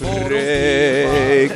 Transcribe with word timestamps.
Freek 0.00 1.52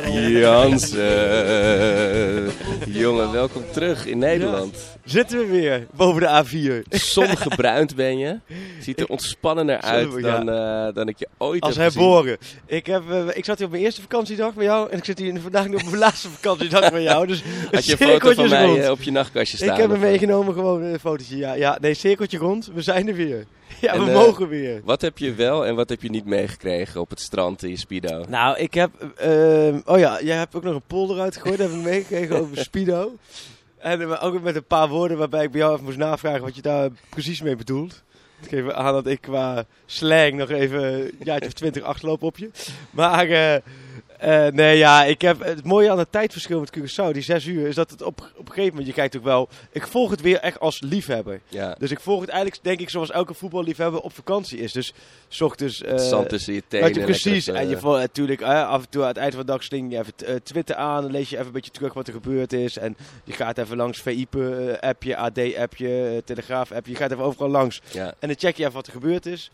Jansen. 1.05 2.51
Jongen, 2.87 3.31
welkom 3.31 3.63
terug 3.71 4.05
in 4.05 4.17
Nederland. 4.17 4.77
Zitten 5.03 5.39
we 5.39 5.45
weer 5.45 5.87
boven 5.95 6.21
de 6.21 6.43
A4. 6.45 6.87
Zongebruind 6.89 7.95
ben 8.01 8.17
je. 8.17 8.39
Ziet 8.79 8.99
er 8.99 9.07
ontspannender 9.07 9.81
uit 9.81 10.09
ja. 10.17 10.21
dan, 10.43 10.49
eh, 10.49 10.93
dan 10.93 11.07
ik 11.07 11.19
je 11.19 11.27
ooit 11.37 11.61
Als 11.61 11.75
heb 11.75 11.85
gezien. 11.85 12.01
herboren. 12.01 12.37
Ik, 12.65 12.85
heb, 12.85 13.09
eh, 13.11 13.27
ik 13.33 13.45
zat 13.45 13.57
hier 13.57 13.65
op 13.65 13.71
mijn 13.71 13.83
eerste 13.83 14.01
vakantiedag 14.01 14.53
met 14.55 14.65
jou. 14.65 14.89
En 14.89 14.97
ik 14.97 15.05
zit 15.05 15.19
hier 15.19 15.39
vandaag 15.41 15.67
nog 15.67 15.81
op 15.81 15.85
mijn 15.87 15.97
laatste 15.99 16.29
vakantiedag 16.29 16.91
met 16.91 17.01
jou. 17.03 17.27
Dus 17.27 17.43
Had 17.71 17.85
je 17.85 17.91
een 17.91 17.97
foto 18.19 18.33
van 18.33 18.49
mij 18.49 18.65
rond. 18.65 18.77
eh, 18.77 18.89
op 18.91 19.01
je 19.01 19.11
nachtkastje 19.11 19.57
staan? 19.57 19.69
ik 19.69 19.77
heb 19.81 19.89
hem 19.89 19.99
meegenomen, 19.99 20.53
gewoon 20.53 20.81
een 20.83 20.99
fotootje. 20.99 21.37
Ja, 21.37 21.53
ja, 21.53 21.77
nee, 21.81 21.93
cirkeltje 21.93 22.37
rond. 22.37 22.69
We 22.73 22.81
zijn 22.81 23.07
er 23.07 23.15
weer. 23.15 23.45
Ja, 23.85 23.93
En, 23.93 24.03
we 24.03 24.09
eh, 24.09 24.15
mogen 24.15 24.47
weer. 24.47 24.81
Wat 24.83 25.01
heb 25.01 25.17
je 25.17 25.33
wel 25.33 25.65
en 25.65 25.75
wat 25.75 25.89
heb 25.89 26.01
je 26.01 26.09
niet 26.09 26.25
meegekregen 26.25 27.01
op 27.01 27.09
het 27.09 27.19
strand 27.19 27.63
in 27.63 27.69
je 27.69 27.77
speedo? 27.77 28.25
Nou, 28.27 28.57
ik 28.57 28.73
heb... 28.73 28.91
ehm, 29.15 29.79
oh 29.85 29.99
ja, 29.99 30.21
jij 30.21 30.37
hebt 30.37 30.55
ook 30.55 30.63
nog 30.63 30.75
een 30.75 30.81
polder 30.87 31.19
uitgegooid. 31.19 31.57
Dat 31.57 31.69
heb 31.69 31.77
ik 31.77 31.83
meegekregen 31.83 32.39
over 32.39 32.57
Speedo. 32.67 33.15
En 33.77 34.01
eh, 34.01 34.23
ook 34.23 34.41
met 34.41 34.55
een 34.55 34.65
paar 34.65 34.89
woorden 34.89 35.17
waarbij 35.17 35.43
ik 35.43 35.51
bij 35.51 35.59
jou 35.59 35.73
even 35.73 35.85
moest 35.85 35.97
navragen 35.97 36.41
wat 36.41 36.55
je 36.55 36.61
daar 36.61 36.89
precies 37.09 37.41
mee 37.41 37.55
bedoelt. 37.55 38.03
Ik 38.41 38.49
geef 38.49 38.69
aan 38.69 38.93
dat 38.93 39.07
ik 39.07 39.21
qua 39.21 39.65
slang 39.85 40.33
nog 40.33 40.49
even 40.49 40.83
een 40.83 41.11
jaartje 41.23 41.47
of 41.47 41.53
twintig 41.53 41.83
achterloop 41.83 42.23
op 42.23 42.37
je. 42.37 42.49
Maar 42.89 43.29
eh, 43.29 43.61
eh, 44.19 44.47
nee, 44.53 44.77
ja, 44.77 45.03
ik 45.03 45.21
heb, 45.21 45.43
het 45.43 45.63
mooie 45.65 45.91
aan 45.91 45.99
het 45.99 46.11
tijdverschil 46.11 46.59
met 46.59 46.77
Curaçao, 46.77 47.11
die 47.11 47.21
zes 47.21 47.45
uur, 47.45 47.67
is 47.67 47.75
dat 47.75 47.89
het 47.89 48.01
op, 48.01 48.19
op 48.35 48.47
een 48.47 48.53
gegeven 48.53 48.69
moment, 48.69 48.87
je 48.87 48.93
kijkt 48.93 49.17
ook 49.17 49.23
wel, 49.23 49.49
ik 49.71 49.87
volg 49.87 50.09
het 50.09 50.21
weer 50.21 50.39
echt 50.39 50.59
als 50.59 50.81
liefhebber. 50.81 51.39
Ja, 51.47 51.75
Dus 51.79 51.91
ik 51.91 51.99
volg 51.99 52.21
het 52.21 52.29
eigenlijk, 52.29 52.63
denk 52.63 52.79
ik, 52.79 52.89
zoals 52.89 53.11
elke 53.11 53.33
voetballiefhebber 53.33 53.99
op 54.01 54.13
vakantie 54.13 54.59
is. 54.59 54.71
Dus 54.71 54.93
's 55.27 55.41
ochtends... 55.41 55.81
eh, 55.81 55.97
zand 55.97 56.29
tussen 56.29 56.53
je 56.53 56.63
tenen. 56.67 56.93
Je, 56.93 56.99
precies. 57.03 57.47
En 57.47 57.69
je 57.69 57.75
eh, 57.75 57.81
volgt 57.81 57.99
natuurlijk 57.99 58.41
af 58.41 58.81
en 58.83 58.89
toe 58.89 59.01
aan 59.01 59.07
het 59.07 59.17
eind 59.17 59.33
van 59.33 59.45
de 59.45 59.51
dag 59.51 59.63
sling 59.63 59.91
je 59.91 59.97
even 59.99 60.43
Twitter 60.43 60.75
aan. 60.75 61.01
Dan 61.01 61.11
lees 61.11 61.29
je 61.29 61.35
even 61.35 61.47
een 61.47 61.53
beetje 61.53 61.71
terug 61.71 61.93
wat 61.93 62.07
er 62.07 62.13
gebeurd 62.13 62.53
is. 62.53 62.77
En 62.77 62.97
je 63.23 63.33
gaat 63.33 63.57
even 63.57 63.77
langs 63.77 64.01
VIPE-appje, 64.01 65.15
AD-appje, 65.17 66.21
Telegraaf-appje. 66.25 66.91
Je 66.91 66.97
gaat 66.97 67.11
even 67.11 67.23
overal 67.23 67.49
langs. 67.49 67.81
ja. 67.91 68.13
En 68.19 68.27
dan 68.27 68.37
check 68.39 68.55
je 68.57 68.61
even 68.63 68.75
wat 68.75 68.87
er 68.87 68.93
gebeurd 68.93 69.25
is. 69.25 69.51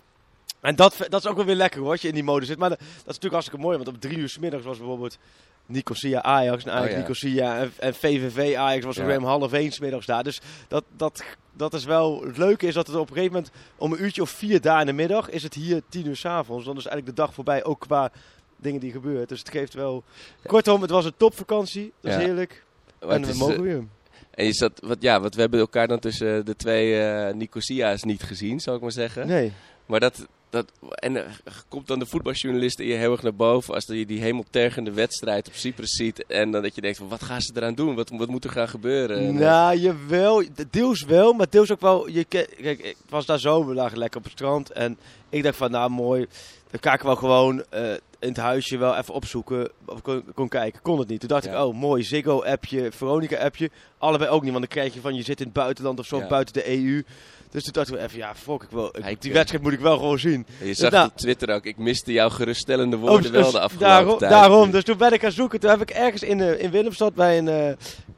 En 0.59 0.75
dat, 0.75 0.95
dat 1.09 1.23
is 1.23 1.29
ook 1.29 1.35
wel 1.35 1.45
weer 1.45 1.55
lekker 1.55 1.79
hoor, 1.81 1.91
als 1.91 2.01
je 2.01 2.07
in 2.07 2.13
die 2.13 2.23
mode 2.23 2.45
zit. 2.45 2.57
Maar 2.57 2.69
dat, 2.69 2.79
dat 2.79 2.87
is 2.89 3.05
natuurlijk 3.05 3.33
hartstikke 3.33 3.61
mooi. 3.63 3.77
Want 3.77 3.89
om 3.89 3.99
drie 3.99 4.17
uur 4.17 4.29
s 4.29 4.37
middags 4.39 4.63
was 4.65 4.77
bijvoorbeeld 4.77 5.17
Nicosia 5.65 6.21
Ajax. 6.21 6.63
En 6.63 6.71
Ajax 6.71 6.85
Oh 6.87 6.91
ja. 6.91 6.97
Nicosia 7.01 7.57
en, 7.59 7.71
en 7.79 7.93
VVV 7.93 8.55
Ajax 8.55 8.85
was 8.85 8.95
Ja. 8.95 9.05
weer 9.05 9.17
om 9.17 9.23
half 9.23 9.53
één 9.53 9.71
's 9.71 9.79
middags 9.79 10.05
daar. 10.05 10.23
Dus 10.23 10.41
dat, 10.67 10.83
dat, 10.95 11.23
dat 11.53 11.73
is 11.73 11.83
wel... 11.85 12.21
Het 12.23 12.37
leuke 12.37 12.67
is 12.67 12.73
dat 12.73 12.87
het 12.87 12.95
op 12.95 13.09
een 13.09 13.15
gegeven 13.15 13.33
moment 13.35 13.51
om 13.77 13.91
een 13.93 14.03
uurtje 14.03 14.21
of 14.21 14.29
vier 14.29 14.61
daar 14.61 14.79
in 14.79 14.85
de 14.85 14.93
middag 14.93 15.29
is 15.29 15.43
het 15.43 15.53
hier 15.53 15.81
tien 15.89 16.07
uur 16.07 16.15
s'avonds. 16.15 16.65
Dan 16.65 16.77
is 16.77 16.85
eigenlijk 16.85 17.15
de 17.17 17.21
dag 17.23 17.33
voorbij 17.33 17.63
ook 17.63 17.79
qua 17.79 18.11
dingen 18.57 18.79
die 18.79 18.91
gebeuren. 18.91 19.27
Dus 19.27 19.39
het 19.39 19.49
geeft 19.49 19.73
wel... 19.73 20.03
Kortom, 20.45 20.81
het 20.81 20.89
was 20.91 21.05
een 21.05 21.17
topvakantie. 21.17 21.93
Dat 22.01 22.11
is 22.11 22.17
Ja. 22.17 22.23
heerlijk. 22.25 22.63
Maar 22.99 23.09
en 23.09 23.21
we 23.21 23.27
is, 23.27 23.37
mogen 23.37 23.55
eh, 23.55 23.61
weer. 23.61 23.83
En 24.31 24.45
je 24.45 24.53
zat, 24.53 24.79
wat, 24.83 24.97
ja, 24.99 25.21
wat 25.21 25.35
we 25.35 25.41
hebben 25.41 25.59
elkaar 25.59 25.87
dan 25.87 25.99
tussen 25.99 26.45
de 26.45 26.55
twee 26.55 26.99
eh 27.01 27.33
Nicosia's 27.33 28.03
niet 28.03 28.23
gezien, 28.23 28.59
zou 28.59 28.75
ik 28.75 28.81
maar 28.81 28.91
zeggen. 28.91 29.27
Nee. 29.27 29.51
Maar 29.85 29.99
dat, 29.99 30.27
dat, 30.51 30.71
en 30.89 31.15
er 31.15 31.41
komt 31.67 31.87
dan 31.87 31.99
de 31.99 32.05
voetbaljournalist 32.05 32.79
in 32.79 32.87
je 32.87 32.93
heel 32.93 33.11
erg 33.11 33.21
naar 33.21 33.33
boven 33.33 33.73
als 33.73 33.85
je 33.85 34.05
die 34.05 34.21
hemeltergende 34.21 34.91
wedstrijd 34.91 35.47
op 35.47 35.53
Cyprus 35.53 35.91
ziet. 35.91 36.25
En 36.25 36.51
dan 36.51 36.61
dat 36.61 36.75
je 36.75 36.81
denkt 36.81 36.97
van 36.97 37.07
wat 37.07 37.23
gaan 37.23 37.41
ze 37.41 37.51
eraan 37.55 37.75
doen? 37.75 37.95
Wat, 37.95 38.09
wat 38.09 38.27
moet 38.27 38.43
er 38.43 38.49
gaan 38.49 38.69
gebeuren? 38.69 39.17
En, 39.17 39.27
eh, 39.27 39.33
Nou, 39.33 39.77
jawel. 39.77 40.43
Deels 40.69 41.03
wel, 41.03 41.33
maar 41.33 41.49
deels 41.49 41.71
ook 41.71 41.81
wel. 41.81 42.09
Je, 42.09 42.23
kijk, 42.23 42.49
ik 42.57 42.95
was 43.09 43.25
daar 43.25 43.39
zo, 43.39 43.65
we 43.65 43.73
lekker 43.97 44.17
op 44.17 44.23
het 44.23 44.33
strand. 44.33 44.71
En 44.71 44.97
ik 45.29 45.43
dacht 45.43 45.57
van, 45.57 45.71
nou 45.71 45.89
mooi, 45.89 46.25
dan 46.71 46.79
ik 46.93 47.01
wel 47.01 47.15
gewoon 47.15 47.63
eh, 47.69 47.93
in 48.21 48.27
het 48.27 48.37
huisje 48.37 48.77
wel 48.77 48.95
even 48.95 49.13
opzoeken. 49.13 49.69
Of 49.85 50.01
kon, 50.01 50.23
kon 50.35 50.47
kijken, 50.47 50.81
kon 50.81 50.99
het 50.99 51.07
niet. 51.07 51.19
Toen 51.19 51.29
dacht 51.29 51.43
Ja. 51.45 51.51
ik, 51.51 51.57
oh 51.65 51.73
mooi, 51.75 52.03
Ziggo-appje, 52.03 52.91
Veronica-appje. 52.91 53.69
Allebei 53.97 54.29
ook 54.29 54.41
niet, 54.43 54.51
want 54.51 54.63
dan 54.63 54.73
krijg 54.73 54.93
je 54.93 55.01
van, 55.01 55.15
je 55.15 55.21
zit 55.23 55.39
in 55.39 55.45
het 55.45 55.53
buitenland 55.53 55.99
of 55.99 56.05
zo, 56.05 56.17
Ja. 56.17 56.27
buiten 56.27 56.53
de 56.53 56.69
EU. 56.71 57.03
Dus 57.51 57.63
toen 57.63 57.73
dacht 57.73 57.87
ik 57.87 57.93
wel 57.95 58.03
even, 58.03 58.17
ja, 58.17 58.35
fuck, 58.35 58.63
ik 58.63 58.69
wil, 58.69 58.93
ik- 59.05 59.21
die 59.21 59.33
wedstrijd 59.33 59.63
moet 59.63 59.73
ik 59.73 59.79
wel 59.79 59.97
gewoon 59.97 60.19
zien. 60.19 60.45
en 60.61 60.67
je 60.67 60.73
zag 60.73 60.91
nou- 60.91 61.07
op 61.07 61.17
Twitter 61.17 61.49
ook, 61.55 61.65
ik 61.65 61.77
miste 61.77 62.11
jouw 62.11 62.29
geruststellende 62.29 62.95
woorden 62.97 63.25
Oh, 63.25 63.31
wel 63.31 63.41
dus 63.43 63.51
de 63.51 63.59
afgelopen 63.59 63.87
daarom, 63.95 64.17
tijd. 64.17 64.31
daarom, 64.31 64.71
dus 64.71 64.83
toen 64.83 64.97
ben 64.97 65.13
ik 65.13 65.21
gaan 65.21 65.31
zoeken. 65.31 65.59
Toen 65.59 65.69
heb 65.69 65.81
ik 65.81 65.89
ergens 65.89 66.23
in, 66.23 66.41
eh, 66.41 66.61
in 66.63 66.71
Willemstad 66.71 67.13
bij 67.13 67.37
een 67.37 67.47
eh, 67.47 67.71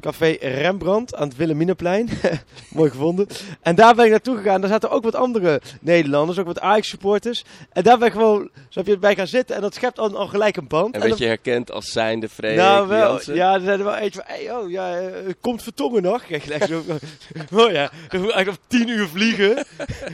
café 0.04 0.38
Rembrandt 0.42 1.16
aan 1.16 1.28
het 1.28 1.38
Wilhelminaplein. 1.38 2.10
Mooi 2.70 2.90
gevonden. 2.90 3.28
En 3.62 3.76
daar 3.76 3.96
ben 3.96 4.06
ik 4.06 4.12
naartoe 4.12 4.38
gegaan. 4.38 4.62
Daar 4.62 4.70
zaten 4.70 4.90
ook 4.90 5.04
wat 5.04 5.16
andere 5.16 5.62
Nederlanders, 5.82 6.40
ook 6.40 6.46
wat 6.46 6.60
Ajax-supporters. 6.60 7.44
En 7.72 7.84
daar 7.84 7.98
ben 7.98 8.08
ik 8.08 8.14
gewoon, 8.14 8.50
zo 8.70 8.80
heb 8.80 8.88
je 8.88 8.98
bij 8.98 9.16
gaan 9.16 9.28
zitten. 9.28 9.56
En 9.56 9.62
dat 9.62 9.74
schept 9.74 10.00
al, 10.00 10.18
al 10.18 10.28
gelijk 10.28 10.58
een 10.58 10.68
band. 10.68 10.96
En 10.96 11.02
En 11.02 11.08
werd 11.08 11.20
je 11.20 11.26
herkend 11.26 11.72
als 11.72 11.92
zijnde 11.92 12.30
Freek 12.30 12.56
nou, 12.56 12.88
wel, 12.88 13.10
Jansen? 13.10 13.36
ja, 13.36 13.54
er 13.54 13.62
zijn 13.62 13.80
er 13.80 13.86
wel 13.86 13.96
eentje 13.96 14.22
van, 14.26 14.36
hey, 14.36 14.52
oh, 14.56 14.70
ja, 14.70 14.98
eh, 15.00 15.08
komt 15.42 15.64
Vertongen 15.64 16.02
nog? 16.02 16.26
Kijk, 16.26 16.44
gelijk 16.44 16.64
zo, 16.66 16.84
oh 17.64 17.72
ja, 17.72 17.84
ik 17.84 18.20
moet 18.20 18.32
eigenlijk 18.32 18.50
op 18.50 18.60
tien 18.68 18.88
uur 18.90 19.08
vliegen. 19.08 19.66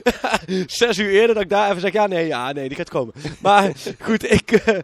Zes 0.68 0.98
uur 0.98 1.10
eerder 1.10 1.34
dat 1.34 1.44
ik 1.44 1.50
daar 1.50 1.70
even 1.70 1.82
zeg, 1.82 1.94
ja, 1.94 2.08
nee, 2.08 2.28
ja, 2.28 2.52
nee, 2.52 2.68
die 2.68 2.78
gaat 2.78 2.90
komen. 2.90 3.14
Maar 3.40 3.72
goed, 4.00 4.32
ik, 4.32 4.52
eh, 4.52 4.78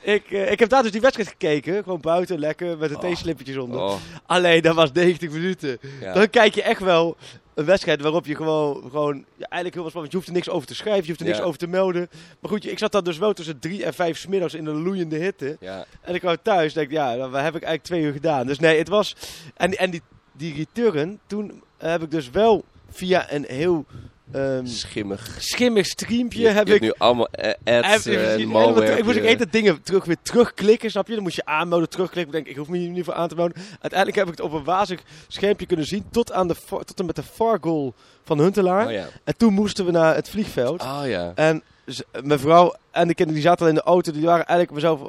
ik, 0.00 0.30
eh, 0.30 0.50
ik 0.50 0.58
heb 0.58 0.68
daar 0.68 0.82
dus 0.82 0.92
die 0.92 1.00
wedstrijd 1.00 1.28
gekeken, 1.28 1.82
gewoon 1.82 2.00
buiten, 2.00 2.38
lekker, 2.38 2.78
met 2.78 2.88
de 2.88 2.94
Oh. 2.96 3.00
theeslippertjes 3.00 3.56
onder. 3.56 3.80
Oh, 3.80 3.94
Alleen, 4.26 4.45
dat 4.60 4.74
was 4.74 4.92
90 4.92 5.30
minuten. 5.30 5.78
ja. 6.00 6.12
Dan 6.12 6.30
kijk 6.30 6.54
je 6.54 6.62
echt 6.62 6.80
wel 6.80 7.16
een 7.54 7.64
wedstrijd 7.64 8.00
waarop 8.00 8.26
je 8.26 8.36
gewoon, 8.36 8.82
gewoon 8.90 9.16
ja, 9.16 9.46
eigenlijk 9.48 9.74
heel 9.74 9.82
wat 9.82 9.90
spannend. 9.90 10.12
Je 10.12 10.18
hoeft 10.18 10.28
er 10.28 10.34
niks 10.34 10.48
over 10.48 10.66
te 10.66 10.74
schrijven, 10.74 11.02
je 11.02 11.08
hoeft 11.08 11.20
er 11.20 11.26
niks 11.26 11.40
over 11.40 11.58
te 11.58 11.66
melden. 11.66 12.08
Maar 12.40 12.50
goed, 12.50 12.66
ik 12.66 12.78
zat 12.78 12.92
dan 12.92 13.04
dus 13.04 13.18
wel 13.18 13.32
tussen 13.32 13.58
drie 13.58 13.84
en 13.84 13.94
vijf 13.94 14.18
smiddags 14.18 14.54
in 14.54 14.66
een 14.66 14.82
loeiende 14.82 15.16
hitte. 15.16 15.56
ja. 15.60 15.86
En 16.00 16.14
ik 16.14 16.20
kwam 16.20 16.36
thuis 16.42 16.72
denk 16.72 16.90
ja, 16.90 17.16
dat 17.16 17.32
heb 17.32 17.34
ik 17.34 17.62
eigenlijk 17.62 17.82
twee 17.82 18.02
uur 18.02 18.12
gedaan. 18.12 18.46
Dus 18.46 18.58
nee, 18.58 18.78
het 18.78 18.88
was... 18.88 19.16
En, 19.54 19.78
en 19.78 19.90
die, 19.90 20.02
die 20.32 20.54
return, 20.54 21.20
toen 21.26 21.62
heb 21.78 22.02
ik 22.02 22.10
dus 22.10 22.30
wel 22.30 22.64
via 22.90 23.32
een 23.32 23.44
heel 23.48 23.84
ehm, 24.32 24.66
Schimmig. 24.66 25.36
schimmig 25.38 25.86
streampje 25.86 26.40
Je, 26.40 26.48
heb 26.48 26.66
je 26.66 26.74
ik... 26.74 26.80
nu 26.80 26.92
allemaal 26.98 27.28
ads, 27.64 28.04
heb- 28.04 28.14
eh, 28.14 28.38
ik- 28.38 28.46
malware. 28.46 28.98
ik 28.98 29.04
moest 29.04 29.16
ik 29.16 29.38
dat 29.38 29.52
dingen 29.52 29.82
terug, 29.82 30.04
weer 30.04 30.16
terugklikken, 30.22 30.90
snap 30.90 31.08
je? 31.08 31.14
Dan 31.14 31.22
moest 31.22 31.36
je 31.36 31.44
aanmelden, 31.44 31.88
terugklikken. 31.88 32.34
Ik 32.34 32.44
denk, 32.44 32.56
ik 32.56 32.60
hoef 32.60 32.68
me 32.68 32.78
hier 32.78 32.90
niet 32.90 33.04
voor 33.04 33.14
aan 33.14 33.28
te 33.28 33.34
melden. 33.34 33.56
Uiteindelijk 33.70 34.14
heb 34.18 34.26
ik 34.28 34.36
het 34.36 34.40
op 34.46 34.52
een 34.52 34.64
wazig 34.64 35.00
schermpje 35.28 35.66
kunnen 35.66 35.86
zien 35.86 36.04
tot, 36.10 36.32
aan 36.32 36.48
de, 36.48 36.54
tot 36.68 36.98
en 36.98 37.06
met 37.06 37.16
de 37.16 37.22
far 37.22 37.58
goal 37.60 37.94
van 38.24 38.38
Huntelaar. 38.38 38.86
Oh 38.86 38.92
ja. 38.92 39.06
En 39.24 39.36
toen 39.36 39.52
moesten 39.52 39.84
we 39.84 39.90
naar 39.90 40.14
het 40.14 40.28
vliegveld. 40.28 40.82
Oh 40.82 41.00
ja. 41.04 41.32
En 41.34 41.62
z- 41.86 42.00
mijn 42.22 42.38
vrouw 42.40 42.74
en 42.90 43.08
de 43.08 43.14
kinderen 43.14 43.40
die 43.40 43.48
zaten 43.50 43.62
al 43.64 43.68
in 43.68 43.74
de 43.74 43.82
auto, 43.82 44.12
die 44.12 44.24
waren 44.24 44.46
eigenlijk 44.46 44.70
mezelf 44.72 45.00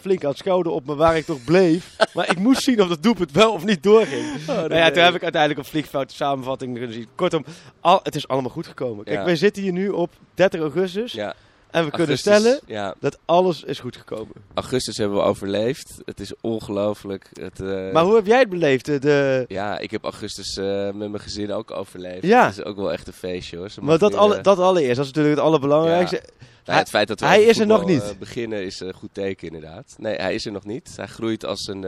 flink 0.00 0.24
aan 0.24 0.30
het 0.30 0.38
schouder 0.38 0.72
op 0.72 0.86
me 0.86 0.94
waar 0.94 1.16
ik 1.16 1.24
toch 1.24 1.44
bleef. 1.44 1.96
maar 2.14 2.30
ik 2.30 2.38
moest 2.38 2.62
zien 2.62 2.82
of 2.82 2.88
dat 2.88 3.02
doelpunt 3.02 3.32
wel 3.32 3.52
of 3.52 3.64
niet 3.64 3.82
doorging. 3.82 4.46
nou 4.46 4.74
ja, 4.74 4.90
toen 4.90 5.02
heb 5.02 5.14
ik 5.14 5.22
uiteindelijk 5.22 5.60
op 5.60 5.66
vliegveld 5.66 6.12
samenvatting 6.12 6.76
kunnen 6.76 6.92
zien. 6.92 7.08
Kortom, 7.14 7.44
al, 7.80 8.00
het 8.02 8.14
is 8.14 8.28
allemaal 8.28 8.50
goed 8.50 8.66
gekomen. 8.66 9.04
Kijk, 9.04 9.24
wij 9.24 9.36
zitten 9.36 9.62
hier 9.62 9.72
nu 9.72 9.88
op 9.88 10.10
30 10.34 10.60
augustus 10.60 11.12
ja. 11.12 11.34
En 11.78 11.84
we 11.84 11.90
kunnen 11.90 12.16
Augustus, 12.16 12.36
stellen 12.36 12.60
Ja, 12.66 12.94
dat 13.00 13.18
alles 13.24 13.62
is 13.62 13.78
goed 13.80 13.96
gekomen. 13.96 14.34
augustus 14.54 14.96
hebben 14.96 15.18
we 15.18 15.24
overleefd. 15.24 15.94
Het 16.04 16.20
is 16.20 16.32
ongelooflijk. 16.40 17.26
Het, 17.40 17.60
eh, 17.60 17.92
maar 17.92 18.04
hoe 18.04 18.14
heb 18.14 18.26
jij 18.26 18.38
het 18.38 18.48
beleefd? 18.48 19.02
De, 19.02 19.44
Ja, 19.48 19.78
ik 19.78 19.90
heb 19.90 20.04
augustus 20.04 20.56
eh, 20.56 20.84
met 20.84 20.94
mijn 20.94 21.20
gezin 21.20 21.52
ook 21.52 21.70
overleefd. 21.70 22.26
Ja. 22.26 22.46
Het 22.46 22.58
is 22.58 22.64
ook 22.64 22.76
wel 22.76 22.92
echt 22.92 23.06
een 23.06 23.12
feestje 23.12 23.56
hoor. 23.56 23.70
Ze 23.70 23.80
maar 23.82 23.98
dat, 23.98 24.14
alle, 24.14 24.36
eh, 24.36 24.42
dat 24.42 24.58
allereerst, 24.58 24.96
dat 24.96 25.04
is 25.04 25.12
natuurlijk 25.12 25.36
het 25.36 25.44
allerbelangrijkste. 25.44 26.22
nou, 26.64 26.78
het 26.78 26.88
feit 26.88 27.08
dat 27.08 27.20
we 27.20 27.26
hij 27.26 27.42
is 27.42 27.58
er 27.58 27.66
nog 27.66 27.84
niet. 27.84 28.16
beginnen 28.18 28.64
is 28.64 28.80
een 28.80 28.94
goed 28.94 29.14
teken 29.14 29.46
inderdaad. 29.46 29.94
Nee, 29.98 30.14
hij 30.14 30.34
is 30.34 30.46
er 30.46 30.52
nog 30.52 30.64
niet. 30.64 30.92
Hij 30.96 31.06
groeit 31.06 31.44
als 31.44 31.66
een, 31.66 31.86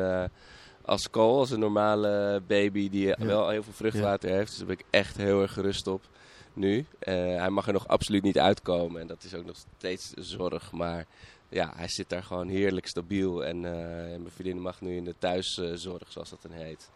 als 0.85 1.11
Cole, 1.11 1.39
als 1.39 1.51
een 1.51 1.61
normale 1.61 2.43
baby 2.47 2.91
die 2.91 3.15
wel 3.19 3.49
heel 3.49 3.63
veel 3.63 3.73
vruchtwater 3.73 4.31
heeft. 4.31 4.49
Dus 4.49 4.59
daar 4.59 4.67
ben 4.67 4.79
ik 4.79 4.85
echt 4.91 5.17
heel 5.17 5.43
erg 5.43 5.53
gerust 5.53 5.87
op 5.87 6.03
nu. 6.53 6.87
Eh, 6.99 7.15
hij 7.15 7.51
mag 7.51 7.67
er 7.67 7.73
nog 7.73 7.89
absoluut 7.89 8.23
niet 8.23 8.39
uitkomen 8.39 9.01
en 9.01 9.07
dat 9.07 9.25
is 9.25 9.35
ook 9.35 9.45
nog 9.45 9.57
steeds 9.77 10.13
zorg. 10.17 10.73
Maar 10.73 11.07
ja, 11.49 11.73
hij 11.77 11.89
zit 11.89 12.09
daar 12.09 12.23
gewoon 12.23 12.49
heerlijk 12.49 12.87
stabiel. 12.87 13.45
En 13.45 13.57
eh, 13.65 13.73
mijn 14.19 14.31
vriendin 14.35 14.61
mag 14.61 14.81
nu 14.81 14.97
in 14.97 15.05
de 15.05 15.15
thuiszorg, 15.19 16.13
zoals 16.13 16.31
dat 16.31 16.43
dan 16.43 16.53
heet. 16.53 16.91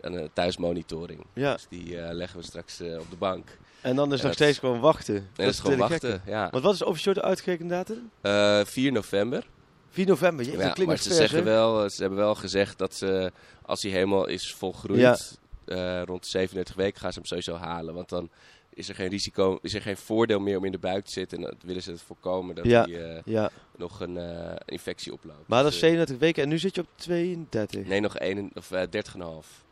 Een 0.00 0.30
thuismonitoring. 0.32 1.24
Ja. 1.32 1.52
Dus 1.52 1.66
die 1.68 1.96
leggen 1.96 2.38
we 2.38 2.44
straks 2.44 2.80
op 2.80 3.10
de 3.10 3.16
bank. 3.18 3.58
En 3.80 3.96
dan 3.96 4.06
is 4.06 4.14
het 4.14 4.22
nog 4.22 4.32
steeds 4.32 4.58
gewoon 4.58 4.80
wachten. 4.80 5.16
En 5.16 5.26
dat 5.34 5.46
is 5.46 5.60
gewoon 5.60 5.78
wachten, 5.78 6.22
ja. 6.26 6.48
Want 6.50 6.64
wat 6.64 6.74
is 6.74 6.82
officieel 6.82 7.14
de 7.14 7.22
uitgerekende 7.22 7.74
datum? 7.74 8.66
4 8.66 8.92
november. 8.92 9.46
4 9.92 10.06
november, 10.06 10.44
je, 10.44 10.56
ja, 10.56 10.74
maar 10.86 10.98
ze, 10.98 11.14
zeggen 11.14 11.44
wel, 11.44 11.90
ze 11.90 12.00
hebben 12.00 12.18
wel 12.18 12.34
gezegd 12.34 12.78
dat 12.78 12.94
ze, 12.94 13.32
als 13.62 13.82
hij 13.82 13.90
helemaal 13.90 14.26
is 14.26 14.54
volgroeid, 14.54 15.38
ja. 15.64 16.02
rond 16.04 16.26
37 16.26 16.74
weken 16.74 17.00
gaan 17.00 17.12
ze 17.12 17.18
hem 17.18 17.28
sowieso 17.28 17.54
halen. 17.54 17.94
Want 17.94 18.08
dan 18.08 18.30
is 18.74 18.88
er 18.88 18.94
geen 18.94 19.08
risico, 19.08 19.58
is 19.62 19.74
er 19.74 19.82
geen 19.82 19.96
voordeel 19.96 20.40
meer 20.40 20.56
om 20.56 20.64
in 20.64 20.72
de 20.72 20.78
buik 20.78 21.04
te 21.04 21.12
zitten. 21.12 21.38
En 21.38 21.44
dan 21.44 21.54
willen 21.64 21.82
ze 21.82 21.90
het 21.90 22.02
voorkomen 22.02 22.54
dat 22.54 22.64
ja, 22.64 22.86
uh, 22.86 23.18
ja. 23.24 23.50
nog 23.76 24.00
een 24.00 24.16
uh, 24.16 24.52
infectie 24.66 25.12
oploopt. 25.12 25.48
Maar 25.48 25.62
dat 25.62 25.72
is 25.72 25.78
37 25.78 26.16
dus, 26.16 26.26
weken 26.26 26.42
en 26.42 26.48
nu 26.48 26.58
zit 26.58 26.74
je 26.74 26.80
op 26.80 26.86
32? 26.94 27.86
Nee, 27.86 28.00
nog 28.00 28.16
1, 28.16 28.50
of, 28.54 28.72
uh, 28.72 28.80
30,5. 28.80 28.88
30,5. 28.88 28.88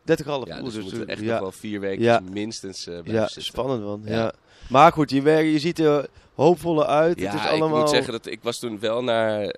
Ja, 0.03 0.61
dus, 0.61 0.63
dus 0.63 0.75
we 0.75 0.81
moeten 0.81 1.07
echt 1.07 1.21
nog 1.21 1.39
wel 1.39 1.51
vier 1.51 1.79
weken 1.79 2.23
minstens 2.31 2.83
blijven 2.83 3.13
ja, 3.13 3.23
zitten. 3.23 3.43
spannend 3.43 3.83
man. 3.83 4.01
Ja. 4.05 4.33
Maar 4.69 4.91
goed, 4.91 5.09
je, 5.09 5.21
je 5.31 5.59
ziet 5.59 5.79
er 5.79 6.07
hoopvoller 6.33 6.85
uit. 6.85 7.19
Ja, 7.19 7.31
het 7.31 7.39
is 7.39 7.47
allemaal... 7.47 7.69
ik 7.69 7.75
moet 7.75 7.89
zeggen 7.89 8.11
dat 8.11 8.25
ik 8.25 8.39
was 8.41 8.59
toen 8.59 8.79
wel 8.79 9.03
naar 9.03 9.55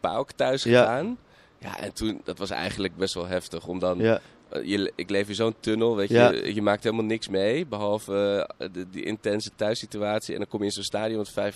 Pauk 0.00 0.32
thuis 0.32 0.62
gegaan. 0.62 1.18
Ja, 1.58 1.78
en 1.78 1.92
toen, 1.92 2.20
dat 2.24 2.38
was 2.38 2.50
eigenlijk 2.50 2.96
best 2.96 3.14
wel 3.14 3.26
heftig 3.26 3.66
om 3.66 3.78
dan... 3.78 3.98
Ja. 3.98 4.20
Je, 4.62 4.92
ik 4.94 5.10
leef 5.10 5.28
in 5.28 5.34
zo'n 5.34 5.54
tunnel, 5.60 5.96
weet 5.96 6.08
je. 6.08 6.50
Je 6.54 6.62
maakt 6.62 6.84
helemaal 6.84 7.04
niks 7.04 7.28
mee, 7.28 7.66
behalve 7.66 8.48
uh, 8.58 8.68
de, 8.72 8.90
die 8.90 9.04
intense 9.04 9.50
thuissituatie. 9.56 10.32
En 10.32 10.40
dan 10.40 10.48
kom 10.48 10.60
je 10.60 10.66
in 10.66 10.72
zo'n 10.72 10.82
stadion 10.82 11.24
met 11.34 11.54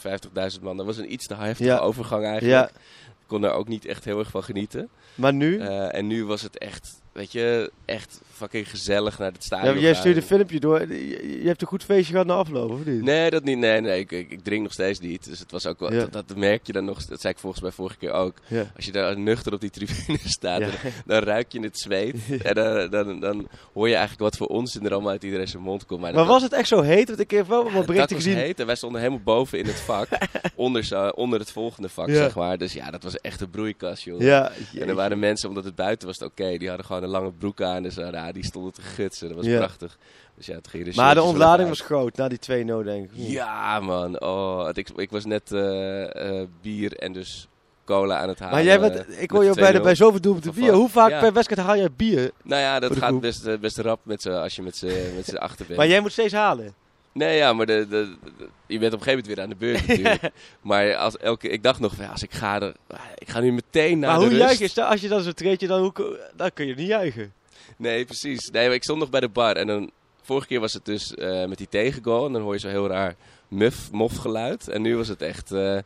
55.000 0.57 0.63
man. 0.63 0.77
Dat 0.77 0.87
was 0.87 0.97
een 0.97 1.13
iets 1.13 1.27
te 1.27 1.35
heftige 1.35 1.71
ja. 1.71 1.79
overgang 1.79 2.25
eigenlijk. 2.25 2.71
Ik 2.71 3.29
kon 3.29 3.41
daar 3.41 3.55
ook 3.55 3.69
niet 3.69 3.85
echt 3.85 4.05
heel 4.05 4.19
erg 4.19 4.31
van 4.31 4.43
genieten. 4.43 4.89
Maar 5.15 5.33
nu? 5.33 5.59
Uh, 5.59 5.95
en 5.95 6.07
nu 6.07 6.25
was 6.25 6.43
het 6.43 6.59
echt, 6.59 7.02
weet 7.13 7.33
je, 7.33 7.71
echt 7.85 8.21
fucking 8.33 8.71
gezellig 8.71 9.19
naar 9.19 9.33
het 9.33 9.45
stadion. 9.45 9.75
Ja, 9.75 9.81
jij 9.81 9.95
stuurde 9.95 10.21
een 10.21 10.27
filmpje 10.27 10.61
door. 10.61 10.81
Je, 10.81 11.41
je, 11.41 11.47
hebt 11.47 11.63
een 11.63 11.69
goed 11.69 11.85
feestje 11.85 12.13
gehad 12.13 12.27
na 12.27 12.35
afloop, 12.35 12.71
of 12.71 12.85
niet? 12.85 13.03
Nee, 13.03 13.31
dat 13.31 13.45
niet. 13.45 13.59
Nee, 13.59 13.81
nee. 13.81 14.01
Ik, 14.01 14.13
ik, 14.13 14.31
ik 14.31 14.45
drink 14.45 14.63
nog 14.63 14.73
steeds 14.73 15.01
niet. 15.01 15.25
Dus 15.25 15.39
het 15.39 15.51
was 15.51 15.67
ook 15.67 15.79
wel, 15.79 15.93
ja. 15.93 15.99
dat, 15.99 16.29
dat, 16.29 16.37
merk 16.37 16.67
je 16.67 16.73
dan 16.73 16.85
nog. 16.85 17.05
Dat 17.05 17.21
zei 17.21 17.33
ik 17.33 17.39
volgens 17.39 17.63
mij 17.63 17.71
vorige 17.71 17.97
keer 17.97 18.13
ook. 18.13 18.35
Ja. 18.47 18.71
Als 18.77 18.85
je 18.85 18.93
daar 18.93 19.19
nuchter 19.19 19.53
op 19.53 19.61
die 19.61 19.71
tribune 19.71 20.19
staat, 20.39 20.61
dan, 20.61 20.71
dan, 21.07 21.23
ruik 21.23 21.53
je 21.53 21.61
het 21.61 21.79
zweet. 21.79 22.17
en 22.43 22.55
dan, 22.55 22.91
dan, 22.91 23.21
dan, 23.21 23.49
hoor 23.73 23.89
je 23.89 23.95
eigenlijk 23.95 24.23
wat 24.23 24.37
voor 24.37 24.47
onzin 24.47 24.85
er 24.85 24.93
allemaal 24.93 25.11
uit 25.11 25.25
iedereen 25.25 25.49
zijn 25.49 25.63
mond 25.63 25.87
komt. 25.87 26.01
Maar, 26.01 26.15
maar 26.15 26.25
was 26.25 26.43
het 26.43 26.53
echt 26.53 26.69
zo 26.69 26.81
heet? 26.81 27.09
Want 27.09 27.21
ik 27.21 27.31
heb 27.31 27.49
wel 27.49 27.71
wat 27.71 27.87
berichten 27.87 28.17
gezien. 28.17 28.37
heet. 28.37 28.61
En 28.61 28.67
wij 28.67 28.77
stonden 28.77 29.01
helemaal 29.01 29.23
boven 29.25 29.59
in 29.59 29.67
het 29.67 29.81
vak. 29.81 30.09
onder, 30.55 31.13
onder 31.15 31.39
het 31.39 31.51
volgende 31.51 31.89
vak, 31.89 32.11
zeg 32.11 32.35
maar. 32.35 32.59
Dus 32.59 32.73
ja, 32.73 32.91
dat 32.91 33.03
was 33.03 33.17
echt 33.17 33.41
een 33.41 33.51
broeikas, 33.51 34.05
joh. 34.05 34.21
Ja, 34.21 34.53
en 34.75 34.89
er 34.89 34.95
waren 34.95 35.19
mensen, 35.19 35.49
omdat 35.49 35.65
het 35.65 35.75
buiten 35.75 36.07
was, 36.09 36.17
oké. 36.17 36.27
Okay, 36.27 36.59
die 36.59 36.69
hadden 36.69 36.87
gewoon 36.87 37.02
een 37.03 37.09
lange 37.09 37.33
broek 37.33 37.63
aan. 37.63 37.83
Dus 37.83 37.95
ja, 37.95 38.33
die 38.33 38.45
stonden 38.45 38.73
te 38.73 38.83
gutsen. 38.83 39.29
Dat 39.29 39.37
was 39.37 39.57
prachtig. 39.57 39.99
Dus 40.37 40.47
ja, 40.47 40.55
het 40.55 40.69
ging 40.69 40.85
de 40.85 40.93
maar 40.95 41.15
de 41.15 41.23
ontlading 41.23 41.69
was 41.69 41.81
groot 41.81 42.17
na 42.17 42.29
die 42.29 42.39
2-0, 42.39 42.85
denk 42.85 43.05
ik. 43.05 43.11
Ja, 43.15 43.81
man. 43.81 44.21
Oh, 44.21 44.69
ik, 44.73 44.89
ik 44.97 45.11
was 45.11 45.25
net 45.25 45.51
uh, 45.53 45.61
uh, 46.01 46.43
bier 46.61 46.97
en 46.97 47.13
dus 47.13 47.49
cola 47.85 48.19
aan 48.19 48.29
het 48.29 48.39
halen. 48.39 48.55
Maar 48.55 48.65
jij 48.65 48.81
bent, 48.81 49.21
ik 49.21 49.31
hoor 49.31 49.45
je 49.45 49.55
bij, 49.55 49.73
de, 49.73 49.81
bij 49.81 49.95
zoveel 49.95 50.21
doelpunten 50.21 50.55
bier. 50.55 50.73
Hoe 50.73 50.89
vaak 50.89 51.11
ja. 51.11 51.21
per 51.21 51.33
wedstrijd 51.33 51.67
haal 51.67 51.77
jij 51.77 51.93
bier? 51.97 52.31
Nou 52.43 52.61
ja, 52.61 52.81
dat 52.81 52.97
gaat 52.97 53.21
best, 53.21 53.61
best 53.61 53.79
rap 53.79 54.01
met 54.03 54.23
z'n, 54.23 54.31
als 54.31 54.57
je 54.57 54.63
met 54.63 54.77
z'n 54.77 55.37
achter 55.37 55.67
bent. 55.67 55.79
Maar 55.79 55.89
jij 55.89 56.01
moet 56.01 56.13
steeds 56.13 56.33
halen? 56.33 56.75
Nee, 57.13 57.37
ja, 57.37 57.53
maar 57.53 57.67
de, 57.67 57.87
de, 57.89 58.17
de, 58.39 58.49
je 58.67 58.79
bent 58.79 58.93
op 58.93 58.99
een 59.01 59.05
gegeven 59.05 59.11
moment 59.11 59.27
weer 59.27 59.41
aan 59.41 59.49
de 59.49 59.57
beurt 59.57 59.87
natuurlijk. 59.89 60.35
maar 60.61 60.97
als 60.97 61.17
elke, 61.17 61.49
ik 61.49 61.63
dacht 61.63 61.81
nog, 61.81 62.11
als 62.11 62.23
ik 62.23 62.33
ga, 62.33 62.61
er, 62.61 62.75
ik 63.19 63.29
ga 63.29 63.41
nu 63.41 63.53
meteen 63.53 63.99
naar 63.99 64.11
maar 64.11 64.19
de 64.19 64.25
hoe 64.25 64.45
rust. 64.45 64.59
juich 64.59 64.75
je? 64.75 64.85
Als 64.85 65.01
je 65.01 65.09
dan 65.09 65.23
zo 65.23 65.33
treedje, 65.33 65.67
dan, 65.67 65.81
hoe, 65.81 66.21
dan 66.37 66.51
kun 66.55 66.67
je 66.67 66.75
niet 66.75 66.87
juichen. 66.89 67.33
Nee, 67.77 68.05
precies. 68.05 68.51
Nee, 68.51 68.67
maar 68.67 68.75
ik 68.75 68.83
stond 68.83 68.99
nog 68.99 69.11
bij 69.11 69.21
de 69.21 69.29
bar 69.29 69.57
en 69.57 69.67
dan... 69.67 69.91
Vorige 70.25 70.47
keer 70.47 70.61
was 70.61 70.73
het 70.73 70.85
dus 70.85 71.13
uh, 71.17 71.45
met 71.45 71.59
die 71.59 71.69
tegengoal 71.69 72.27
en 72.27 72.33
dan 72.33 72.43
hoor 72.43 72.53
je 72.53 72.59
zo 72.61 72.69
heel 72.69 72.89
raar 72.89 73.15
muf, 73.49 73.91
mof 73.91 74.17
geluid. 74.17 74.69
En 74.69 74.83
nu 74.83 74.97
was 74.97 75.09
het 75.09 75.23
echt 75.23 75.53
uh, 75.53 75.79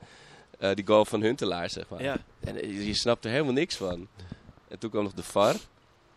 uh, 0.61 0.75
die 0.75 0.87
goal 0.87 1.05
van 1.05 1.23
Huntelaar, 1.23 1.71
zeg 1.71 1.85
maar. 1.89 2.03
Ja. 2.03 2.17
En 2.41 2.55
je, 2.55 2.87
je 2.87 2.95
snapt 2.95 3.25
er 3.25 3.31
helemaal 3.31 3.53
niks 3.53 3.77
van. 3.77 4.09
En 4.69 4.79
toen 4.79 4.91
kwam 4.91 5.03
nog 5.03 5.13
de 5.13 5.23
VAR. 5.23 5.55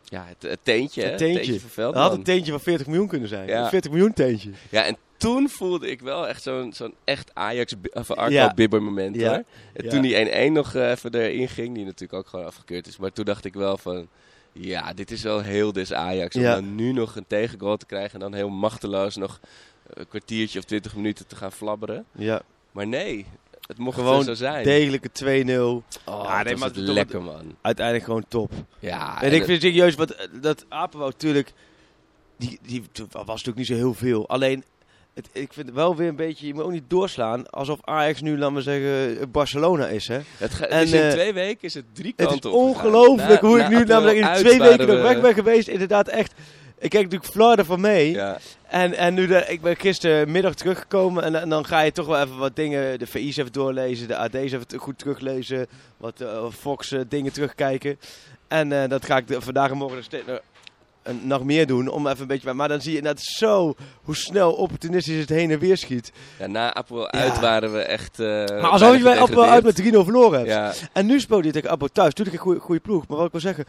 Ja, 0.09 0.25
het, 0.27 0.41
het 0.41 0.59
teentje, 0.63 1.03
het 1.03 1.17
teentje. 1.17 1.51
teentje 1.51 1.69
van 1.69 1.83
Dat 1.83 1.95
had 1.95 2.13
een 2.13 2.23
teentje 2.23 2.51
van 2.51 2.61
40 2.61 2.87
miljoen 2.87 3.07
kunnen 3.07 3.29
zijn. 3.29 3.47
Ja. 3.47 3.63
Een 3.63 3.69
40 3.69 3.91
miljoen 3.91 4.13
teentje. 4.13 4.49
Ja, 4.69 4.85
en 4.85 4.97
toen 5.17 5.49
voelde 5.49 5.89
ik 5.89 6.01
wel 6.01 6.27
echt 6.27 6.43
zo'n 6.43 6.73
zo'n 6.73 6.93
echt 7.03 7.31
Ajax 7.33 7.73
of 7.93 8.11
Arco 8.11 8.33
ja. 8.33 8.53
Bibber 8.53 8.83
moment. 8.83 9.15
Ja. 9.15 9.29
Hoor. 9.29 9.43
En 9.73 9.89
toen 9.89 10.01
die 10.01 10.49
1-1 10.49 10.51
nog 10.51 10.73
even 10.73 11.13
erin 11.13 11.49
ging, 11.49 11.75
die 11.75 11.85
natuurlijk 11.85 12.13
ook 12.13 12.27
gewoon 12.27 12.45
afgekeurd 12.45 12.87
is. 12.87 12.97
Maar 12.97 13.11
toen 13.11 13.25
dacht 13.25 13.45
ik 13.45 13.53
wel 13.53 13.77
van, 13.77 14.07
ja, 14.51 14.93
dit 14.93 15.11
is 15.11 15.23
wel 15.23 15.41
heel 15.41 15.73
des 15.73 15.93
Ajax. 15.93 16.35
Om 16.35 16.41
dan 16.41 16.75
nu 16.75 16.91
nog 16.91 17.15
een 17.15 17.27
tegengoal 17.27 17.77
te 17.77 17.85
krijgen 17.85 18.13
en 18.13 18.19
dan 18.19 18.33
heel 18.33 18.49
machteloos 18.49 19.15
nog 19.15 19.39
een 19.93 20.07
kwartiertje 20.07 20.59
of 20.59 20.65
20 20.65 20.95
minuten 20.95 21.27
te 21.27 21.35
gaan 21.35 21.51
flabberen. 21.51 22.05
Ja. 22.11 22.41
Maar 22.71 22.87
nee, 22.87 23.25
het 23.69 23.77
mocht 23.77 23.97
Gewoon 23.97 24.23
zo 24.23 24.33
zijn. 24.33 24.63
degelijke 24.63 25.09
2-0. 25.09 25.83
Oh, 26.05 26.23
Ja, 26.23 26.43
nee, 26.43 26.55
maar 26.55 26.67
het- 26.67 26.77
lekker 26.77 27.21
man. 27.21 27.55
Uiteindelijk 27.61 28.05
gewoon 28.05 28.25
top. 28.27 28.51
Ja, 28.79 29.21
en 29.21 29.33
ik 29.33 29.43
vind 29.45 29.61
serieus, 29.61 29.95
wat, 29.95 30.09
eh, 30.11 30.25
dat 30.41 30.65
Apenwoud 30.69 31.11
natuurlijk, 31.11 31.53
die, 32.37 32.59
die 32.61 32.83
was 33.11 33.25
natuurlijk 33.25 33.57
niet 33.57 33.67
zo 33.67 33.73
heel 33.73 33.93
veel. 33.93 34.27
Alleen, 34.29 34.63
het, 35.13 35.29
ik 35.31 35.53
vind 35.53 35.65
het 35.65 35.75
wel 35.75 35.95
weer 35.95 36.07
een 36.07 36.15
beetje, 36.15 36.47
je 36.47 36.53
moet 36.53 36.63
ook 36.63 36.71
niet 36.71 36.83
doorslaan 36.89 37.49
alsof 37.49 37.79
Ajax 37.81 38.21
nu, 38.21 38.37
laten 38.37 38.55
we 38.55 38.61
zeggen, 38.61 39.31
Barcelona 39.31 39.87
is. 39.87 40.07
Hè? 40.07 40.19
het 40.37 40.53
ga- 40.53 40.65
en, 40.65 40.79
dus 40.81 40.91
in 40.91 41.01
eh, 41.01 41.09
twee 41.11 41.33
weken 41.33 41.61
is 41.67 41.73
het 41.73 41.85
drie 41.93 42.13
Het 42.15 42.27
kanten 42.27 42.49
is 42.49 42.55
opgegaan. 42.55 42.85
ongelooflijk 42.93 43.41
hoe 43.41 43.57
na 43.57 43.63
ik 43.63 43.69
nu 43.69 43.83
namelijk 43.85 44.17
in 44.17 44.33
twee 44.33 44.59
weken 44.59 44.87
nog 44.87 45.01
weg 45.01 45.15
we- 45.15 45.21
ben 45.21 45.33
geweest. 45.33 45.67
Inderdaad 45.67 46.07
echt. 46.07 46.33
Ik 46.79 46.89
kijk 46.89 47.03
natuurlijk 47.03 47.31
Florida 47.31 47.63
van 47.63 47.81
mee. 47.81 48.11
Ja, 48.11 48.37
En, 48.67 48.93
en 48.93 49.13
nu 49.13 49.27
de, 49.27 49.45
ik 49.47 49.61
ben 49.61 49.75
gistermiddag 49.75 50.53
teruggekomen 50.53 51.23
en, 51.23 51.35
en 51.41 51.49
dan 51.49 51.65
ga 51.65 51.81
je 51.81 51.91
toch 51.91 52.05
wel 52.05 52.21
even 52.21 52.37
wat 52.37 52.55
dingen, 52.55 52.99
de 52.99 53.07
VI's 53.07 53.37
even 53.37 53.51
doorlezen, 53.51 54.07
de 54.07 54.17
AD's 54.17 54.35
even 54.35 54.65
goed 54.77 54.97
teruglezen, 54.97 55.67
wat 55.97 56.21
eh, 56.21 56.45
Fox 56.59 56.91
eh, 56.91 56.99
dingen 57.09 57.31
terugkijken. 57.31 57.99
En 58.47 58.71
eh, 58.81 58.89
dat 58.89 59.05
ga 59.05 59.17
ik 59.17 59.27
de- 59.27 59.41
vandaag 59.41 59.69
en 59.71 59.77
morgen 59.77 59.95
nog 59.95 60.05
steeds 60.05 60.25
nog- 60.27 60.39
een- 61.03 61.19
nog 61.23 61.43
meer 61.43 61.67
doen, 61.67 61.87
om 61.87 62.07
even 62.07 62.21
een 62.21 62.27
beetje... 62.27 62.53
Maar 62.53 62.67
dan 62.67 62.81
zie 62.81 62.93
je 62.93 63.01
net 63.01 63.21
zo 63.21 63.75
hoe 64.03 64.15
snel 64.15 64.53
opportunistisch 64.53 65.19
het 65.19 65.29
heen 65.29 65.51
en 65.51 65.59
weer 65.59 65.77
schiet. 65.77 66.11
ja, 66.39 66.47
na 66.47 66.73
Apel 66.73 67.11
uit 67.11 67.39
waren 67.39 67.73
we 67.73 67.79
echt. 67.79 68.19
eh 68.19 68.25
maar 68.27 68.65
alsof 68.69 68.97
je 68.97 69.03
bij 69.03 69.19
Appel 69.19 69.43
uit 69.45 69.63
met 69.63 69.81
3-0 69.81 69.83
verloren 70.03 70.37
hebt. 70.39 70.49
Ja, 70.51 70.87
En 70.93 71.05
nu 71.05 71.19
speelde 71.19 71.47
je 71.47 71.53
tegen 71.53 71.69
Appel 71.69 71.87
thuis. 71.87 72.07
Natuurlijk 72.07 72.35
een 72.37 72.41
goede, 72.43 72.59
goede 72.59 72.81
ploeg. 72.81 73.07
Maar 73.07 73.17
wat 73.17 73.25
ik 73.25 73.31
wil 73.31 73.41
zeggen, 73.41 73.65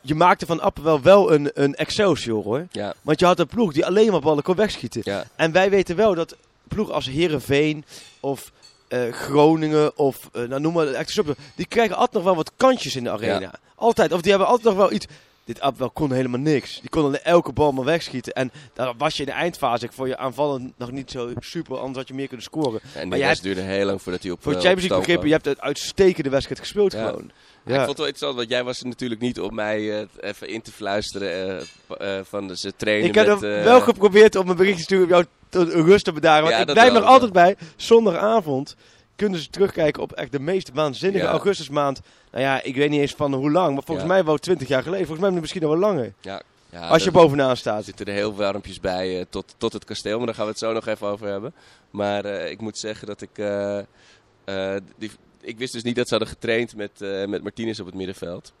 je 0.00 0.14
maakte 0.14 0.46
van 0.46 0.60
Appel 0.60 0.82
wel, 0.82 1.00
wel 1.00 1.32
een, 1.32 1.50
een 1.54 1.74
Excelsior 1.74 2.44
hoor. 2.44 2.66
ja, 2.70 2.94
Want 3.02 3.20
je 3.20 3.26
had 3.26 3.38
een 3.38 3.46
ploeg 3.46 3.72
die 3.72 3.86
alleen 3.86 4.10
maar 4.10 4.20
ballen 4.20 4.42
kon 4.42 4.54
wegschieten. 4.54 5.00
ja. 5.04 5.24
En 5.36 5.52
wij 5.52 5.70
weten 5.70 5.96
wel 5.96 6.14
dat 6.14 6.36
ploeg 6.68 6.90
als 6.90 7.06
Herenveen 7.06 7.84
of 8.20 8.52
eh, 8.88 9.12
Groningen 9.12 9.98
of 9.98 10.28
uh, 10.32 10.48
nou, 10.48 10.60
noem 10.60 10.72
maar 10.72 11.02
subtop, 11.06 11.36
die 11.54 11.66
krijgen 11.66 11.96
altijd 11.96 12.14
nog 12.14 12.24
wel 12.24 12.34
wat 12.34 12.52
kantjes 12.56 12.96
in 12.96 13.04
de 13.04 13.10
arena. 13.10 13.40
Ja. 13.40 13.52
Altijd. 13.74 14.12
Of 14.12 14.20
die 14.20 14.30
hebben 14.30 14.48
altijd 14.48 14.66
nog 14.68 14.76
wel 14.76 14.92
iets. 14.92 15.06
Dit 15.50 15.60
Abwel 15.60 15.90
kon 15.90 16.12
helemaal 16.12 16.40
niks. 16.40 16.80
Die 16.80 16.90
kon 16.90 17.16
elke 17.16 17.52
bal 17.52 17.72
maar 17.72 17.84
wegschieten. 17.84 18.32
En 18.32 18.52
daar 18.74 18.94
was 18.98 19.16
je 19.16 19.22
in 19.22 19.28
de 19.28 19.34
eindfase 19.34 19.84
ik 19.84 19.92
voor 19.92 20.08
je 20.08 20.16
aanvallen 20.16 20.72
nog 20.76 20.90
niet 20.90 21.10
zo 21.10 21.30
super. 21.38 21.78
Anders 21.78 21.96
had 21.96 22.08
je 22.08 22.14
meer 22.14 22.26
kunnen 22.26 22.44
scoren. 22.44 22.80
En 22.94 23.08
Maar 23.08 23.18
die 23.18 23.26
rest 23.26 23.42
duurde 23.42 23.60
heel 23.60 23.86
lang 23.86 24.02
voordat 24.02 24.22
hij 24.22 24.30
op 24.30 24.42
Voor 24.42 24.52
eh, 24.52 24.60
Champions 24.60 24.84
op 24.84 24.90
League 24.90 25.06
begrippen, 25.06 25.28
je 25.28 25.34
hebt 25.34 25.46
een 25.46 25.62
uitstekende 25.62 26.30
wedstrijd 26.30 26.60
gespeeld 26.60 26.92
Ja. 26.92 27.06
gewoon. 27.06 27.30
Ja, 27.64 27.72
Ik 27.72 27.76
vond 27.76 27.88
het 27.88 27.96
wel 27.96 28.06
interessant, 28.06 28.36
want 28.36 28.48
jij 28.48 28.64
was 28.64 28.80
er 28.80 28.86
natuurlijk 28.86 29.20
niet 29.20 29.40
om 29.40 29.54
mij 29.54 30.00
eh, 30.00 30.06
even 30.20 30.48
in 30.48 30.62
te 30.62 30.72
fluisteren 30.72 31.60
eh, 31.98 32.20
van 32.22 32.48
de, 32.48 32.56
ze 32.56 32.72
trainen 32.76 33.08
Ik 33.08 33.14
heb 33.14 33.26
met... 33.26 33.40
wel 33.40 33.80
geprobeerd 33.80 34.36
om 34.36 34.48
een 34.48 34.56
berichtje 34.56 34.84
te 34.86 34.94
sturen 34.94 35.04
om 35.04 35.10
jou 35.10 35.24
tot 35.48 35.72
rust 35.72 36.04
te 36.04 36.12
bedaren. 36.12 36.42
Want 36.42 36.54
Ja, 36.54 36.60
ik 36.60 36.72
blijf 36.72 36.92
nog 36.92 37.04
altijd 37.04 37.32
bij. 37.32 37.56
Zondagavond 37.76 38.76
kunnen 39.16 39.40
ze 39.40 39.50
terugkijken 39.50 40.02
op 40.02 40.12
echt 40.12 40.32
de 40.32 40.40
meest 40.40 40.70
waanzinnige 40.74 41.26
augustusmaand. 41.26 42.00
Nou 42.30 42.44
ja, 42.44 42.62
ik 42.62 42.74
weet 42.76 42.90
niet 42.90 43.00
eens 43.00 43.12
van 43.14 43.34
hoe 43.34 43.50
lang. 43.50 43.74
Maar 43.74 43.82
volgens 43.82 44.06
Ja. 44.06 44.12
mij 44.12 44.24
wel 44.24 44.36
20 44.38 44.68
jaar 44.68 44.82
geleden. 44.82 45.06
Volgens 45.06 45.28
mij 45.30 45.40
misschien 45.40 45.62
nog 45.62 45.70
wel 45.70 45.80
langer. 45.80 46.12
ja, 46.20 46.42
ja, 46.70 46.88
als 46.88 47.04
je 47.04 47.10
bovenaan 47.10 47.56
staat. 47.56 47.84
zitten 47.84 48.06
er 48.06 48.12
heel 48.12 48.34
warmpjes 48.34 48.80
bij 48.80 49.18
eh, 49.18 49.24
tot, 49.30 49.54
tot 49.58 49.72
het 49.72 49.84
kasteel, 49.84 50.16
maar 50.16 50.26
daar 50.26 50.34
gaan 50.34 50.44
we 50.44 50.50
het 50.50 50.58
zo 50.60 50.72
nog 50.72 50.86
even 50.86 51.06
over 51.06 51.26
hebben. 51.26 51.54
Maar 51.90 52.24
eh, 52.24 52.50
ik 52.50 52.60
moet 52.60 52.78
zeggen 52.78 53.06
dat 53.06 53.20
ik... 53.20 53.38
eh, 53.38 54.74
die, 54.98 55.10
ik 55.40 55.58
wist 55.58 55.72
dus 55.72 55.82
niet 55.82 55.96
dat 55.96 56.08
ze 56.08 56.14
hadden 56.14 56.32
getraind 56.32 56.76
met, 56.76 57.00
met 57.28 57.42
Martinez 57.42 57.78
op 57.80 57.86
het 57.86 57.94
middenveld. 57.94 58.52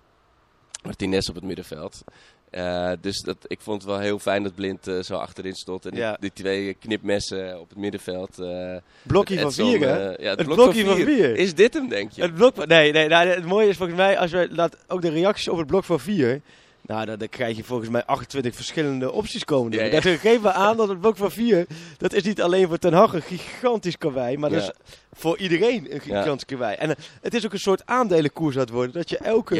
Martinez 0.82 1.28
op 1.28 1.34
het 1.34 1.44
middenveld. 1.44 2.02
Eh, 2.50 2.92
dus 3.00 3.20
dat, 3.20 3.36
ik 3.46 3.60
vond 3.60 3.82
het 3.82 3.90
wel 3.90 4.00
heel 4.00 4.18
fijn 4.18 4.42
dat 4.42 4.54
Blind 4.54 4.86
eh, 4.86 5.00
zo 5.02 5.14
achterin 5.14 5.54
stond. 5.54 5.84
En 5.84 5.90
die- 5.90 6.00
Ja. 6.00 6.16
die, 6.20 6.32
twee 6.32 6.74
knipmessen 6.74 7.60
op 7.60 7.68
het 7.68 7.78
middenveld. 7.78 8.38
eh, 8.38 8.76
Blokje 9.02 9.38
van 9.40 9.52
vier, 9.52 9.80
hè? 9.88 10.02
ja, 10.04 10.10
het, 10.10 10.38
Het 10.38 10.42
blok 10.44 10.54
blokje 10.56 10.84
van 10.84 10.96
van 10.96 11.04
vier. 11.06 11.36
Is 11.36 11.54
dit 11.54 11.74
hem, 11.74 11.88
denk 11.88 12.12
je? 12.12 12.22
Het 12.22 12.34
blok 12.34 12.54
van- 12.54 12.68
nee, 12.68 12.92
nee, 12.92 13.08
nou, 13.08 13.28
het 13.28 13.44
mooie 13.44 13.68
is 13.68 13.76
volgens 13.76 13.98
mij, 13.98 14.18
als 14.18 14.30
we 14.30 14.48
laat 14.50 14.76
ook 14.88 15.02
de 15.02 15.10
reacties 15.10 15.48
op 15.48 15.58
het 15.58 15.66
blok 15.66 15.84
van 15.84 16.00
vier. 16.00 16.40
Nou, 16.80 17.06
dan, 17.06 17.18
dan 17.18 17.28
krijg 17.28 17.56
je 17.56 17.64
volgens 17.64 17.90
mij 17.90 18.04
28 18.04 18.54
verschillende 18.54 19.12
opties 19.12 19.44
komen. 19.44 19.72
Ja, 19.72 19.84
ja. 19.84 19.90
Dat 20.00 20.02
we 20.42 20.52
aan 20.52 20.76
dat 20.76 20.88
het 20.88 21.00
blok 21.00 21.16
van 21.16 21.30
vier, 21.30 21.66
dat 21.98 22.12
is 22.12 22.22
niet 22.22 22.42
alleen 22.42 22.68
voor 22.68 22.78
Ten 22.78 22.92
Hag 22.92 23.12
een 23.12 23.22
gigantisch 23.22 23.98
karwei, 23.98 24.36
maar 24.36 24.50
dat 24.50 24.62
is 24.62 24.70
voor 25.12 25.38
iedereen 25.38 25.94
een 25.94 26.00
gigantisch 26.00 26.44
karwei. 26.44 26.74
En 26.76 26.94
het 27.20 27.34
is 27.34 27.44
ook 27.44 27.52
een 27.52 27.58
soort 27.58 27.82
aandelenkoers 27.86 28.54
aan 28.54 28.60
het 28.60 28.70
worden, 28.70 28.92
dat 28.92 29.10
je 29.10 29.18
elke. 29.18 29.54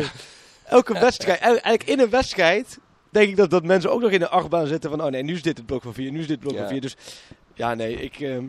Elke 0.70 0.92
wedstrijd, 0.92 1.40
eigenlijk 1.40 1.84
in 1.84 2.00
een 2.00 2.10
wedstrijd, 2.10 2.78
denk 3.10 3.28
ik 3.28 3.36
dat, 3.36 3.50
dat 3.50 3.64
mensen 3.64 3.90
ook 3.92 4.00
nog 4.00 4.10
in 4.10 4.18
de 4.18 4.28
achtbaan 4.28 4.66
zitten 4.66 4.90
van, 4.90 5.02
oh 5.04 5.10
nee, 5.10 5.22
nu 5.22 5.34
is 5.34 5.42
dit 5.42 5.56
het 5.56 5.66
blok 5.66 5.82
van 5.82 5.94
vier, 5.94 6.10
nu 6.10 6.20
is 6.20 6.26
dit 6.26 6.36
het 6.36 6.48
blok 6.48 6.58
van 6.58 6.68
vier. 6.68 6.80
Dus 6.80 6.96
ja, 7.54 7.74
nee, 7.74 7.94
ik, 7.94 8.20
ehm, 8.20 8.44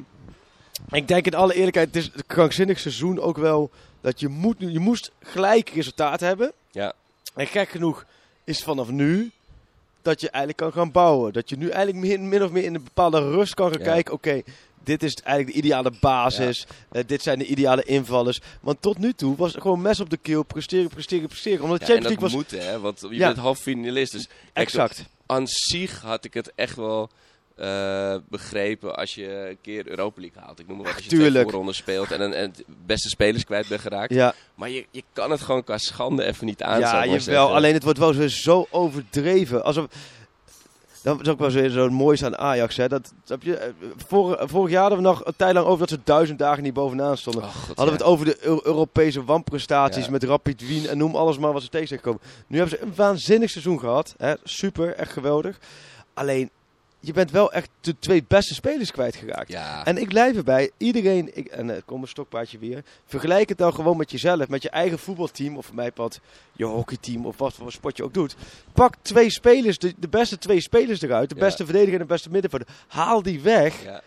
ik 0.92 1.08
denk 1.08 1.26
in 1.26 1.36
alle 1.36 1.54
eerlijkheid, 1.54 1.88
het 1.88 1.96
is 1.96 2.12
een 2.14 2.26
krankzinnig 2.28 2.80
seizoen 2.80 3.20
ook 3.20 3.38
wel 3.38 3.72
dat 4.02 4.20
je, 4.20 4.28
moet, 4.28 4.56
je 4.60 4.80
moest 4.80 5.12
gelijk 5.20 5.70
resultaat 5.70 6.20
hebben. 6.20 6.52
Ja. 6.72 6.94
En 7.36 7.48
gek 7.48 7.70
genoeg 7.70 8.06
is 8.44 8.64
vanaf 8.64 8.90
nu 8.90 9.32
dat 10.02 10.22
je 10.22 10.30
eigenlijk 10.30 10.58
kan 10.64 10.82
gaan 10.82 10.92
bouwen. 10.92 11.34
Dat 11.34 11.50
je 11.50 11.58
nu 11.58 11.70
eigenlijk 11.70 12.06
min, 12.06 12.30
min 12.30 12.44
of 12.44 12.52
meer 12.52 12.64
in 12.64 12.76
een 12.76 12.84
bepaalde 12.84 13.20
rust 13.20 13.54
kan 13.54 13.70
gaan 13.72 13.80
Ja. 13.80 13.86
kijken. 13.86 14.14
Oké, 14.14 14.42
dit 14.84 15.04
is 15.04 15.14
eigenlijk 15.16 15.56
de 15.56 15.64
ideale 15.64 15.92
basis. 16.00 16.66
Eh, 16.92 17.04
dit 17.08 17.22
zijn 17.22 17.40
de 17.40 17.46
ideale 17.46 17.84
invallers. 17.84 18.40
Want 18.62 18.82
tot 18.82 18.98
nu 18.98 19.14
toe 19.14 19.36
was 19.36 19.54
het 19.54 19.62
gewoon 19.62 19.82
mes 19.82 20.00
op 20.00 20.10
de 20.10 20.18
keel. 20.18 20.44
Presteren, 20.44 20.90
presteren, 20.90 21.28
presteren. 21.28 21.64
Omdat 21.64 21.80
Ja, 21.80 21.86
Champions 21.86 22.14
dat 22.16 22.22
League 22.22 22.38
was... 22.40 22.52
moet, 22.52 22.62
hè? 22.70 22.80
Want 22.80 23.06
je 23.10 23.18
bent 23.18 23.38
half 23.38 23.60
finalist. 23.60 24.12
Dus 24.12 24.30
Exact. 24.54 25.06
aan 25.26 25.48
zich 25.48 26.02
had 26.02 26.26
ik 26.26 26.34
het 26.34 26.52
echt 26.56 26.76
wel 26.76 27.10
eh, 27.56 28.16
begrepen 28.30 28.96
als 28.96 29.16
je 29.16 29.48
een 29.50 29.58
keer 29.62 29.88
Europa 29.88 30.22
League 30.22 30.42
haalt. 30.42 30.60
Ik 30.60 30.68
noem 30.68 30.78
maar 30.78 30.86
wat, 30.86 30.96
als 30.96 31.04
je 31.04 31.10
twee 31.10 31.22
Tuurlijk. 31.22 31.44
voorrondes 31.44 31.78
speelt 31.78 32.12
en, 32.12 32.22
en 32.22 32.32
het 32.42 32.64
beste 32.86 33.10
spelers 33.10 33.44
kwijt 33.44 33.68
bent 33.68 33.82
geraakt. 33.82 34.14
Ja, 34.14 34.34
Maar 34.56 34.70
je, 34.70 34.86
je 34.92 35.04
kan 35.14 35.32
het 35.32 35.42
gewoon 35.42 35.64
qua 35.64 35.78
schande 35.78 36.24
even 36.26 36.46
niet 36.46 36.64
aan. 36.64 36.80
ja 36.80 37.06
jawel. 37.06 37.56
Alleen 37.56 37.74
het 37.74 37.84
wordt 37.84 38.00
wel 38.00 38.30
zo 38.30 38.68
overdreven. 38.70 39.64
Alsof... 39.64 39.86
Dat 41.04 41.22
is 41.22 41.28
ook 41.28 41.40
wel 41.40 41.50
zo, 41.52 41.70
zo 41.70 41.84
het 41.84 41.92
mooiste 41.92 42.26
aan 42.26 42.38
Ajax. 42.38 42.78
Hè. 42.78 42.88
Dat, 42.88 43.14
heb 43.28 43.44
je, 43.44 43.56
eh, 43.56 43.74
vorig, 44.08 44.50
vorig 44.50 44.72
jaar 44.72 44.82
hadden 44.82 45.00
we 45.00 45.06
nog 45.06 45.26
een 45.26 45.34
tijd 45.36 45.54
lang 45.54 45.66
over 45.66 45.80
dat 45.80 45.90
ze 45.90 46.00
duizend 46.04 46.40
dagen 46.40 46.64
niet 46.64 46.74
bovenaan 46.74 47.18
stonden. 47.18 47.44
Oh, 47.44 47.50
God, 47.50 47.66
Hadden 47.78 47.86
we 47.86 47.92
het 47.92 48.04
over 48.04 48.26
de 48.26 48.38
Eu- 48.46 48.60
Europese 48.64 49.24
wanprestaties 49.24 50.06
Ja. 50.06 50.12
met 50.12 50.24
Rapid 50.24 50.68
Wien 50.68 50.88
en 50.88 50.98
noem 50.98 51.16
alles 51.16 51.38
maar 51.38 51.54
wat 51.54 51.62
ze 51.62 51.70
tegen 51.70 51.88
zijn 51.88 52.00
gekomen. 52.00 52.22
Nu 52.48 52.58
hebben 52.58 52.78
ze 52.78 52.84
een 52.86 52.94
waanzinnig 52.96 53.50
seizoen 53.50 53.80
gehad. 53.80 54.14
Hè? 54.18 54.34
Super, 54.44 54.94
echt 54.96 55.12
geweldig. 55.12 55.58
Alleen, 56.14 56.50
je 57.04 57.14
bent 57.14 57.32
wel 57.32 57.52
echt 57.52 57.70
de 57.82 57.96
twee 58.00 58.24
beste 58.28 58.54
spelers 58.54 58.92
kwijtgeraakt. 58.92 59.52
Ja, 59.52 59.86
En 59.86 59.98
ik 59.98 60.08
blijf 60.08 60.36
erbij, 60.36 60.72
iedereen, 60.78 61.38
ik, 61.38 61.48
en 61.48 61.68
het 61.68 61.86
komt 61.86 62.02
een 62.02 62.08
stokpaardje 62.08 62.58
weer, 62.58 62.84
vergelijk 63.06 63.50
het 63.50 63.58
dan 63.58 63.74
gewoon 63.74 63.98
met 63.98 64.12
jezelf, 64.12 64.48
met 64.48 64.62
je 64.62 64.70
eigen 64.70 65.00
voetbalteam, 65.00 65.58
of 65.58 65.66
voor 65.66 65.76
mij 65.76 65.92
pad 65.92 66.20
je 66.54 66.66
hockeyteam, 66.66 67.26
of 67.26 67.38
wat 67.38 67.54
voor 67.54 67.72
sport 67.72 67.98
je 67.98 68.04
ook 68.04 68.14
doet. 68.14 68.36
Pak 68.74 68.96
twee 69.02 69.30
spelers, 69.30 69.78
de, 69.78 69.94
de 69.98 70.08
beste 70.10 70.38
twee 70.38 70.62
spelers 70.62 71.02
eruit, 71.02 71.30
de 71.30 71.36
Ja. 71.36 71.42
beste 71.42 71.64
verdediger 71.66 71.94
en 71.94 72.00
de 72.00 72.06
beste 72.14 72.30
middenvelder. 72.30 72.68
Haal 72.88 73.22
die 73.22 73.42
weg 73.42 73.84
ja. 73.84 74.02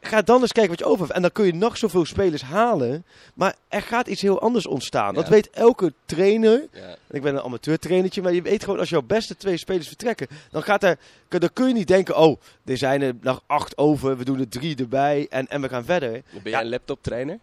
Ga 0.00 0.22
dan 0.22 0.40
eens 0.40 0.52
kijken 0.52 0.70
wat 0.70 0.78
je 0.80 0.84
over 0.92 1.02
hebt. 1.04 1.12
En 1.16 1.22
dan 1.22 1.32
kun 1.32 1.46
je 1.46 1.54
nog 1.54 1.76
zoveel 1.76 2.04
spelers 2.04 2.42
halen. 2.42 3.04
Maar 3.34 3.54
er 3.68 3.82
gaat 3.82 4.06
iets 4.08 4.22
heel 4.22 4.40
anders 4.40 4.66
ontstaan. 4.66 5.14
Dat 5.14 5.28
weet 5.28 5.50
elke 5.50 5.92
trainer. 6.04 6.66
ja. 6.72 6.96
Ik 7.10 7.22
ben 7.22 7.34
een 7.34 7.42
amateurtrainertje. 7.42 8.22
Maar 8.22 8.32
je 8.32 8.42
weet 8.42 8.64
gewoon 8.64 8.78
als 8.78 8.88
jouw 8.88 9.02
beste 9.02 9.36
twee 9.36 9.56
spelers 9.56 9.86
vertrekken. 9.88 10.26
Dan, 10.50 10.62
gaat 10.62 10.82
er, 10.84 10.98
dan 11.28 11.50
kun 11.52 11.68
je 11.68 11.74
niet 11.74 11.88
denken. 11.88 12.16
Oh, 12.16 12.40
er 12.64 12.76
zijn 12.76 13.02
er 13.02 13.12
nog 13.20 13.42
acht 13.46 13.78
over. 13.78 14.16
We 14.16 14.24
doen 14.24 14.38
er 14.40 14.48
drie 14.48 14.76
erbij. 14.76 15.26
En, 15.30 15.46
en 15.48 15.60
we 15.60 15.68
gaan 15.68 15.84
verder. 15.84 16.10
Ben 16.10 16.22
jij 16.42 16.52
Ja. 16.52 16.60
een 16.60 16.68
laptoptrainer? 16.68 17.38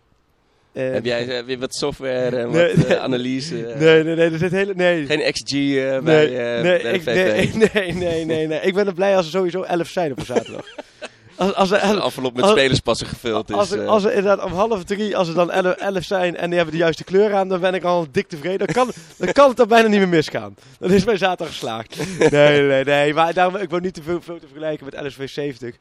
Eh, 0.71 0.91
Heb 0.91 1.05
jij 1.05 1.37
eh, 1.37 1.45
weer 1.45 1.59
wat 1.59 1.75
software 1.75 2.37
en 2.37 2.49
Nee, 2.51 2.75
wat 2.75 2.83
eh, 2.83 2.89
nee. 2.89 2.99
analyse? 2.99 3.55
Nee, 3.55 4.03
nee, 4.03 4.15
nee. 4.15 4.31
Er 4.31 4.37
zit 4.37 4.51
hele... 4.51 4.73
Nee. 4.75 5.05
Geen 5.05 5.31
XG 5.31 5.51
bij, 5.51 6.01
Nee, 6.01 6.81
nee, 6.81 7.01
bij 7.01 7.37
ik, 7.43 7.53
nee, 7.55 7.69
nee, 7.73 7.93
nee, 7.93 8.25
nee, 8.25 8.47
nee. 8.47 8.59
Ik 8.61 8.73
ben 8.73 8.87
er 8.87 8.93
blij 8.93 9.15
als 9.15 9.25
er 9.25 9.31
sowieso 9.31 9.61
elf 9.61 9.87
zijn 9.87 10.11
op 10.11 10.19
een 10.19 10.25
zaterdag. 10.25 10.65
Als, 11.37 11.53
als, 11.53 11.71
er, 11.71 11.79
envelop 12.03 12.33
met 12.35 12.43
als- 12.43 12.51
spelerspassen 12.51 13.07
gevuld 13.07 13.49
is. 13.49 13.55
Als 13.55 13.71
er, 13.71 13.81
eh, 13.81 13.87
als 13.87 14.03
er 14.03 14.13
inderdaad 14.13 14.45
om 14.45 14.51
half 14.53 14.83
drie, 14.83 15.17
als 15.17 15.27
er 15.27 15.33
dan 15.33 15.51
elf, 15.51 15.75
elf 15.75 16.03
zijn 16.03 16.35
en 16.37 16.45
die 16.47 16.55
hebben 16.55 16.75
de 16.75 16.81
juiste 16.81 17.03
kleur 17.03 17.33
aan, 17.33 17.47
dan 17.47 17.59
ben 17.59 17.73
ik 17.73 17.83
al 17.83 18.07
dik 18.11 18.27
tevreden. 18.27 18.67
Dan 18.67 18.75
kan, 18.75 18.91
dan 19.17 19.31
kan 19.31 19.49
het 19.49 19.59
er 19.59 19.67
bijna 19.67 19.87
niet 19.87 19.99
meer 19.99 20.07
misgaan. 20.07 20.55
Dan 20.79 20.91
is 20.91 21.05
mijn 21.05 21.17
zaterdag 21.17 21.47
geslaagd. 21.47 21.97
Nee, 22.31 22.61
nee, 22.61 22.83
nee. 22.83 23.13
Maar 23.13 23.33
daarom, 23.33 23.55
ik 23.55 23.69
wil 23.69 23.79
niet 23.79 23.93
te 23.93 24.01
veel, 24.01 24.21
veel 24.21 24.39
te 24.39 24.45
vergelijken 24.47 24.85
met 24.91 25.01
LSV 25.05 25.29
70. 25.29 25.75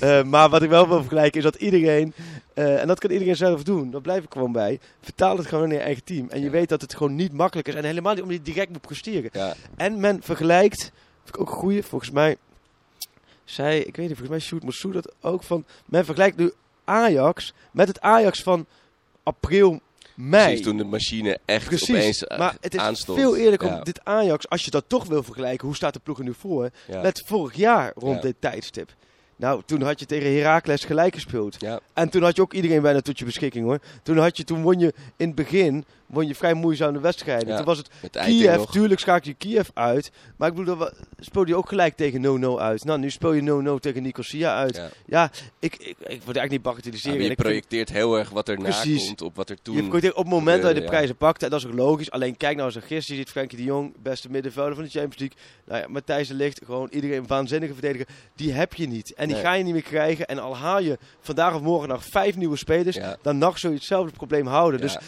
Eh, 0.00 0.22
maar 0.22 0.48
wat 0.48 0.62
ik 0.62 0.68
wel 0.70 0.88
wil 0.88 0.98
vergelijken 1.00 1.38
is 1.38 1.44
dat 1.44 1.54
iedereen, 1.54 2.12
eh, 2.54 2.80
en 2.80 2.86
dat 2.86 2.98
kan 2.98 3.10
iedereen 3.10 3.36
zelf 3.36 3.62
doen, 3.62 3.90
daar 3.90 4.00
blijf 4.00 4.24
ik 4.24 4.32
gewoon 4.32 4.52
bij, 4.52 4.80
vertaal 5.02 5.36
het 5.36 5.46
gewoon 5.46 5.68
in 5.68 5.76
je 5.76 5.82
eigen 5.82 6.04
team. 6.04 6.26
En 6.30 6.38
je 6.38 6.44
Ja. 6.44 6.50
weet 6.50 6.68
dat 6.68 6.80
het 6.80 6.94
gewoon 6.96 7.14
niet 7.14 7.32
makkelijk 7.32 7.68
is. 7.68 7.74
En 7.74 7.84
helemaal 7.84 8.12
niet 8.14 8.22
omdat 8.22 8.36
je 8.36 8.42
direct 8.52 8.70
moet 8.70 8.80
presteren. 8.80 9.30
ja, 9.32 9.54
En 9.76 10.00
men 10.00 10.20
vergelijkt, 10.22 10.80
vind 11.24 11.34
ik 11.36 11.40
ook 11.40 11.50
een 11.50 11.54
goeie, 11.56 11.82
volgens 11.82 12.10
mij, 12.10 12.36
zei, 13.50 13.78
ik 13.78 13.96
weet 13.96 14.08
niet, 14.08 14.16
volgens 14.16 14.28
mij 14.28 14.38
Sjoerd 14.38 14.62
Moussou 14.62 14.92
dat 14.92 15.12
ook 15.20 15.42
van, 15.42 15.64
men 15.86 16.04
vergelijkt 16.04 16.36
nu 16.36 16.52
Ajax 16.84 17.52
met 17.70 17.88
het 17.88 18.00
Ajax 18.00 18.42
van 18.42 18.66
april, 19.22 19.80
mei. 20.14 20.44
precies 20.44 20.64
toen 20.64 20.76
de 20.76 20.84
machine 20.84 21.38
echt 21.44 21.66
Precies, 21.66 21.88
opeens 21.94 22.24
eh, 22.24 22.38
maar 22.38 22.56
het 22.60 22.74
is 22.74 22.80
aanstond. 22.80 23.18
veel 23.18 23.36
eerlijker 23.36 23.68
Ja, 23.68 23.76
om 23.78 23.84
dit 23.84 24.00
Ajax, 24.04 24.48
als 24.48 24.64
je 24.64 24.70
dat 24.70 24.84
toch 24.86 25.04
wil 25.04 25.22
vergelijken, 25.22 25.66
hoe 25.66 25.76
staat 25.76 25.92
de 25.92 26.00
ploeg 26.02 26.18
er 26.18 26.24
nu 26.24 26.34
voor, 26.38 26.70
ja, 26.88 27.00
met 27.02 27.22
vorig 27.26 27.54
jaar 27.56 27.92
rond 27.96 28.14
Ja. 28.16 28.20
dit 28.22 28.34
tijdstip. 28.38 28.94
Nou, 29.38 29.62
toen 29.66 29.82
had 29.82 30.00
je 30.00 30.06
tegen 30.06 30.34
Heracles 30.36 30.84
gelijk 30.84 31.14
gespeeld. 31.14 31.56
ja, 31.58 31.80
En 31.92 32.08
toen 32.08 32.22
had 32.22 32.36
je 32.36 32.42
ook 32.42 32.52
iedereen 32.54 32.82
bijna 32.82 33.00
tot 33.00 33.18
je 33.18 33.24
beschikking 33.24 33.64
hoor. 33.64 33.78
Toen, 34.02 34.18
had 34.18 34.36
je, 34.36 34.44
toen 34.44 34.62
won 34.62 34.78
je 34.78 34.94
in 35.16 35.26
het 35.26 35.34
begin 35.36 35.84
won 36.06 36.26
je 36.26 36.34
vrij 36.34 36.54
moeizame 36.54 37.00
wedstrijden. 37.00 37.48
Ja. 37.48 37.56
Toen 37.56 37.64
was 37.64 37.78
het 37.78 37.90
Kiev, 38.10 38.56
nog. 38.56 38.70
tuurlijk 38.72 39.00
schakel 39.00 39.28
je 39.30 39.34
Kiev 39.36 39.68
uit. 39.74 40.10
Maar 40.36 40.48
ik 40.48 40.54
bedoel, 40.54 40.76
dat 40.76 40.94
speelde 41.18 41.48
je 41.48 41.56
ook 41.56 41.68
gelijk 41.68 41.96
tegen 41.96 42.40
0-0 42.56 42.60
uit. 42.60 42.84
Nou, 42.84 42.98
nu 42.98 43.10
speel 43.10 43.32
je 43.32 43.74
0-0 43.78 43.80
tegen 43.80 44.02
Nicosia 44.02 44.56
uit. 44.56 44.76
Ja, 44.76 44.88
Ja. 45.06 45.30
ik, 45.58 45.74
ik, 45.74 45.80
ik 45.88 45.96
het 45.98 46.10
eigenlijk 46.10 46.50
niet 46.50 46.62
bagatelliseren. 46.62 47.18
je 47.20 47.26
vind- 47.26 47.36
projecteert 47.38 47.88
heel 47.92 48.18
erg 48.18 48.30
wat 48.30 48.48
er 48.48 48.58
na 48.60 48.82
komt 49.06 49.22
op 49.22 49.36
wat 49.36 49.50
er 49.50 49.62
toen... 49.62 49.74
je 49.76 49.82
projecteert 49.82 50.14
op 50.14 50.24
het 50.24 50.32
moment 50.32 50.62
dat 50.62 50.74
je 50.74 50.80
de 50.80 50.86
prijzen 50.86 51.16
pakt. 51.16 51.42
En 51.42 51.50
dat 51.50 51.60
is 51.60 51.66
ook 51.66 51.74
logisch. 51.74 52.10
Alleen 52.10 52.36
kijk 52.36 52.56
nou 52.56 52.66
eens 52.74 52.84
gisteren. 52.84 53.16
Je 53.18 53.22
ziet 53.22 53.30
Frenkie 53.30 53.58
de 53.58 53.64
Jong, 53.64 53.94
beste 54.02 54.30
middenvelder 54.30 54.74
van 54.74 54.84
de 54.84 54.90
Champions 54.90 55.18
League. 55.18 55.36
Nou 55.66 55.80
ja, 55.80 55.88
Matthijs 55.88 56.28
de 56.28 56.34
Ligt, 56.34 56.60
gewoon 56.64 56.88
iedereen 56.90 57.16
een 57.18 57.26
waanzinnige 57.26 57.72
verdediger. 57.72 58.06
Die 58.34 58.52
heb 58.52 58.74
je 58.74 58.86
niet. 58.88 59.14
En 59.14 59.26
die 59.26 59.34
Nee. 59.36 59.44
ga 59.44 59.52
je 59.52 59.64
niet 59.64 59.72
meer 59.72 59.82
krijgen. 59.82 60.26
En 60.26 60.38
al 60.38 60.56
haal 60.56 60.80
je 60.80 60.98
vandaag 61.20 61.54
of 61.54 61.60
morgen 61.60 61.88
nog 61.88 62.04
vijf 62.04 62.36
nieuwe 62.36 62.56
spelers. 62.56 62.98
Dan 63.22 63.38
nog 63.38 63.58
zul 63.58 63.70
je 63.70 63.76
hetzelfde 63.76 64.12
probleem 64.12 64.46
houden. 64.46 64.80
Dus. 64.80 64.98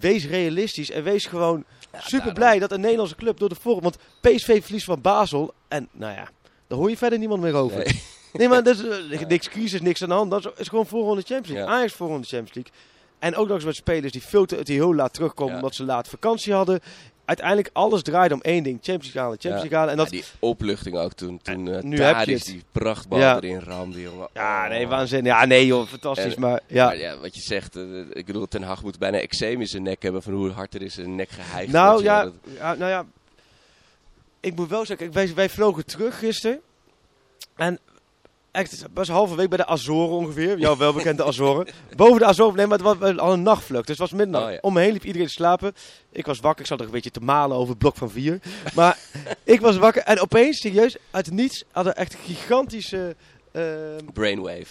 Wees 0.00 0.26
realistisch 0.26 0.90
en 0.90 1.02
wees 1.02 1.26
gewoon 1.26 1.64
Ja, 1.92 2.00
super 2.00 2.32
blij 2.32 2.58
dat 2.58 2.72
een 2.72 2.80
Nederlandse 2.80 3.16
club 3.16 3.38
door 3.38 3.48
de 3.48 3.54
vorm. 3.54 3.80
Want 3.80 3.96
PSV 4.20 4.62
verliest 4.62 4.84
van 4.84 5.00
Basel. 5.00 5.54
En 5.68 5.88
nou 5.92 6.12
ja, 6.12 6.28
daar 6.66 6.78
hoor 6.78 6.90
je 6.90 6.96
verder 6.96 7.18
niemand 7.18 7.42
meer 7.42 7.54
over. 7.54 7.78
Nee, 7.78 8.00
Nee. 8.32 8.48
maar 8.48 8.62
dat 8.62 8.74
is 8.78 8.88
eh, 9.18 9.26
niks 9.26 9.48
crisis, 9.48 9.80
niks 9.80 10.02
aan 10.02 10.08
de 10.08 10.14
hand. 10.14 10.30
Dat 10.30 10.44
is, 10.44 10.50
is 10.56 10.68
gewoon 10.68 10.86
voorronde 10.86 11.20
Champions 11.22 11.48
League. 11.48 11.66
Ja. 11.66 11.78
Ajax 11.78 11.92
voorronde 11.92 12.26
Champions 12.26 12.54
League. 12.54 12.72
En 13.18 13.36
ook 13.36 13.46
nog 13.46 13.56
eens 13.56 13.64
met 13.64 13.76
spelers 13.76 14.12
die, 14.12 14.22
veel 14.22 14.44
te, 14.44 14.62
die 14.64 14.74
heel 14.76 14.94
laat 14.94 15.14
terugkomen 15.14 15.52
Ja. 15.52 15.58
omdat 15.58 15.74
ze 15.74 15.84
laat 15.84 16.08
vakantie 16.08 16.52
hadden. 16.52 16.80
Uiteindelijk 17.28 17.70
alles 17.72 18.02
draait 18.02 18.32
om 18.32 18.40
één 18.40 18.62
ding. 18.62 18.78
Champions 18.82 19.02
League 19.14 19.22
halen, 19.22 19.38
Champions. 19.40 19.60
League 19.62 19.78
halen. 19.78 19.90
En 19.92 19.96
dat, 19.98 20.10
Ja, 20.10 20.16
die 20.16 20.24
opluchting 20.38 20.96
ook 20.96 21.12
toen, 21.12 21.40
toen 21.42 21.68
eh 21.68 21.82
nu 21.82 22.00
heb 22.00 22.26
je 22.26 22.32
het. 22.34 22.44
die 22.44 22.62
prachtbal 22.72 23.18
Ja. 23.18 23.36
erin 23.36 23.58
ramde, 23.60 24.00
jongen. 24.02 24.28
ja, 24.34 24.68
nee, 24.68 24.84
Oh. 24.84 24.90
waanzin. 24.90 25.24
Ja, 25.24 25.44
nee 25.44 25.66
joh, 25.66 25.86
fantastisch. 25.86 26.34
En- 26.34 26.40
maar 26.40 26.60
ja. 26.66 26.84
Maar 26.86 26.96
ja, 26.98 27.18
wat 27.18 27.34
je 27.34 27.40
zegt, 27.40 27.76
eh, 27.76 27.82
ik 28.12 28.26
bedoel, 28.26 28.46
Ten 28.48 28.62
Hag 28.62 28.82
moet 28.82 28.98
bijna 28.98 29.18
eczeem 29.20 29.60
in 29.60 29.66
zijn 29.66 29.82
nek 29.82 30.02
hebben 30.02 30.22
van 30.22 30.32
hoe 30.32 30.50
hard 30.50 30.74
er 30.74 30.82
is 30.82 30.94
zijn 30.94 31.14
nek 31.14 31.28
geheigd. 31.30 31.72
Nou 31.72 31.90
wordt, 31.90 32.04
ja, 32.04 32.22
Dat- 32.24 32.32
ja, 32.56 32.74
nou 32.74 32.90
ja, 32.90 33.04
ik 34.40 34.54
moet 34.54 34.68
wel 34.68 34.84
zeggen, 34.86 35.12
wij, 35.12 35.34
wij 35.34 35.48
vlogen 35.48 35.86
terug 35.86 36.18
gisteren. 36.18 36.60
En 37.56 37.78
echt, 38.50 38.70
het 38.70 38.86
was 38.94 39.08
halve 39.08 39.34
week 39.36 39.48
bij 39.48 39.58
de 39.58 39.66
Azoren 39.66 40.16
ongeveer. 40.16 40.58
Jouw 40.58 40.76
welbekende 40.76 41.24
Azoren. 41.24 41.66
Boven 41.96 42.18
de 42.18 42.24
Azoren, 42.24 42.56
nee, 42.56 42.66
maar 42.66 42.78
het 42.78 42.98
was 42.98 43.16
al 43.16 43.32
een 43.32 43.42
nachtvlucht. 43.42 43.86
Dus 43.86 43.98
het 43.98 44.10
was 44.10 44.18
middernacht. 44.18 44.46
Oh, 44.46 44.52
ja. 44.52 44.58
Om 44.60 44.72
me 44.72 44.80
heen 44.80 44.92
liep 44.92 45.04
iedereen 45.04 45.26
te 45.26 45.32
slapen. 45.32 45.74
Ik 46.12 46.26
was 46.26 46.40
wakker, 46.40 46.60
ik 46.60 46.66
zat 46.66 46.78
er 46.80 46.86
een 46.86 46.92
beetje 46.92 47.10
te 47.10 47.20
malen 47.20 47.56
over 47.56 47.68
het 47.68 47.78
blok 47.78 47.96
van 47.96 48.10
vier. 48.10 48.40
Maar 48.74 48.98
ik 49.44 49.60
was 49.60 49.76
wakker 49.76 50.02
en 50.02 50.20
opeens, 50.20 50.60
serieus, 50.60 50.96
uit 51.10 51.26
het 51.26 51.34
niets, 51.34 51.64
hadden 51.72 51.96
echt 51.96 52.12
een 52.12 52.18
gigantische... 52.24 53.16
ehm, 53.52 54.04
Brainwave. 54.12 54.66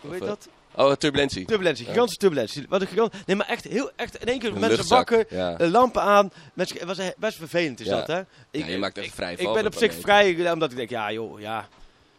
hoe 0.00 0.12
heet 0.12 0.20
dat? 0.20 0.48
Oh, 0.76 0.92
turbulentie. 0.92 1.44
Turbulentie, 1.44 1.86
gigantische 1.86 2.18
turbulentie. 2.18 2.66
Wat 2.68 2.80
een 2.80 2.86
gigant... 2.86 3.12
Nee, 3.26 3.36
maar 3.36 3.46
echt 3.48 3.64
heel, 3.64 3.90
echt 3.96 4.16
in 4.20 4.26
één 4.26 4.38
keer 4.38 4.52
Een 4.52 4.60
mensen 4.60 4.88
wakker, 4.88 5.26
Ja. 5.28 5.58
eh, 5.58 5.70
lampen 5.70 6.02
aan. 6.02 6.30
Mensen, 6.54 6.78
het 6.78 6.96
was 6.96 6.98
best 7.16 7.36
vervelend 7.36 7.80
is 7.80 7.86
Ja. 7.86 7.96
dat, 7.96 8.06
hè? 8.06 8.16
Ja, 8.50 8.66
je 8.66 8.78
maakt 8.78 8.96
ik, 8.96 9.12
vrij 9.12 9.34
ik 9.34 9.52
ben 9.52 9.66
op 9.66 9.74
zich 9.74 9.94
vrij, 9.94 10.52
omdat 10.52 10.70
ik 10.70 10.76
denk, 10.76 10.90
ja 10.90 11.12
joh, 11.12 11.40
ja. 11.40 11.68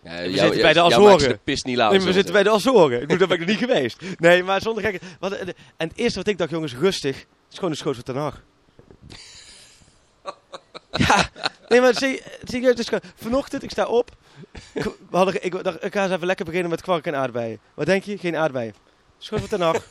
Ja, 0.05 0.11
we 0.21 0.29
jou- 0.29 0.37
zitten 0.37 0.61
bij 0.61 0.73
de 0.73 0.81
Azoren. 0.81 1.29
de 1.29 1.39
pis 1.43 1.63
niet. 1.63 1.77
Nee, 1.77 1.99
we 1.99 2.13
zitten 2.13 2.33
bij 2.33 2.43
de 2.43 2.49
Azoren. 2.51 3.01
Ik 3.01 3.07
daar 3.19 3.27
ben 3.27 3.31
ik 3.31 3.39
er 3.39 3.47
niet 3.49 3.57
geweest. 3.57 4.01
Nee, 4.17 4.43
maar 4.43 4.61
zonder 4.61 4.83
gekke... 4.83 4.99
Wat, 5.19 5.31
eh, 5.31 5.47
en 5.77 5.87
het 5.87 5.97
eerste 5.97 6.19
wat 6.19 6.27
ik 6.27 6.37
dacht, 6.37 6.49
jongens, 6.49 6.75
rustig. 6.75 7.15
Het 7.17 7.27
is 7.51 7.55
gewoon 7.55 7.69
een 7.71 7.77
schoot 7.77 7.95
van 7.95 8.03
Ten 8.03 8.15
Hag. 8.15 8.41
ja, 11.07 11.29
Nee, 11.67 11.81
maar 11.81 11.93
zie- 11.95 12.21
serieus, 12.43 12.75
dus 12.75 12.89
vanochtend, 13.15 13.63
ik 13.63 13.71
sta 13.71 13.85
op. 13.85 14.11
Ik, 14.73 14.83
we 14.83 15.17
hadden, 15.17 15.43
ik 15.45 15.63
dacht, 15.63 15.83
ik 15.85 15.93
ga 15.93 16.03
eens 16.03 16.11
even 16.13 16.27
lekker 16.27 16.45
beginnen 16.45 16.69
met 16.69 16.81
kwark 16.81 17.05
en 17.07 17.15
aardbeien. 17.15 17.59
Wat 17.73 17.85
denk 17.85 18.03
je? 18.03 18.17
Geen 18.17 18.35
aardbeien. 18.35 18.73
Schoot 19.17 19.39
van 19.39 19.49
ten 19.49 19.61
Hag. 19.61 19.83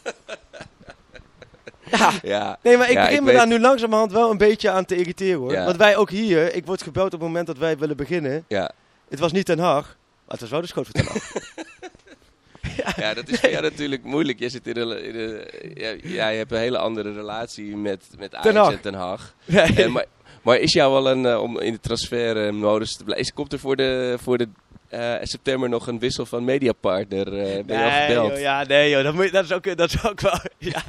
Ja, 1.91 2.13
Ja, 2.23 2.59
nee, 2.63 2.77
maar 2.77 2.89
ik 2.89 2.95
Ja, 2.95 3.01
begin 3.01 3.15
ik 3.17 3.21
me 3.21 3.27
weet- 3.27 3.37
daar 3.37 3.47
nu 3.47 3.61
langzamerhand 3.61 4.13
wel 4.13 4.31
een 4.31 4.39
beetje 4.39 4.71
aan 4.71 4.85
te 4.85 4.97
irriteren 4.97 5.39
hoor. 5.41 5.53
Ja. 5.53 5.65
Want 5.65 5.77
wij 5.77 5.97
ook 5.97 6.11
hier, 6.11 6.55
ik 6.55 6.67
word 6.67 6.83
gebeld 6.83 7.07
op 7.07 7.13
het 7.13 7.21
moment 7.29 7.47
dat 7.47 7.59
wij 7.59 7.79
willen 7.79 7.97
beginnen. 7.97 8.45
ja. 8.49 8.71
Het 9.09 9.19
was 9.19 9.33
niet 9.33 9.47
maar 9.47 9.97
het 10.29 10.41
was 10.41 10.51
wel 10.51 10.61
de 10.61 10.67
schoot 10.67 10.93
Ten 10.95 11.05
Hag. 11.07 11.33
ja, 12.97 13.15
dat 13.15 13.29
is 13.29 13.41
voor 13.41 13.51
jou 13.51 13.63
natuurlijk 13.63 14.05
moeilijk. 14.05 14.39
Je 14.39 14.49
zit 14.49 14.67
in 14.67 14.77
een, 14.77 15.05
in 15.05 15.45
ja, 15.75 15.95
ja, 16.03 16.29
je 16.29 16.39
hebt 16.39 16.53
een 16.53 16.59
hele 16.59 16.79
andere 16.79 17.13
relatie 17.13 17.77
met, 17.77 18.05
met 18.19 18.35
Ajax 18.35 18.73
en 18.73 18.81
Ten 18.81 18.95
Hag. 18.95 19.35
Nee. 19.45 19.63
En, 19.85 19.93
maar, 19.93 20.05
maar 20.43 20.59
is 20.59 20.73
jou 20.73 20.93
wel 20.93 21.11
een, 21.11 21.27
eh, 21.27 21.43
om 21.43 21.59
in 21.61 21.73
de 21.73 21.81
transfermodus 21.81 22.97
te 22.97 23.05
blijven, 23.05 23.35
komt 23.35 23.53
er 23.53 23.59
voor 23.59 23.77
de, 23.77 24.17
voor 24.23 24.39
de 24.39 24.49
eh, 24.89 25.15
september 25.23 25.69
nog 25.69 25.87
een 25.87 25.99
wissel 25.99 26.27
van 26.27 26.45
mediapartner? 26.45 27.27
eh 27.39 27.65
ben 27.65 27.77
je 27.79 27.85
al 27.85 27.91
Nee, 27.91 28.07
gebeld? 28.07 28.31
joh, 28.31 28.41
ja, 28.41 28.65
nee, 28.65 28.91
joh, 28.91 29.03
dat, 29.03 29.15
moet, 29.15 29.33
dat, 29.33 29.45
is 29.45 29.53
ook, 29.53 29.77
dat 29.77 29.89
is 29.95 30.05
ook 30.05 30.21
wel. 30.21 30.39
Ja, 30.59 30.83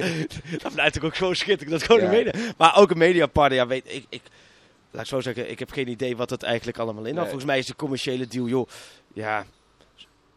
dat 0.62 0.74
blijft 0.74 1.04
ook 1.04 1.16
gewoon 1.16 1.36
schitterend. 1.36 1.70
Dat 1.70 1.80
is 1.82 1.86
gewoon 1.86 2.02
Ja. 2.02 2.08
een 2.08 2.24
media. 2.26 2.54
Maar 2.58 2.78
ook 2.78 2.92
een 2.92 2.98
mediapartner, 2.98 3.60
ja, 3.60 3.68
weet 3.68 3.84
ik, 3.88 4.06
ik. 4.10 4.22
Laat 4.96 5.04
ik 5.04 5.10
zo 5.10 5.22
zeggen, 5.22 5.50
ik 5.52 5.60
heb 5.60 5.72
geen 5.72 5.88
idee 5.88 6.18
wat 6.18 6.30
het 6.30 6.44
eigenlijk 6.44 6.78
allemaal 6.78 7.06
inhoudt. 7.06 7.16
Nee. 7.20 7.26
Volgens 7.30 7.46
mij 7.52 7.58
is 7.60 7.66
de 7.66 7.76
commerciële 7.76 8.28
deal, 8.28 8.48
joh. 8.48 8.68
Ja. 9.14 9.46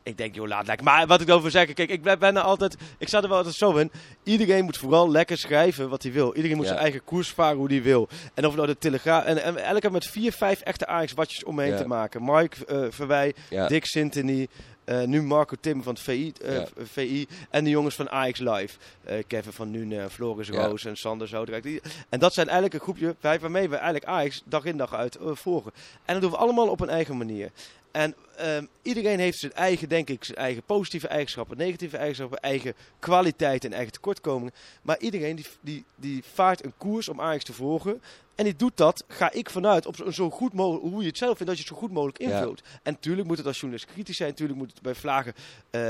Ik 0.02 0.16
denk, 0.18 0.34
joh, 0.34 0.48
laat 0.48 0.66
lekker. 0.66 0.84
Maar 0.84 1.06
wat 1.06 1.20
ik 1.20 1.28
erover 1.28 1.50
zeg, 1.50 1.72
kijk, 1.72 1.90
ik 1.90 2.02
ben, 2.02 2.36
er 2.36 2.40
altijd. 2.40 2.76
Ik 2.98 3.08
sta 3.08 3.22
er 3.22 3.28
wel 3.28 3.36
altijd 3.36 3.54
zo 3.54 3.76
in. 3.76 3.90
Iedereen 4.22 4.64
moet 4.64 4.76
vooral 4.76 5.10
lekker 5.10 5.38
schrijven 5.38 5.88
wat 5.88 6.02
hij 6.02 6.12
wil. 6.12 6.34
Iedereen 6.34 6.56
moet 6.56 6.64
Ja. 6.66 6.70
zijn 6.72 6.82
eigen 6.84 7.04
koers 7.04 7.28
varen 7.30 7.56
hoe 7.56 7.68
hij 7.68 7.82
wil. 7.82 8.08
En 8.34 8.46
of 8.46 8.54
nou 8.54 8.66
de 8.66 8.78
telegraaf. 8.78 9.24
En, 9.24 9.42
en 9.42 9.56
elke 9.56 9.90
met 9.90 10.06
vier, 10.06 10.32
vijf 10.32 10.60
echte 10.60 10.86
Ajax-watjes 10.86 11.44
omheen 11.44 11.70
Ja. 11.70 11.76
te 11.76 11.86
maken. 11.86 12.24
Mike 12.24 12.66
eh 12.66 12.86
Verwij, 12.90 13.34
Ja. 13.50 13.66
Dick 13.66 13.84
Sintony. 13.86 14.48
Eh, 14.88 15.02
nu 15.02 15.22
Marco 15.22 15.56
Tim 15.60 15.82
van 15.82 15.92
het 15.94 16.02
VI, 16.02 16.32
eh, 16.42 16.54
Ja. 16.54 16.66
VI. 16.76 17.26
En 17.50 17.64
de 17.64 17.70
jongens 17.70 17.94
van 17.94 18.10
Ajax 18.10 18.38
Live. 18.38 18.78
Eh, 19.04 19.22
Kevin 19.26 19.52
van 19.52 19.70
Nuenen, 19.70 20.10
Floris 20.10 20.48
Ja. 20.48 20.66
Roos 20.66 20.84
en 20.84 20.96
Sander 20.96 21.28
Zoudrijk. 21.28 21.62
Die- 21.62 21.80
En 22.08 22.18
dat 22.18 22.34
zijn 22.34 22.46
eigenlijk 22.46 22.74
een 22.74 22.80
groepje 22.92 23.14
vijf 23.20 23.40
waarmee 23.40 23.68
we 23.68 23.74
eigenlijk 23.76 24.04
Ajax 24.04 24.42
dag 24.44 24.64
in 24.64 24.76
dag 24.76 24.94
uit 24.94 25.16
volgen. 25.20 25.72
En 26.04 26.12
dat 26.12 26.22
doen 26.22 26.30
we 26.30 26.36
allemaal 26.36 26.68
op 26.68 26.80
een 26.80 26.88
eigen 26.88 27.16
manier. 27.16 27.50
En 27.98 28.14
ehm, 28.36 28.64
iedereen 28.82 29.18
heeft 29.18 29.38
zijn 29.38 29.52
eigen, 29.52 29.88
denk 29.88 30.08
ik, 30.08 30.24
zijn 30.24 30.38
eigen 30.38 30.62
positieve 30.62 31.08
eigenschappen, 31.08 31.56
negatieve 31.56 31.96
eigenschappen, 31.96 32.38
eigen 32.40 32.74
kwaliteiten 32.98 33.70
en 33.70 33.76
eigen 33.76 33.92
tekortkomingen. 33.92 34.52
Maar 34.82 34.98
iedereen 34.98 35.36
die, 35.36 35.46
die, 35.60 35.84
die 35.96 36.22
vaart 36.32 36.64
een 36.64 36.72
koers 36.76 37.08
om 37.08 37.20
Ajax 37.20 37.44
te 37.44 37.52
volgen. 37.52 38.02
En 38.34 38.44
die 38.44 38.56
doet 38.56 38.76
dat, 38.76 39.04
ga 39.08 39.32
ik 39.32 39.50
vanuit, 39.50 39.86
op 39.86 39.96
zo, 40.10 40.30
goed 40.30 40.52
mogelijk, 40.52 40.92
hoe 40.92 41.00
je 41.00 41.08
het 41.08 41.18
zelf 41.18 41.36
vindt, 41.36 41.46
dat 41.46 41.56
je 41.56 41.68
het 41.68 41.72
zo 41.72 41.78
goed 41.80 41.92
mogelijk 41.92 42.18
Ja. 42.18 42.38
invult. 42.38 42.62
En 42.82 42.92
natuurlijk 42.92 43.28
moet 43.28 43.36
het 43.36 43.46
als 43.46 43.60
journalist 43.60 43.90
kritisch 43.92 44.16
zijn, 44.16 44.28
natuurlijk 44.28 44.58
moet 44.58 44.70
het 44.70 44.82
bij 44.82 44.94
vlagen, 44.94 45.34
eh, 45.70 45.80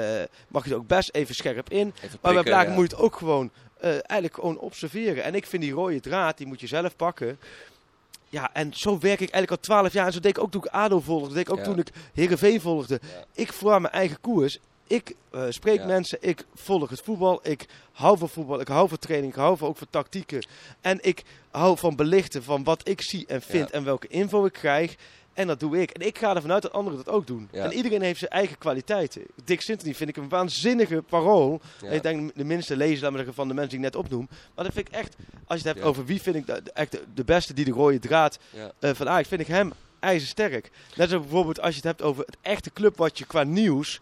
mag 0.48 0.64
je 0.64 0.70
er 0.70 0.76
ook 0.76 0.86
best 0.86 1.10
even 1.12 1.34
scherp 1.34 1.70
in. 1.70 1.92
Even 2.02 2.18
Maar 2.22 2.42
bij 2.42 2.52
ja. 2.52 2.68
moet 2.68 2.90
je 2.90 2.96
het 2.96 3.04
ook 3.04 3.16
gewoon, 3.16 3.50
eh, 3.80 3.90
eigenlijk 3.90 4.34
gewoon 4.34 4.58
observeren. 4.58 5.24
En 5.24 5.34
ik 5.34 5.46
vind 5.46 5.62
die 5.62 5.72
rode 5.72 6.00
draad, 6.00 6.38
die 6.38 6.46
moet 6.46 6.60
je 6.60 6.66
zelf 6.66 6.96
pakken. 6.96 7.38
Ja, 8.28 8.50
en 8.52 8.72
zo 8.74 8.90
werk 8.98 9.20
ik 9.20 9.30
eigenlijk 9.30 9.50
al 9.50 9.56
twaalf 9.60 9.92
jaar. 9.92 10.06
En 10.06 10.12
zo 10.12 10.20
deed 10.20 10.36
ik 10.36 10.42
ook 10.42 10.50
toen 10.50 10.64
ik 10.64 10.70
ADO 10.72 11.00
volgde. 11.00 11.34
Deed 11.34 11.46
ik 11.46 11.52
ook 11.52 11.58
Ja. 11.58 11.64
toen 11.64 11.78
ik 11.78 11.88
Heerenveen 12.14 12.60
volgde. 12.60 13.00
Ja. 13.02 13.24
Ik 13.34 13.52
voer 13.52 13.80
mijn 13.80 13.92
eigen 13.94 14.20
koers. 14.20 14.58
Ik 14.86 15.14
eh, 15.30 15.42
spreek 15.48 15.78
Ja. 15.78 15.86
mensen, 15.86 16.18
ik 16.20 16.44
volg 16.54 16.90
het 16.90 17.00
voetbal, 17.00 17.40
ik 17.42 17.66
hou 17.92 18.18
van 18.18 18.28
voetbal, 18.28 18.60
ik 18.60 18.68
hou 18.68 18.88
van 18.88 18.98
training, 18.98 19.32
ik 19.32 19.38
hou 19.38 19.56
van, 19.56 19.68
ook 19.68 19.76
van 19.76 19.86
tactieken. 19.90 20.46
En 20.80 20.98
ik 21.02 21.22
hou 21.50 21.78
van 21.78 21.96
belichten 21.96 22.42
van 22.42 22.64
wat 22.64 22.88
ik 22.88 23.02
zie 23.02 23.26
en 23.26 23.42
vind 23.42 23.70
en 23.70 23.84
welke 23.84 24.06
info 24.08 24.44
ik 24.44 24.52
krijg. 24.52 24.96
En 25.38 25.46
dat 25.46 25.60
doe 25.60 25.80
ik. 25.80 25.90
En 25.90 26.06
ik 26.06 26.18
ga 26.18 26.34
ervan 26.34 26.52
uit 26.52 26.62
dat 26.62 26.72
anderen 26.72 26.98
dat 27.04 27.08
ook 27.14 27.26
doen. 27.26 27.48
Ja. 27.52 27.64
En 27.64 27.72
iedereen 27.72 28.02
heeft 28.02 28.18
zijn 28.18 28.30
eigen 28.30 28.58
kwaliteiten. 28.58 29.22
Dick 29.44 29.60
Sintony 29.60 29.94
vind 29.94 30.10
ik 30.10 30.16
een 30.16 30.28
waanzinnige 30.28 31.02
parool. 31.02 31.60
Ja. 31.82 31.88
En 31.88 31.94
ik 31.94 32.02
denk 32.02 32.34
de 32.34 32.44
minste 32.44 32.76
lezer 32.76 33.00
laat 33.00 33.08
maar 33.10 33.18
zeggen, 33.18 33.34
van 33.34 33.48
de 33.48 33.54
mensen 33.54 33.70
die 33.78 33.86
ik 33.86 33.92
net 33.94 34.02
opnoem. 34.04 34.28
Maar 34.54 34.64
dat 34.64 34.74
vind 34.74 34.88
ik 34.88 34.94
echt, 34.94 35.16
als 35.46 35.60
je 35.60 35.66
het 35.68 35.74
hebt 35.76 35.86
over 35.88 36.04
wie 36.04 36.20
vind 36.22 36.36
ik 36.36 36.46
de, 36.46 36.62
de- 36.62 36.72
echt 36.72 36.90
de, 36.92 37.02
de 37.14 37.24
beste 37.24 37.54
die 37.54 37.64
de 37.64 37.70
rode 37.70 37.98
draad 37.98 38.38
eh, 38.78 38.90
van 38.94 39.08
Ajax, 39.08 39.28
vind 39.28 39.40
ik 39.40 39.46
hem 39.46 39.72
ijzersterk. 40.00 40.70
Net 40.96 41.08
zoals 41.08 41.24
bijvoorbeeld 41.24 41.60
als 41.60 41.70
je 41.70 41.76
het 41.76 41.84
hebt 41.84 42.02
over 42.02 42.24
het 42.26 42.36
echte 42.42 42.72
clubwatje 42.72 43.24
qua 43.26 43.42
nieuws. 43.42 44.00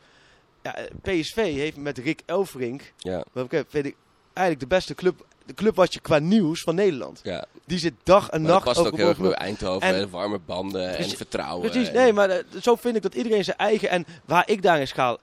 Ja, 0.62 0.76
eh, 0.76 0.84
PSV 1.02 1.34
heeft 1.54 1.76
met 1.76 1.98
Rick 1.98 2.20
Elfrink, 2.26 2.92
Ja, 2.98 3.24
welke 3.32 3.64
vind 3.68 3.86
ik 3.86 3.96
eigenlijk 4.32 4.68
de 4.70 4.74
beste 4.76 4.94
club, 4.94 5.26
de 5.46 5.54
clubwatje 5.54 6.00
qua 6.00 6.18
nieuws 6.18 6.62
van 6.62 6.74
Nederland. 6.74 7.20
ja. 7.22 7.44
Die 7.66 7.78
zit 7.78 7.94
dag 8.02 8.28
en 8.30 8.42
Maar 8.42 8.50
nacht 8.50 8.64
past 8.64 8.78
over 8.78 8.92
ook 8.92 8.98
heel 8.98 9.08
erg 9.08 9.18
bij. 9.18 9.30
Eindhoven. 9.32 9.88
En- 9.94 10.10
warme 10.10 10.38
banden 10.38 10.92
Precies- 10.92 11.10
en 11.10 11.16
vertrouwen. 11.16 11.70
Precies, 11.70 11.88
en- 11.88 11.94
nee, 11.94 12.12
maar 12.12 12.30
eh, 12.30 12.44
zo 12.60 12.74
vind 12.74 12.96
ik 12.96 13.02
dat 13.02 13.14
iedereen 13.14 13.44
zijn 13.44 13.56
eigen. 13.56 13.88
En 13.88 14.06
waar 14.24 14.48
ik 14.48 14.62
daarin 14.62 14.86
schaal, 14.88 15.18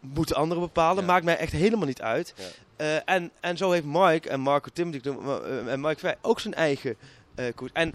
moeten 0.00 0.36
anderen 0.36 0.62
bepalen. 0.62 1.00
Ja. 1.04 1.10
Maakt 1.10 1.24
mij 1.24 1.36
echt 1.36 1.52
helemaal 1.52 1.86
niet 1.86 2.02
uit. 2.02 2.34
Ja. 2.36 2.44
Eh, 2.76 3.14
en, 3.14 3.30
en 3.40 3.56
zo 3.56 3.70
heeft 3.70 3.84
Mike 3.84 4.28
en 4.28 4.40
Marco 4.40 4.68
Tim 4.72 4.90
die 4.90 5.00
ik 5.00 5.06
noem, 5.06 5.28
eh, 5.28 5.72
en 5.72 5.80
Mike 5.80 5.98
Vrij 5.98 6.16
ook 6.22 6.40
zijn 6.40 6.54
eigen 6.54 6.96
eh, 7.34 7.54
koers. 7.54 7.72
En 7.72 7.94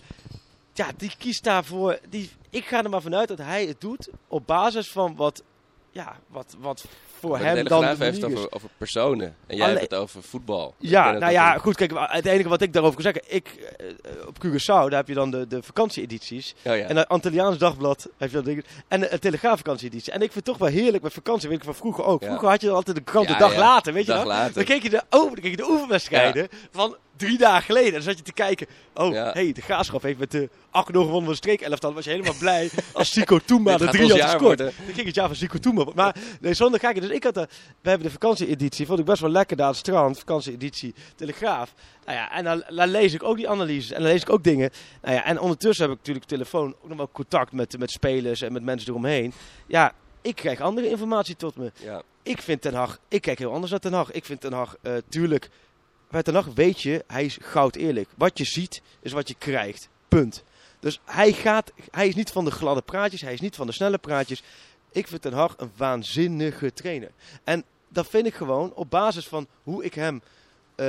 ja, 0.74 0.88
die 0.98 1.12
kiest 1.18 1.44
daarvoor. 1.44 2.00
Die, 2.10 2.32
ik 2.50 2.66
ga 2.66 2.84
er 2.84 2.90
maar 2.90 3.02
vanuit 3.02 3.28
dat 3.28 3.38
hij 3.38 3.66
het 3.66 3.82
doet 3.82 4.10
op 4.28 4.48
basis 4.48 4.92
van 4.92 5.16
wat, 5.16 5.44
ja, 5.92 6.16
wat, 6.28 6.56
wat 6.60 6.86
voor 7.28 7.38
de 7.38 7.44
hem 7.44 7.66
dan. 7.68 7.82
de 7.82 7.96
heeft 8.06 8.18
is. 8.18 8.24
over, 8.24 8.48
over 8.50 8.70
personen. 8.78 9.36
En 9.48 9.58
jij 9.58 9.68
hebt 9.70 9.82
het 9.82 9.94
over 9.94 10.24
voetbal. 10.24 10.76
Ja, 10.78 11.12
nou 11.12 11.32
ja, 11.32 11.54
een- 11.54 11.60
goed. 11.60 11.76
Kijk, 11.76 11.92
het 11.96 12.26
enige 12.26 12.50
wat 12.50 12.62
ik 12.62 12.74
daarover 12.74 13.04
kan 13.04 13.14
zeggen. 13.14 13.36
Ik, 13.36 13.74
eh, 13.78 14.28
op 14.28 14.46
Curaçao, 14.46 14.66
daar 14.66 14.92
heb 14.92 15.08
je 15.08 15.14
dan 15.14 15.32
de, 15.32 15.48
de 15.48 15.64
vakantieedities. 15.64 16.56
Ja. 16.62 16.76
En 16.76 16.96
het 16.96 17.08
Antilliaans 17.08 17.58
Dagblad 17.58 18.10
heb 18.18 18.30
je 18.30 18.36
dat 18.36 18.46
ding. 18.46 18.66
En 18.88 19.00
de, 19.00 19.20
Telegraaf 19.20 19.58
vakantieeditie. 19.58 20.14
En 20.14 20.22
ik 20.22 20.32
vind 20.32 20.36
het 20.36 20.46
toch 20.46 20.58
wel 20.58 20.82
heerlijk 20.82 21.04
met 21.04 21.14
vakantie. 21.14 21.50
Weet 21.50 21.58
ik 21.58 21.64
van 21.64 21.76
vroeger 21.76 22.04
ook. 22.04 22.24
Vroeger 22.24 22.48
had 22.50 22.62
je 22.62 22.70
altijd 22.70 22.98
de 22.98 23.04
krant 23.04 23.28
de 23.28 23.36
dag 23.36 23.56
later, 23.56 23.94
weet 23.94 24.06
je 24.06 24.12
Dag 24.12 24.26
later. 24.26 24.54
Dan 24.54 24.64
keek 24.64 24.84
je 24.84 24.90
de, 24.90 25.02
oh, 25.10 25.26
dan 25.26 25.34
keek 25.34 25.52
je 25.52 25.58
de 25.58 25.70
oefenwedstrijden 25.70 26.48
van 26.72 26.96
drie 27.18 27.38
dagen 27.38 27.64
geleden. 27.64 27.92
Dan 27.94 28.02
zat 28.02 28.18
je 28.18 28.24
te 28.24 28.34
kijken. 28.34 28.68
Oh, 28.94 29.14
Ja. 29.14 29.32
hey, 29.32 29.52
de 29.52 29.62
Graafschap 29.62 30.02
heeft 30.02 30.20
met 30.20 30.32
de 30.32 30.50
8 30.70 30.88
gewonnen 30.88 31.14
van 31.24 31.26
de 31.26 31.36
streek 31.36 31.62
elftal. 31.62 31.94
was 31.94 32.04
je 32.04 32.10
helemaal 32.10 32.36
blij 32.40 32.70
als 32.94 33.12
Sico 33.12 33.40
Toema 33.40 33.78
de 33.78 33.88
drie 33.88 34.10
had 34.10 34.22
gescoord. 34.22 34.58
Dan 34.58 34.72
ging 34.94 35.06
het 35.06 35.16
jaar 35.16 35.28
van 35.28 35.36
Sico 35.36 35.58
Toema. 35.60 35.86
Maar 35.96 36.16
nee, 36.42 36.54
zonder 36.54 36.80
kijken. 36.80 37.02
Dus 37.02 37.12
ik 37.12 37.24
had 37.24 37.34
de, 37.34 37.48
we 37.82 37.90
hebben 37.90 38.08
de 38.08 38.14
vakantieeditie. 38.14 38.86
Vond 38.86 39.00
ik 39.00 39.06
best 39.06 39.22
wel 39.22 39.30
lekker 39.30 39.58
daar 39.58 39.66
aan 39.66 39.72
het 39.72 39.82
strand. 39.82 40.20
Vakantieeditie 40.20 40.94
Telegraaf. 41.16 41.74
Nou 42.06 42.18
ja, 42.18 42.32
en 42.32 42.44
dan, 42.44 42.64
dan 42.68 42.90
lees 42.90 43.14
ik 43.14 43.24
ook 43.24 43.36
die 43.38 43.50
analyses. 43.50 43.92
En 43.92 44.02
dan 44.02 44.12
lees 44.12 44.22
ik 44.22 44.30
ook 44.30 44.44
dingen. 44.44 44.70
Nou 45.02 45.16
ja, 45.16 45.26
en 45.26 45.40
ondertussen 45.40 45.84
heb 45.84 45.94
ik 45.94 46.00
natuurlijk 46.00 46.26
telefoon 46.26 46.76
ook 46.82 46.88
nog 46.88 46.98
wel 46.98 47.10
contact 47.12 47.52
met, 47.52 47.78
met 47.80 47.92
spelers 47.92 48.42
en 48.42 48.54
met 48.54 48.64
mensen 48.64 48.90
eromheen. 48.90 49.34
Ja, 49.68 49.92
ik 50.22 50.36
krijg 50.36 50.62
andere 50.62 50.90
informatie 50.90 51.36
tot 51.36 51.56
me. 51.56 51.72
Ja, 51.84 52.02
Ik 52.24 52.42
vind 52.42 52.62
Ten 52.62 52.74
Hag, 52.74 53.00
ik 53.08 53.22
kijk 53.22 53.40
heel 53.40 53.52
anders 53.54 53.72
naar 53.72 53.80
Ten 53.80 53.94
Hag. 53.94 54.12
Ik 54.12 54.26
vind 54.26 54.42
Ten 54.42 54.54
Hag, 54.54 54.76
eh, 54.82 54.94
tuurlijk, 55.10 55.50
bij 56.14 56.24
Ten 56.24 56.34
Hag 56.34 56.46
weet 56.46 56.82
je, 56.82 57.04
hij 57.08 57.26
is 57.26 57.38
goud 57.42 57.76
eerlijk. 57.76 58.10
Wat 58.18 58.38
je 58.38 58.44
ziet, 58.44 58.82
is 59.02 59.12
wat 59.12 59.28
je 59.28 59.36
krijgt. 59.38 59.90
Punt. 60.08 60.44
Dus 60.80 61.00
hij, 61.06 61.34
gaat, 61.34 61.72
hij 61.92 62.08
is 62.08 62.16
niet 62.16 62.32
van 62.32 62.46
de 62.46 62.52
gladde 62.52 62.82
praatjes, 62.82 63.22
hij 63.22 63.34
is 63.34 63.40
niet 63.40 63.56
van 63.56 63.68
de 63.68 63.74
snelle 63.74 63.98
praatjes. 63.98 64.44
Ik 64.92 65.08
vind 65.08 65.22
Ten 65.22 65.34
Hag 65.34 65.54
een 65.58 65.72
waanzinnige 65.78 66.74
trainer. 66.74 67.12
En 67.44 67.64
dat 67.90 68.08
vind 68.08 68.26
ik 68.26 68.34
gewoon 68.34 68.74
op 68.74 68.90
basis 68.90 69.28
van 69.28 69.48
hoe 69.64 69.84
ik 69.84 69.94
hem 69.94 70.22
eh, 70.76 70.86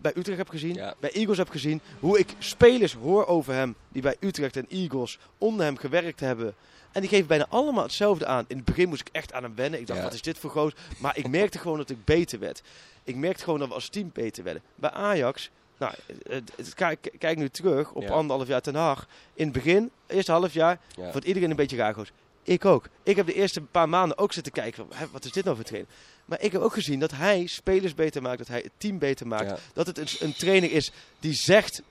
bij 0.00 0.12
Utrecht 0.16 0.38
heb 0.38 0.48
gezien, 0.48 0.74
Ja. 0.74 0.94
bij 1.00 1.10
Eagles 1.12 1.38
heb 1.38 1.48
gezien. 1.48 1.80
Hoe 2.00 2.18
ik 2.18 2.34
spelers 2.38 2.92
hoor 2.94 3.26
over 3.26 3.54
hem 3.54 3.74
die 3.88 4.02
bij 4.02 4.16
Utrecht 4.20 4.56
en 4.56 4.66
Eagles 4.68 5.18
onder 5.38 5.64
hem 5.66 5.76
gewerkt 5.76 6.20
hebben. 6.20 6.54
En 6.92 7.00
die 7.00 7.10
geven 7.10 7.26
bijna 7.26 7.46
allemaal 7.48 7.82
hetzelfde 7.82 8.26
aan. 8.26 8.44
In 8.48 8.56
het 8.56 8.64
begin 8.64 8.88
moest 8.88 9.00
ik 9.00 9.08
echt 9.12 9.32
aan 9.32 9.42
hem 9.42 9.54
wennen. 9.54 9.80
Ik 9.80 9.86
dacht, 9.86 9.98
Ja. 9.98 10.04
wat 10.04 10.14
is 10.14 10.22
dit 10.22 10.38
voor 10.38 10.50
goos? 10.50 10.72
Maar 10.98 11.16
ik 11.18 11.28
merkte 11.28 11.58
gewoon 11.58 11.78
dat 11.78 11.90
ik 11.90 12.04
beter 12.04 12.38
werd. 12.38 12.62
Ik 13.04 13.16
merkte 13.16 13.44
gewoon 13.44 13.58
dat 13.58 13.68
we 13.68 13.74
als 13.74 13.88
team 13.88 14.10
beter 14.12 14.44
werden. 14.44 14.62
Bij 14.74 14.90
Ajax, 14.90 15.50
nou, 15.78 15.92
het- 16.28 16.52
het- 16.56 16.74
kijk, 16.74 17.12
kijk 17.18 17.38
nu 17.38 17.48
terug 17.48 17.92
op 17.92 18.02
Ja. 18.02 18.08
anderhalf 18.10 18.48
jaar 18.48 18.60
ten 18.60 18.74
Haag. 18.74 19.06
In 19.34 19.44
het 19.44 19.52
begin, 19.52 19.90
eerste 20.06 20.32
half 20.32 20.52
jaar, 20.52 20.78
ja. 20.96 21.12
vond 21.12 21.24
iedereen 21.24 21.50
een 21.50 21.56
beetje 21.56 21.76
raar. 21.76 21.94
Ik 22.42 22.64
ook. 22.64 22.88
Ik 23.02 23.16
heb 23.16 23.26
de 23.26 23.34
eerste 23.34 23.60
paar 23.60 23.88
maanden 23.88 24.18
ook 24.18 24.32
zitten 24.32 24.52
kijken. 24.52 24.86
Wat 25.12 25.24
is 25.24 25.32
dit 25.32 25.44
nou 25.44 25.56
voor 25.56 25.64
trainer? 25.64 25.90
Maar 26.24 26.40
ik 26.40 26.52
heb 26.52 26.60
ook 26.60 26.72
gezien 26.72 27.00
dat 27.00 27.10
hij 27.10 27.46
spelers 27.46 27.94
beter 27.94 28.22
maakt. 28.22 28.38
Dat 28.38 28.48
hij 28.48 28.60
het 28.60 28.72
team 28.76 28.98
beter 28.98 29.26
maakt. 29.26 29.50
Ja. 29.50 29.58
Dat 29.72 29.86
het 29.86 29.98
een, 29.98 30.08
een 30.20 30.34
trainer 30.34 30.72
is 30.72 30.90
die 31.20 31.34
zegt 31.34 31.82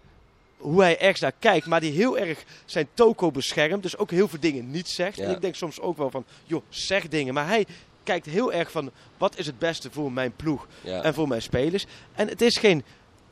hoe 0.58 0.82
hij 0.82 1.00
ergens 1.00 1.20
naar 1.20 1.34
kijkt. 1.40 1.66
Maar 1.66 1.80
die 1.80 1.92
heel 1.92 2.18
erg 2.18 2.44
zijn 2.66 2.88
toko 2.94 3.32
beschermt. 3.32 3.84
Dus 3.84 3.98
ook 3.98 4.12
heel 4.12 4.28
veel 4.28 4.40
dingen 4.40 4.72
niet 4.72 4.90
zegt. 4.90 5.18
Ja. 5.18 5.24
En 5.24 5.32
ik 5.32 5.42
denk 5.42 5.56
soms 5.56 5.80
ook 5.80 5.98
wel 5.98 6.10
van, 6.12 6.26
joh, 6.44 6.62
zeg 6.70 7.08
dingen. 7.08 7.34
Maar 7.34 7.48
hij 7.48 7.66
kijkt 8.04 8.26
heel 8.26 8.54
erg 8.54 8.72
van, 8.72 8.92
wat 9.18 9.38
is 9.38 9.46
het 9.46 9.60
beste 9.60 9.92
voor 9.92 10.12
mijn 10.12 10.36
ploeg 10.36 10.68
Ja. 10.82 11.02
en 11.02 11.14
voor 11.14 11.28
mijn 11.28 11.42
spelers. 11.42 11.86
En 12.16 12.28
het 12.28 12.42
is 12.42 12.58
geen 12.58 12.84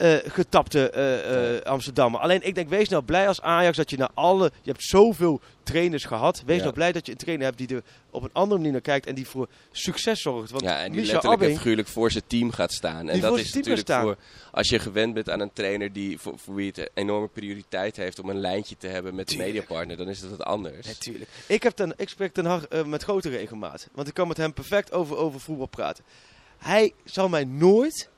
eh, 0.01 0.31
getapte 0.31 0.89
eh, 0.89 1.55
eh, 1.55 1.61
Amsterdammer. 1.61 2.21
Alleen 2.21 2.41
ik 2.47 2.55
denk, 2.55 2.69
wees 2.69 2.89
nou 2.89 3.03
blij 3.03 3.27
als 3.27 3.41
Ajax 3.41 3.77
dat 3.77 3.89
je 3.89 3.97
naar 3.97 4.09
alle... 4.13 4.51
Je 4.61 4.71
hebt 4.71 4.83
zoveel 4.83 5.41
trainers 5.63 6.05
gehad. 6.05 6.43
Wees 6.45 6.57
Ja. 6.57 6.61
nou 6.61 6.73
blij 6.73 6.91
dat 6.91 7.05
je 7.05 7.11
een 7.11 7.17
trainer 7.17 7.45
hebt 7.45 7.57
die 7.57 7.67
er 7.67 7.83
op 8.09 8.23
een 8.23 8.29
andere 8.33 8.57
manier 8.57 8.71
naar 8.71 8.81
kijkt 8.81 9.05
en 9.05 9.15
die 9.15 9.27
voor 9.27 9.47
succes 9.71 10.21
zorgt. 10.21 10.51
Want 10.51 10.63
ja, 10.63 10.77
en 10.77 10.91
die 10.91 10.99
Michel 10.99 11.13
letterlijk 11.13 11.23
en 11.23 11.31
Abbing, 11.31 11.57
figuurlijk 11.57 11.87
voor 11.87 12.11
zijn 12.11 12.23
team 12.27 12.51
gaat 12.51 12.71
staan. 12.71 13.07
En 13.07 13.13
Die 13.13 13.21
dat 13.21 13.29
voor 13.29 13.39
is 13.39 13.53
natuurlijk 13.53 13.81
staan. 13.81 14.01
voor 14.01 14.17
als 14.51 14.69
je 14.69 14.79
gewend 14.79 15.13
bent 15.13 15.29
aan 15.29 15.39
een 15.39 15.53
trainer 15.53 15.93
die 15.93 16.19
voor, 16.19 16.39
voor 16.39 16.55
wie 16.55 16.67
het 16.67 16.77
een 16.77 16.89
enorme 16.93 17.27
prioriteit 17.27 17.95
heeft 17.95 18.19
om 18.19 18.29
een 18.29 18.39
lijntje 18.39 18.77
te 18.77 18.87
hebben 18.87 19.15
met 19.15 19.29
de 19.29 19.37
mediapartner, 19.37 19.97
dan 19.97 20.09
is 20.09 20.19
dat 20.19 20.29
wat 20.29 20.43
anders. 20.43 20.87
Natuurlijk. 20.87 21.29
Ik, 21.47 21.63
heb 21.63 21.73
ten, 21.73 21.93
ik 21.97 22.09
spreek 22.09 22.33
Ten 22.33 22.45
Hag 22.45 22.67
met 22.85 23.03
grote 23.03 23.29
regelmaat. 23.29 23.87
Want 23.93 24.07
ik 24.07 24.13
kan 24.13 24.27
met 24.27 24.37
hem 24.37 24.53
perfect 24.53 24.91
over, 24.91 25.17
over 25.17 25.39
voetbal 25.39 25.67
praten. 25.67 26.03
Hij 26.57 26.93
zal 27.03 27.29
mij 27.29 27.43
nooit... 27.43 28.09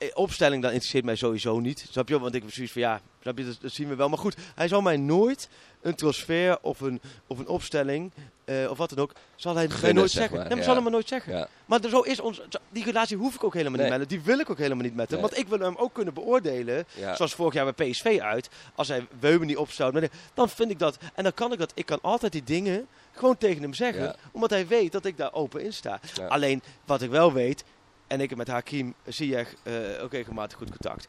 eh, 0.00 0.08
Opstelling, 0.14 0.62
dan 0.62 0.70
interesseert 0.70 1.04
mij 1.04 1.16
sowieso 1.16 1.60
niet. 1.60 1.86
Snap 1.90 2.08
je? 2.08 2.18
Want 2.18 2.34
ik 2.34 2.42
heb 2.42 2.52
zoiets 2.52 2.72
van, 2.72 2.82
ja, 2.82 3.00
snap 3.22 3.38
je, 3.38 3.44
dat, 3.44 3.58
dat 3.60 3.72
zien 3.72 3.88
we 3.88 3.94
wel. 3.94 4.08
Maar 4.08 4.18
goed, 4.18 4.36
hij 4.54 4.68
zal 4.68 4.80
mij 4.80 4.96
nooit 4.96 5.48
een 5.82 5.94
transfer 5.94 6.58
of 6.60 6.80
een, 6.80 7.00
of 7.26 7.38
een 7.38 7.48
opstelling, 7.48 8.12
eh, 8.44 8.70
of 8.70 8.78
wat 8.78 8.88
dan 8.88 8.98
ook, 8.98 9.12
zal 9.36 9.54
hij 9.54 9.66
mij 9.66 9.76
Gunnen, 9.76 9.94
nooit 9.94 10.10
zeg 10.10 10.20
zeggen. 10.20 10.38
maar, 10.38 10.46
nee, 10.46 10.56
maar 10.56 10.66
ja. 10.66 10.72
zal 10.72 10.74
hij 10.74 10.84
me 10.84 10.90
nooit 10.90 11.08
zeggen. 11.08 11.32
Ja. 11.36 11.48
Maar 11.66 11.80
zo 11.88 12.00
is 12.00 12.20
ons, 12.20 12.42
die 12.68 12.84
relatie 12.84 13.16
hoef 13.16 13.34
ik 13.34 13.44
ook 13.44 13.54
helemaal 13.54 13.80
niet 13.80 13.88
met 13.88 13.98
hem. 13.98 14.08
Die 14.08 14.20
wil 14.20 14.38
ik 14.38 14.50
ook 14.50 14.58
helemaal 14.58 14.84
niet 14.84 14.94
met 14.94 15.10
hem. 15.10 15.20
Nee. 15.20 15.28
Want 15.28 15.40
ik 15.40 15.48
wil 15.48 15.58
hem 15.58 15.76
ook 15.76 15.92
kunnen 15.92 16.14
beoordelen. 16.14 16.84
Ja. 16.94 17.16
Zoals 17.16 17.34
vorig 17.34 17.54
jaar 17.54 17.72
bij 17.74 17.90
PSV 17.90 18.18
uit. 18.22 18.48
Als 18.74 18.88
hij 18.88 19.06
Weuben 19.20 19.46
niet 19.46 19.56
opstelt. 19.56 19.92
maar 19.92 20.08
Dan 20.34 20.48
vind 20.48 20.70
ik 20.70 20.78
dat. 20.78 20.98
En 21.14 21.22
dan 21.22 21.34
kan 21.34 21.52
ik 21.52 21.58
dat. 21.58 21.72
Ik 21.74 21.86
kan 21.86 21.98
altijd 22.02 22.32
die 22.32 22.44
dingen 22.44 22.86
gewoon 23.12 23.38
tegen 23.38 23.62
hem 23.62 23.74
zeggen. 23.74 24.16
Omdat 24.32 24.50
hij 24.50 24.66
weet 24.66 24.92
dat 24.92 25.04
ik 25.04 25.16
daar 25.16 25.32
open 25.32 25.62
in 25.62 25.72
sta. 25.72 26.00
Alleen 26.28 26.62
wat 26.84 27.02
ik 27.02 27.10
wel 27.10 27.32
weet. 27.32 27.64
En 28.10 28.20
ik 28.20 28.36
met 28.36 28.48
Hakim 28.48 28.94
Ziyech 29.06 29.54
eh 29.62 30.02
ook 30.02 30.12
regelmatig 30.12 30.58
goed 30.58 30.68
contact. 30.68 31.08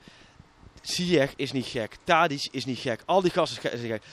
Ziyech 0.82 1.34
is 1.36 1.52
niet 1.52 1.66
gek. 1.66 1.98
Tadic 2.04 2.48
is 2.52 2.66
niet 2.66 2.80
gek. 2.80 3.02
Al 3.06 3.22
die 3.22 3.32
gasten 3.32 3.78
zijn 3.80 3.92
gek. 3.92 4.04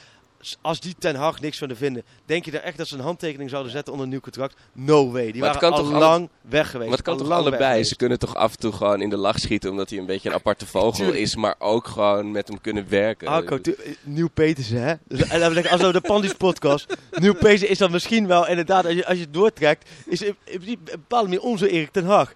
Als 0.61 0.81
die 0.81 0.95
Ten 0.99 1.15
Hag 1.17 1.41
niks 1.41 1.59
van 1.59 1.69
de 1.69 1.77
vinden, 1.77 2.03
denk 2.27 2.45
je 2.45 2.51
dan 2.51 2.61
echt 2.61 2.77
dat 2.77 2.89
ze 2.89 2.95
een 2.95 3.01
handtekening 3.01 3.51
zouden 3.51 3.73
zetten 3.73 3.93
onder 3.93 4.07
een 4.07 4.13
nieuw 4.13 4.23
contract? 4.23 4.57
No 4.73 5.11
way. 5.11 5.33
Die 5.33 5.41
Maar 5.41 5.59
waren 5.61 5.73
al 5.73 5.85
lang 5.85 6.29
weg 6.41 6.71
geweest. 6.71 6.89
Maar 6.89 6.99
het 6.99 7.07
kan 7.07 7.19
Al 7.19 7.25
toch 7.25 7.31
allebei? 7.31 7.85
Ze 7.85 7.97
kunnen 7.97 8.19
toch 8.19 8.35
af 8.35 8.53
en 8.53 8.59
toe 8.59 8.73
gewoon 8.73 9.01
in 9.01 9.11
de 9.11 9.17
lach 9.17 9.39
schieten 9.39 9.71
omdat 9.71 9.91
hij 9.91 9.99
een 9.99 10.07
beetje 10.07 10.29
een 10.29 10.35
aparte 10.35 10.67
vogel 10.67 10.91
Tuurlijk. 10.93 11.19
is, 11.19 11.37
maar 11.37 11.55
ook 11.59 11.87
gewoon 11.87 12.31
met 12.31 12.49
hem 12.49 12.61
kunnen 12.61 12.89
werken. 12.89 13.29
Arco, 13.29 13.61
tu- 13.61 13.73
eh, 13.73 13.93
Nieuw 14.03 14.29
Petersen, 14.29 14.83
hè? 14.83 14.95
En 15.35 15.43
als 15.69 15.83
we 15.83 15.93
de 15.93 16.01
Pandis 16.01 16.33
podcast. 16.33 16.97
Nieuw 17.21 17.35
Petersen 17.35 17.69
is 17.69 17.79
dan 17.79 17.91
misschien 17.91 18.27
wel, 18.27 18.47
inderdaad, 18.49 18.85
als 18.85 18.95
je, 18.95 19.07
als 19.07 19.17
je 19.17 19.23
het 19.25 19.35
doortrekt, 19.35 19.89
is 20.07 20.23
in, 20.23 20.37
bepaalde 20.85 21.29
manier 21.29 21.43
onze 21.43 21.71
Erik 21.71 21.91
ten 21.91 22.05
Hag. 22.05 22.33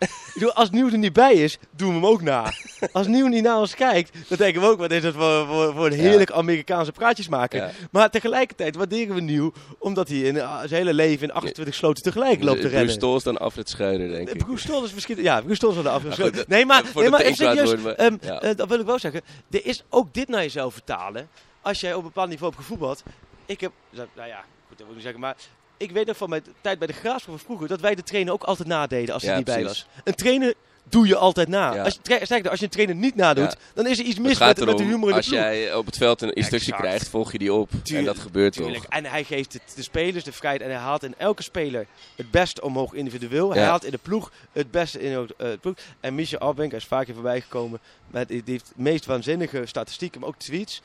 Als 0.53 0.71
Nieuw 0.71 0.91
er 0.91 0.99
niet 0.99 1.13
bij 1.13 1.35
is, 1.35 1.59
doen 1.77 1.89
we 1.89 1.95
hem 1.95 2.07
ook 2.07 2.23
na. 2.23 2.53
Als 2.93 3.07
Nieuw 3.07 3.27
niet 3.27 3.43
naar 3.43 3.59
ons 3.59 3.75
kijkt, 3.75 4.29
dan 4.29 4.39
denken 4.39 4.61
we 4.61 4.67
ook, 4.67 4.79
wat 4.79 4.91
is 4.91 5.05
het 5.05 5.15
voor, 5.15 5.47
voor, 5.47 5.73
voor 5.75 5.87
een 5.87 5.93
heerlijk 5.93 6.31
Amerikaanse 6.31 6.93
praatjes 6.93 7.29
maken. 7.29 7.59
Ja. 7.59 7.71
Maar 7.93 8.11
tegelijkertijd 8.11 8.77
waarderen 8.77 9.15
we 9.15 9.21
Nieuw, 9.21 9.53
omdat 9.79 10.09
hij 10.09 10.19
in 10.19 10.35
uh, 10.35 10.59
zijn 10.59 10.71
hele 10.71 10.95
leven 10.95 11.29
in 11.29 11.35
28 11.35 11.75
sloten 11.75 12.03
tegelijk 12.03 12.43
loopt 12.43 12.55
te 12.55 12.61
Bruce 12.61 12.77
rennen. 12.77 12.95
Stol 12.95 13.17
is 13.17 13.23
dan 13.23 13.39
Alfred 13.39 13.69
Schreuder, 13.69 14.09
denk 14.09 14.29
ik. 14.29 14.45
Bruce 14.45 14.63
Stol 14.63 14.85
is 14.85 14.95
misschien, 14.95 15.23
ja, 15.23 15.41
Bruce 15.41 15.55
Stol 15.55 15.69
is 15.69 15.75
wel 15.75 15.85
de 15.85 15.91
Maar 15.91 15.99
afgesloten. 15.99 16.39
goed, 16.39 16.49
Nee, 16.49 16.67
maar, 16.67 16.83
nee, 16.95 17.11
maar 17.11 17.21
even 17.21 17.47
inkwaad 17.47 17.69
serieus, 17.69 18.19
ja. 18.21 18.41
eh, 18.41 18.57
dat 18.57 18.69
wil 18.69 18.81
ik 18.81 18.87
wel 18.87 18.99
zeggen. 18.99 19.21
Er 19.51 19.67
is 19.67 19.85
ook 19.89 20.15
dit 20.15 20.29
naar 20.29 20.43
jezelf 20.43 20.73
vertalen. 20.73 21.29
Als 21.61 21.81
jij 21.81 21.93
op 21.93 21.99
een 21.99 22.07
bepaald 22.07 22.29
niveau 22.29 22.53
hebt 22.53 22.65
gevoetbald. 22.65 23.03
Ik 23.47 23.61
heb, 23.61 23.73
nou 23.91 24.29
ja, 24.29 24.45
goed, 24.69 24.79
dat 24.79 24.79
wil 24.79 24.87
ik 24.89 24.95
niet 24.95 25.03
zeggen, 25.03 25.21
maar 25.21 25.37
ik 25.77 25.91
weet 25.91 26.07
nog 26.07 26.17
van 26.17 26.29
mijn 26.29 26.45
tijd 26.61 26.79
bij 26.79 26.87
de 26.87 26.93
Graafschap 26.93 27.35
van 27.35 27.45
vroeger 27.45 27.69
dat 27.69 27.81
wij 27.81 27.95
de 27.95 28.03
trainer 28.03 28.33
ook 28.33 28.43
altijd 28.43 28.69
nadeden 28.69 29.15
als 29.15 29.23
hij 29.23 29.31
Ja, 29.31 29.37
niet 29.37 29.47
bij 29.47 29.65
was. 29.65 29.87
Een 30.05 30.15
trainer 30.15 30.55
doe 30.93 31.07
je 31.07 31.17
altijd 31.17 31.49
na. 31.49 31.75
Ja. 31.75 31.83
Als, 31.83 31.99
je, 32.03 32.19
sterker, 32.23 32.51
als 32.51 32.59
je 32.59 32.65
een 32.65 32.71
trainer 32.71 32.95
niet 32.95 33.15
nadoet, 33.15 33.45
Ja. 33.53 33.59
dan 33.75 33.87
is 33.87 33.99
er 33.99 34.05
iets 34.05 34.19
mis 34.19 34.39
met, 34.39 34.65
met 34.65 34.79
de 34.79 34.85
humor 34.85 35.03
in 35.03 35.09
de 35.09 35.15
als 35.15 35.29
jij 35.29 35.75
op 35.75 35.87
het 35.87 35.97
veld 35.97 36.23
een 36.23 36.33
instructie 36.33 36.73
Exact. 36.73 36.89
krijgt, 36.89 37.09
volg 37.09 37.33
je 37.33 37.39
die 37.39 37.53
op. 37.53 37.71
en 37.95 38.05
dat 38.05 38.19
gebeurt 38.19 38.53
Tuurlijk. 38.53 38.77
toch. 38.77 38.87
En 38.93 39.05
hij 39.05 39.25
geeft 39.25 39.53
het, 39.53 39.63
de 39.77 39.83
spelers 39.83 40.25
de 40.25 40.33
vrijheid 40.33 40.63
en 40.63 40.69
hij 40.71 40.79
haalt 40.79 41.03
in 41.03 41.15
elke 41.19 41.43
speler 41.43 41.87
het 42.17 42.31
beste 42.31 42.63
omhoog 42.63 42.93
individueel. 42.93 43.53
Hij 43.53 43.63
haalt 43.63 43.85
in 43.85 43.91
de 43.91 43.99
ploeg 44.03 44.33
het 44.53 44.71
beste 44.71 45.01
in 45.01 45.27
de 45.27 45.35
eh, 45.37 45.49
ploeg. 45.61 45.75
En 46.01 46.15
Michel 46.15 46.41
Abbenk, 46.41 46.71
hij 46.71 46.81
is 46.81 46.87
vaker 46.87 47.15
voorbij 47.15 47.41
gekomen, 47.41 47.81
met, 48.11 48.29
die 48.29 48.43
heeft 48.45 48.67
de 48.77 48.83
meest 48.83 49.07
waanzinnige 49.07 49.63
statistieken, 49.67 50.21
maar 50.21 50.29
ook 50.29 50.39
tweets. 50.39 50.83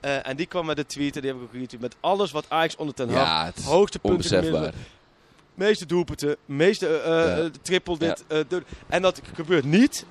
Eh, 0.00 0.26
en 0.28 0.36
die 0.36 0.46
kwam 0.46 0.66
met 0.66 0.76
de 0.76 0.86
tweet, 0.86 1.14
en 1.16 1.22
die 1.22 1.30
heb 1.30 1.40
ik 1.40 1.46
ook 1.46 1.52
retweet, 1.60 1.80
met 1.80 1.96
alles 2.00 2.30
wat 2.30 2.44
Ajax 2.48 2.76
onder 2.76 2.94
ten 2.94 3.08
Hag, 3.10 3.54
hoogste 3.64 3.98
punten 3.98 4.72
meeste 5.58 5.86
doelpunten, 5.86 6.36
meeste 6.44 6.86
Ja. 7.06 7.50
triple 7.62 7.98
dit. 7.98 8.24
en 8.86 9.02
dat 9.02 9.20
gebeurt 9.34 9.64
niet 9.64 10.04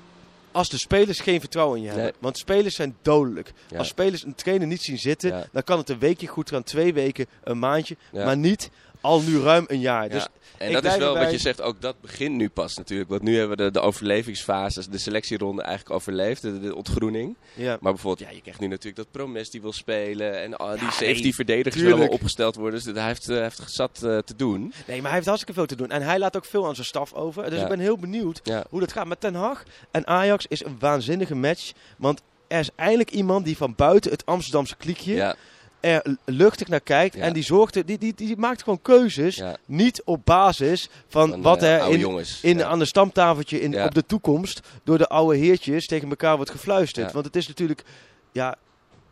als 0.52 0.70
de 0.70 0.78
spelers 0.78 1.20
geen 1.20 1.40
vertrouwen 1.40 1.78
in 1.78 1.82
je 1.84 1.88
hebben. 1.88 2.06
Nee. 2.06 2.16
Want 2.20 2.38
spelers 2.38 2.76
zijn 2.76 2.96
dodelijk. 3.02 3.54
Ja. 3.70 3.78
Als 3.78 3.88
spelers 3.88 4.24
een 4.24 4.36
trainer 4.36 4.68
niet 4.68 4.82
zien 4.82 4.98
zitten, 4.98 5.50
dan 5.52 5.64
kan 5.64 5.78
het 5.78 5.90
een 5.90 6.00
weekje 6.00 6.28
goed 6.28 6.50
gaan, 6.50 6.64
twee 6.64 6.94
weken, 6.94 7.26
een 7.44 7.60
maandje. 7.60 7.98
Maar 8.12 8.38
niet 8.38 8.70
al 9.02 9.22
nu 9.22 9.40
ruim 9.40 9.66
een 9.68 9.80
jaar. 9.80 10.04
Ja. 10.04 10.10
Dus 10.10 10.28
En 10.58 10.72
dat 10.74 10.86
is 10.86 10.98
wel 10.98 11.08
erbij. 11.08 11.24
wat 11.24 11.32
je 11.32 11.38
zegt, 11.38 11.62
ook 11.62 11.82
dat 11.82 12.02
begint 12.02 12.36
nu 12.36 12.50
pas 12.50 12.78
natuurlijk. 12.78 13.10
Want 13.10 13.22
nu 13.22 13.38
hebben 13.38 13.58
we 13.58 13.64
de, 13.64 13.72
de 13.72 13.80
overlevingsfase, 13.80 14.90
de 14.90 14.98
selectieronde 14.98 15.62
eigenlijk 15.62 15.96
overleefd, 15.96 16.42
de, 16.42 16.60
de 16.60 16.76
ontgroening. 16.76 17.36
ja. 17.54 17.78
Maar 17.82 17.92
bijvoorbeeld, 17.94 18.30
ja, 18.30 18.36
je 18.36 18.42
krijgt 18.42 18.60
nu 18.60 18.68
natuurlijk 18.68 18.96
dat 18.96 19.12
Promes 19.12 19.50
die 19.50 19.62
wil 19.62 19.74
spelen. 19.74 20.42
En 20.42 20.58
ah, 20.58 20.72
die 20.74 20.82
Ja, 20.84 20.92
17 20.92 21.24
nee, 21.24 21.34
verdedigers 21.36 21.84
tuurlijk. 21.84 22.12
opgesteld 22.12 22.56
worden. 22.56 22.84
Dus 22.84 22.94
hij 22.96 23.06
heeft, 23.08 23.30
eh, 23.30 23.38
heeft 23.40 23.62
zat 23.66 24.04
eh, 24.04 24.18
te 24.18 24.36
doen. 24.36 24.74
Nee, 24.88 24.96
maar 24.98 25.06
hij 25.06 25.14
heeft 25.14 25.26
hartstikke 25.26 25.54
veel 25.60 25.66
te 25.68 25.76
doen. 25.76 25.90
En 25.92 26.02
hij 26.02 26.20
laat 26.20 26.36
ook 26.36 26.46
veel 26.46 26.68
aan 26.68 26.76
zijn 26.76 26.88
staf 26.88 27.14
over. 27.14 27.44
Dus 27.50 27.58
Ja. 27.58 27.64
ik 27.64 27.70
ben 27.70 27.80
heel 27.80 27.98
benieuwd 27.98 28.42
hoe 28.70 28.80
dat 28.80 28.92
gaat. 28.92 29.08
Met 29.08 29.20
Ten 29.20 29.36
Hag 29.36 29.64
en 29.92 30.08
Ajax 30.08 30.46
is 30.48 30.64
een 30.66 30.76
waanzinnige 30.80 31.36
match. 31.36 31.72
Want 31.98 32.22
er 32.48 32.60
is 32.60 32.70
eindelijk 32.76 33.12
iemand 33.12 33.46
die 33.46 33.58
van 33.58 33.74
buiten 33.76 34.12
het 34.12 34.26
Amsterdamse 34.26 34.76
kliekje 34.76 35.14
Ja, 35.14 35.36
er 35.80 36.18
luchtig 36.26 36.68
naar 36.68 36.82
kijkt. 36.82 37.16
Ja. 37.16 37.22
En 37.22 37.34
die, 37.34 37.44
zorgt, 37.44 37.88
die, 37.88 37.98
die, 37.98 38.14
die 38.14 38.38
maakt 38.38 38.64
gewoon 38.64 38.82
keuzes. 38.82 39.36
ja. 39.36 39.58
Niet 39.66 40.02
op 40.04 40.26
basis 40.26 40.90
van, 41.08 41.30
Van, 41.30 41.42
wat 41.42 41.62
eh, 41.62 41.76
er 41.76 41.92
in, 41.92 42.00
jongens. 42.00 42.40
in, 42.42 42.58
ja. 42.58 42.66
aan 42.66 42.80
de 42.80 42.86
stamtafeltje 42.86 43.62
in, 43.62 43.84
op 43.84 43.94
de 43.94 44.06
toekomst 44.06 44.60
door 44.84 44.98
de 44.98 45.08
oude 45.08 45.38
heertjes 45.38 45.88
tegen 45.88 46.10
elkaar 46.10 46.36
wordt 46.36 46.52
gefluisterd. 46.52 47.12
Want 47.12 47.26
het 47.26 47.36
is 47.36 47.48
natuurlijk 47.48 47.84
ja, 48.32 48.56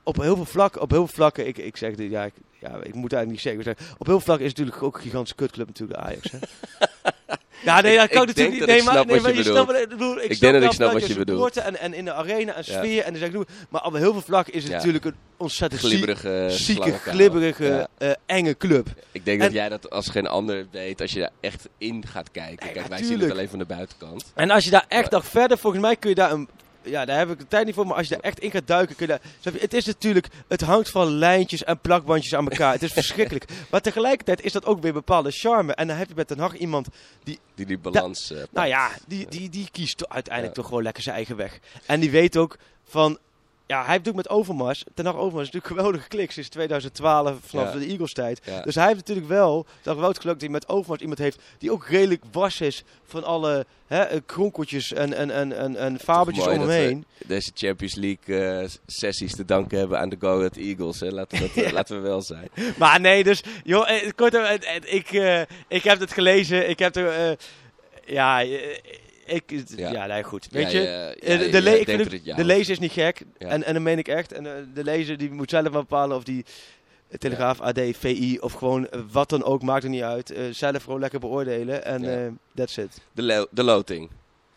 op 0.04 0.21
heel 0.21 0.36
veel 0.36 0.45
vlakken, 0.45 0.82
op 0.82 0.89
heel 0.89 1.06
veel 1.06 1.15
vlakken, 1.15 1.47
ik, 1.47 1.58
ik 1.58 1.78
zeg 1.78 1.95
dit, 1.95 2.12
ja, 2.12 2.23
ik, 2.23 2.34
ja, 2.60 2.69
ik 2.69 2.93
moet 2.93 3.13
eigenlijk 3.13 3.30
niet 3.30 3.41
zeggen, 3.41 3.75
op 3.97 4.06
heel 4.06 4.15
veel 4.15 4.19
vlakken 4.19 4.45
is 4.45 4.51
het 4.51 4.60
natuurlijk 4.60 4.86
ook 4.86 4.95
een 4.95 5.01
gigantische 5.01 5.36
kutclub 5.36 5.67
natuurlijk 5.67 5.99
de 5.99 6.06
Ajax. 6.06 6.32
Hè? 6.32 6.38
ja, 7.65 7.82
nee, 7.82 7.93
Ik- 7.93 7.99
dat 7.99 8.10
kan 8.10 8.21
ik 8.21 8.28
natuurlijk 8.28 8.58
niet. 8.58 8.65
Nee, 8.67 8.78
ik 8.78 8.84
maar, 8.84 9.06
nee, 9.06 9.36
je 9.36 9.43
snapt 9.43 9.71
wat 9.71 9.82
ik 9.82 9.89
bedoel. 9.89 10.21
Ik, 10.21 10.39
denk 10.39 10.54
dat 10.54 10.63
ik 10.63 10.71
snap 10.71 10.91
wat 10.93 11.08
je 11.08 11.15
bedoelt. 11.15 11.58
En, 11.58 11.80
en 11.80 11.93
in 11.93 12.06
de 12.06 12.13
arena 12.13 12.54
en 12.56 12.63
sfeer 12.63 13.04
en 13.04 13.32
doe- 13.32 13.45
maar 13.69 13.86
op 13.86 13.93
heel 13.93 14.12
veel 14.12 14.21
vlakken 14.21 14.54
is 14.54 14.63
het 14.63 14.71
natuurlijk 14.71 15.06
een 15.06 15.15
ontzettend 15.38 15.82
glibberige, 15.82 16.45
zieke, 16.49 16.91
glibberige, 16.91 17.88
eh, 17.97 18.12
enge 18.25 18.58
club. 18.58 18.88
Ik 19.12 19.25
denk 19.25 19.39
En- 19.39 19.45
dat 19.45 19.56
jij 19.56 19.69
dat 19.69 19.89
als 19.89 20.08
geen 20.10 20.28
ander 20.28 20.67
weet 20.71 21.01
als 21.01 21.12
je 21.12 21.19
daar 21.19 21.32
echt 21.39 21.67
in 21.78 22.04
gaat 22.08 22.32
kijken. 22.32 22.71
Kijk, 22.71 22.88
wij 22.88 23.04
zien 23.04 23.19
het 23.19 23.32
alleen 23.32 23.49
van 23.49 23.60
de 23.60 23.65
buitenkant. 23.65 24.32
En 24.34 24.49
als 24.51 24.63
je 24.63 24.69
daar 24.69 24.86
echt 24.88 25.12
nog 25.12 25.25
verder, 25.25 25.58
volgens 25.58 25.82
mij 25.82 25.95
kun 25.95 26.10
je 26.10 26.15
daar 26.15 26.32
een. 26.32 26.49
Ja, 26.86 27.06
daar 27.06 27.17
heb 27.17 27.30
ik 27.30 27.38
de 27.39 27.48
tijd 27.48 27.65
niet 27.65 27.76
voor, 27.76 27.88
maar 27.88 27.98
als 27.98 28.08
je 28.08 28.13
daar 28.13 28.24
echt 28.24 28.39
in 28.39 28.52
gaat 28.52 28.67
duiken, 28.67 28.95
kun 28.95 29.08
je 29.08 29.19
daar. 29.43 29.54
Het 29.62 29.74
is 29.74 29.86
natuurlijk. 29.86 30.28
Het 30.48 30.62
hangt 30.62 30.89
van 30.89 31.08
lijntjes 31.17 31.63
en 31.63 31.80
plakbandjes 31.80 32.36
aan 32.36 32.50
elkaar. 32.50 32.71
het 32.74 32.84
is 32.84 32.91
verschrikkelijk. 33.02 33.45
Maar 33.69 33.82
tegelijkertijd 33.82 34.41
is 34.41 34.52
dat 34.52 34.65
ook 34.65 34.82
weer 34.82 34.93
bepaalde 34.93 35.32
charme. 35.32 35.74
En 35.74 35.88
dan 35.88 35.98
heb 35.98 36.08
je 36.08 36.13
met 36.15 36.28
Den 36.28 36.39
Haag 36.39 36.54
iemand. 36.56 36.88
Die 37.24 37.39
die 37.56 37.78
balans 37.78 38.32
eh, 38.32 38.43
Nou 38.52 38.67
ja, 38.67 38.91
die, 39.08 39.28
die, 39.30 39.50
die 39.50 39.67
kiest 39.71 40.10
uiteindelijk 40.10 40.56
Ja. 40.56 40.62
toch 40.62 40.69
gewoon 40.69 40.84
lekker 40.84 41.04
zijn 41.04 41.15
eigen 41.15 41.36
weg. 41.36 41.60
En 41.86 42.00
die 42.00 42.12
weet 42.12 42.38
ook 42.38 42.58
van. 42.84 43.17
Ja, 43.67 43.75
hij 43.84 43.91
heeft 43.91 44.06
natuurlijk 44.06 44.28
met 44.28 44.38
Overmars. 44.38 44.84
Ten 44.93 45.06
Hag 45.06 45.15
Overmars 45.15 45.47
is 45.47 45.54
natuurlijk 45.54 45.82
geweldige 45.82 46.08
klik 46.08 46.32
sinds 46.32 46.49
2012 46.49 47.38
vanaf 47.45 47.73
Ja. 47.73 47.80
de 47.80 47.86
Eagles 47.86 48.13
tijd. 48.13 48.41
Ja. 48.45 48.62
Dus 48.62 48.75
hij 48.75 48.86
heeft 48.86 48.97
natuurlijk 48.97 49.28
wel, 49.28 49.65
dat 49.82 49.97
wel 49.97 50.08
het 50.08 50.19
geluk 50.19 50.34
dat 50.34 50.41
hij 50.41 50.51
met 50.51 50.67
Overmars 50.67 51.01
iemand 51.01 51.19
heeft 51.19 51.39
die 51.58 51.71
ook 51.71 51.88
redelijk 51.88 52.23
was 52.32 52.62
is 52.62 52.84
van 53.04 53.23
alle 53.23 53.65
hè, 53.88 54.01
eh, 54.01 54.19
kronkeltjes 54.25 54.93
en, 54.93 55.13
en, 55.13 55.32
en, 55.32 55.58
en, 55.58 55.75
en 55.75 55.99
fabeltjes 55.99 56.47
om 56.47 56.60
hem 56.60 56.69
heen. 56.69 57.06
Deze 57.25 57.51
Champions 57.54 57.95
League 57.95 58.39
eh, 58.60 58.69
sessies 58.86 59.36
te 59.36 59.45
danken 59.45 59.78
hebben 59.78 59.99
aan 59.99 60.10
de 60.10 60.17
Go 60.19 60.38
Ahead 60.38 60.56
Eagles. 60.58 60.99
Hè. 60.99 61.10
Laten, 61.10 61.38
we 61.39 61.51
dat, 61.56 61.63
eh, 61.65 61.71
laten 61.71 61.95
we 62.01 62.08
wel 62.08 62.21
zijn. 62.21 62.49
Maar 62.78 62.99
nee, 62.99 63.23
dus 63.23 63.43
joh, 63.63 63.88
kort, 64.15 64.34
eh, 64.34 64.54
ik, 64.84 65.12
ik 65.67 65.84
heb 65.84 65.99
het 65.99 66.13
gelezen. 66.13 66.69
Ik 66.69 66.80
heb 66.80 66.95
er, 66.95 67.38
ja, 68.06 68.43
ik, 69.26 69.44
ja. 69.76 69.92
Ja. 69.92 70.06
nee, 70.06 70.24
goed. 70.24 70.48
Weet 70.52 70.72
Ja, 70.72 70.80
je, 70.80 70.86
ja, 70.88 71.10
eh, 71.14 71.40
de, 71.40 71.50
de, 71.50 71.62
le- 71.62 71.72
ik 71.72 71.86
vind 71.90 72.12
het- 72.12 72.36
de 72.36 72.44
lezer 72.46 72.72
is 72.72 72.80
niet 72.80 72.92
gek. 72.92 73.22
En, 73.38 73.64
en 73.64 73.74
dat 73.74 73.82
meen 73.84 73.98
ik 73.98 74.08
echt. 74.08 74.32
En 74.34 74.46
eh, 74.46 74.52
de 74.74 74.84
lezer 74.84 75.18
die 75.18 75.32
moet 75.32 75.50
zelf 75.50 75.70
bepalen 75.72 76.18
of 76.18 76.24
die 76.24 76.46
eh, 77.10 77.18
Telegraaf, 77.18 77.62
AD, 77.62 77.80
VI 77.98 78.38
of 78.40 78.54
gewoon 78.54 78.88
wat 79.12 79.30
dan 79.30 79.44
ook, 79.44 79.62
maakt 79.62 79.84
er 79.84 79.90
niet 79.90 80.02
uit. 80.02 80.34
Zelf 80.52 80.84
gewoon 80.84 81.00
lekker 81.00 81.20
beoordelen 81.20 81.86
en 81.86 82.04
eh, 82.26 82.32
that's 82.56 82.78
it. 82.78 83.02
De, 83.14 83.48
de 83.52 83.64
loting. 83.64 84.10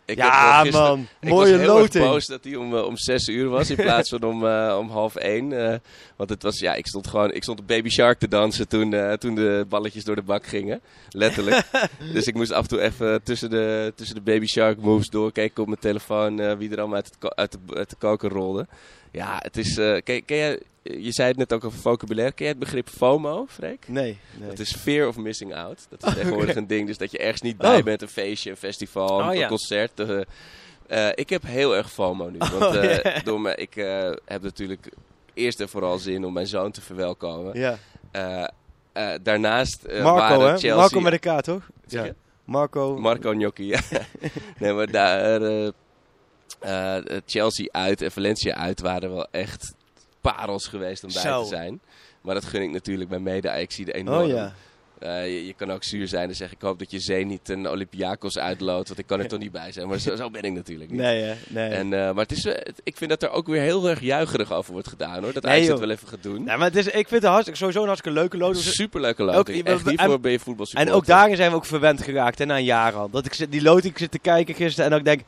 Ik 0.09 0.17
ja, 0.17 0.61
gisteren- 0.61 0.87
man. 0.87 1.07
Ik 1.19 1.29
Mooie 1.29 1.51
was 1.51 1.59
heel 1.65 1.73
loting. 1.79 2.03
boos 2.05 2.25
dat 2.25 2.43
hij 2.43 2.55
om, 2.55 2.75
eh, 2.75 2.83
om 2.85 2.97
zes 2.97 3.27
uur 3.27 3.49
was 3.49 3.69
in 3.69 3.75
plaats 3.75 4.09
van 4.09 4.23
om, 4.23 4.45
eh, 4.47 4.75
om 4.79 4.89
half 4.89 5.15
één. 5.15 5.53
eh, 5.71 5.77
want 6.15 6.29
het 6.29 6.43
was, 6.43 6.59
ja, 6.59 6.73
ik 6.73 6.87
stond 6.87 7.07
gewoon, 7.07 7.31
ik 7.33 7.43
stond 7.43 7.59
op 7.59 7.67
Baby 7.67 7.89
Shark 7.89 8.19
te 8.19 8.27
dansen 8.27 8.67
toen, 8.67 8.95
toen 9.17 9.35
de 9.35 9.65
balletjes 9.69 10.03
door 10.03 10.15
de 10.15 10.21
bak 10.21 10.45
gingen. 10.45 10.81
Letterlijk. 11.09 11.65
dus 12.13 12.25
ik 12.27 12.33
moest 12.35 12.51
af 12.51 12.61
en 12.61 12.67
toe 12.67 12.81
even 12.81 13.23
tussen 13.23 13.49
de, 13.49 13.93
tussen 13.95 14.15
de 14.15 14.21
Baby 14.21 14.45
Shark 14.45 14.77
moves 14.81 15.07
doorkijken 15.07 15.61
op 15.61 15.67
mijn 15.67 15.79
telefoon 15.79 16.57
wie 16.57 16.71
er 16.71 16.77
allemaal 16.77 16.95
uit, 16.95 17.05
het 17.05 17.17
ko- 17.17 17.35
uit, 17.35 17.51
de, 17.51 17.75
uit 17.75 17.89
de 17.89 17.95
koker 17.99 18.29
rolde. 18.29 18.67
Ja, 19.11 19.39
het 19.41 19.57
is, 19.57 19.73
ken, 19.75 20.25
ken 20.25 20.37
jij, 20.37 20.59
je 20.97 21.11
zei 21.11 21.27
het 21.27 21.37
net 21.37 21.53
ook 21.53 21.63
over 21.63 21.79
vocabulaire. 21.79 22.33
Ken 22.33 22.45
jij 22.45 22.53
het 22.53 22.63
begrip 22.63 22.89
FOMO, 22.89 23.45
Freek? 23.49 23.87
Nee, 23.87 24.17
nee. 24.37 24.49
Dat 24.49 24.59
is 24.59 24.75
fear 24.75 25.07
of 25.07 25.17
missing 25.17 25.55
out. 25.55 25.85
Dat 25.89 26.03
is 26.07 26.13
tegenwoordig 26.19 26.55
een 26.55 26.67
ding. 26.67 26.87
Dus 26.87 26.97
dat 26.97 27.11
je 27.11 27.17
ergens 27.17 27.41
niet 27.41 27.57
bij 27.57 27.77
Oh. 27.77 27.83
bent, 27.83 28.01
een 28.01 28.07
feestje, 28.07 28.49
een 28.49 28.57
festival, 28.57 29.09
Oh, 29.19 29.25
een 29.25 29.37
ja. 29.37 29.47
concert. 29.47 29.99
eh. 29.99 30.21
Eh, 30.87 31.09
ik 31.15 31.29
heb 31.29 31.43
heel 31.43 31.75
erg 31.75 31.91
FOMO 31.91 32.29
nu. 32.29 32.37
Want 32.37 32.53
Oh, 32.53 32.75
eh, 32.75 33.01
ja. 33.03 33.19
door 33.23 33.41
me, 33.41 33.55
ik 33.55 33.75
eh, 33.75 34.11
heb 34.25 34.41
natuurlijk 34.41 34.89
eerst 35.33 35.59
en 35.59 35.69
vooral 35.69 35.97
zin 35.97 36.25
om 36.25 36.33
mijn 36.33 36.47
zoon 36.47 36.71
te 36.71 36.81
verwelkomen. 36.81 37.59
Ja. 37.59 37.77
Eh, 38.11 38.43
eh, 38.93 39.19
daarnaast 39.23 39.83
eh, 39.83 40.03
Marco, 40.03 40.17
waren 40.19 40.39
hè? 40.39 40.47
Chelsea... 40.57 40.75
Marco 40.75 40.99
met 40.99 41.13
een 41.13 41.37
K, 41.37 41.41
toch? 41.41 41.69
Zeg 41.85 41.99
Ja. 42.01 42.05
je? 42.07 42.15
Marco. 42.43 42.97
Marco 42.97 43.31
Gnocchi, 43.31 43.65
ja. 43.67 43.79
nee, 44.59 44.73
maar 44.73 44.91
daar... 44.91 45.41
eh, 45.41 45.67
eh, 46.59 47.03
Chelsea 47.25 47.67
uit 47.71 48.01
en 48.01 48.11
Valencia 48.11 48.53
uit 48.55 48.81
waren 48.81 49.13
wel 49.13 49.27
echt 49.31 49.73
parels 50.21 50.67
geweest 50.67 51.03
om 51.03 51.13
bij 51.13 51.21
Zo. 51.21 51.41
te 51.41 51.47
zijn. 51.47 51.79
Maar 52.21 52.33
dat 52.33 52.45
gun 52.45 52.61
ik 52.61 52.69
natuurlijk 52.71 53.09
mijn 53.09 53.23
mede 53.23 53.67
de 53.85 53.93
enorm. 53.93 54.21
oh 54.23 54.27
ja. 54.27 54.53
Eh, 54.99 55.25
je, 55.25 55.45
je 55.45 55.53
kan 55.53 55.71
ook 55.71 55.83
zuur 55.83 56.07
zijn 56.07 56.29
en 56.29 56.35
zeggen: 56.35 56.57
Ik 56.57 56.63
hoop 56.63 56.79
dat 56.79 56.91
je 56.91 56.99
Zee 56.99 57.25
niet 57.25 57.49
een 57.49 57.69
Olympiakos 57.69 58.37
uitloodt. 58.37 58.87
Want 58.87 58.99
ik 58.99 59.05
kan 59.07 59.19
er 59.19 59.27
toch 59.27 59.39
niet 59.39 59.51
bij 59.51 59.71
zijn. 59.71 59.87
Maar 59.87 59.97
zo, 59.97 60.15
zo 60.15 60.29
ben 60.29 60.41
ik 60.41 60.53
natuurlijk 60.53 60.89
niet. 60.91 60.99
Nee? 60.99 61.33
Nee. 61.47 61.69
En, 61.69 61.93
eh, 61.93 61.99
maar 62.13 62.23
het 62.23 62.31
is, 62.31 62.45
eh, 62.45 62.73
ik 62.83 62.97
vind 62.97 63.09
dat 63.09 63.23
er 63.23 63.29
ook 63.29 63.47
weer 63.47 63.61
heel 63.61 63.89
erg 63.89 63.99
juicherig 64.01 64.51
over 64.53 64.71
wordt 64.71 64.87
gedaan 64.87 65.23
hoor. 65.23 65.33
Dat 65.33 65.43
Nee, 65.43 65.69
het 65.69 65.79
wel 65.79 65.89
even 65.89 66.07
gaat 66.07 66.23
doen. 66.23 66.43
Nee, 66.43 66.57
maar 66.57 66.67
het 66.67 66.75
is, 66.75 66.85
ik 66.85 66.93
vind 67.07 67.09
het 67.09 67.23
hartstikke, 67.23 67.59
sowieso 67.59 67.81
een 67.81 67.87
hartstikke 67.87 68.19
leuke 68.19 68.37
loting. 68.37 68.63
Superleuke 68.63 69.23
Ook- 69.23 69.33
loting. 69.33 69.65
En- 69.65 70.21
ben 70.21 70.31
je 70.31 70.39
voetbal 70.39 70.65
En 70.73 70.91
ook 70.91 71.05
daarin 71.05 71.35
zijn 71.35 71.49
we 71.49 71.55
ook 71.55 71.65
verwend 71.65 72.01
geraakt, 72.03 72.39
hè, 72.39 72.45
na 72.45 72.57
een 72.57 72.63
jaar 72.63 72.93
al. 72.93 73.09
Dat 73.09 73.25
ik 73.25 73.51
die 73.51 73.61
loting 73.61 73.97
zit 73.97 74.11
te 74.11 74.19
kijken 74.19 74.55
gisteren 74.55 74.91
en 74.91 74.97
ik 74.97 75.05
denk... 75.05 75.21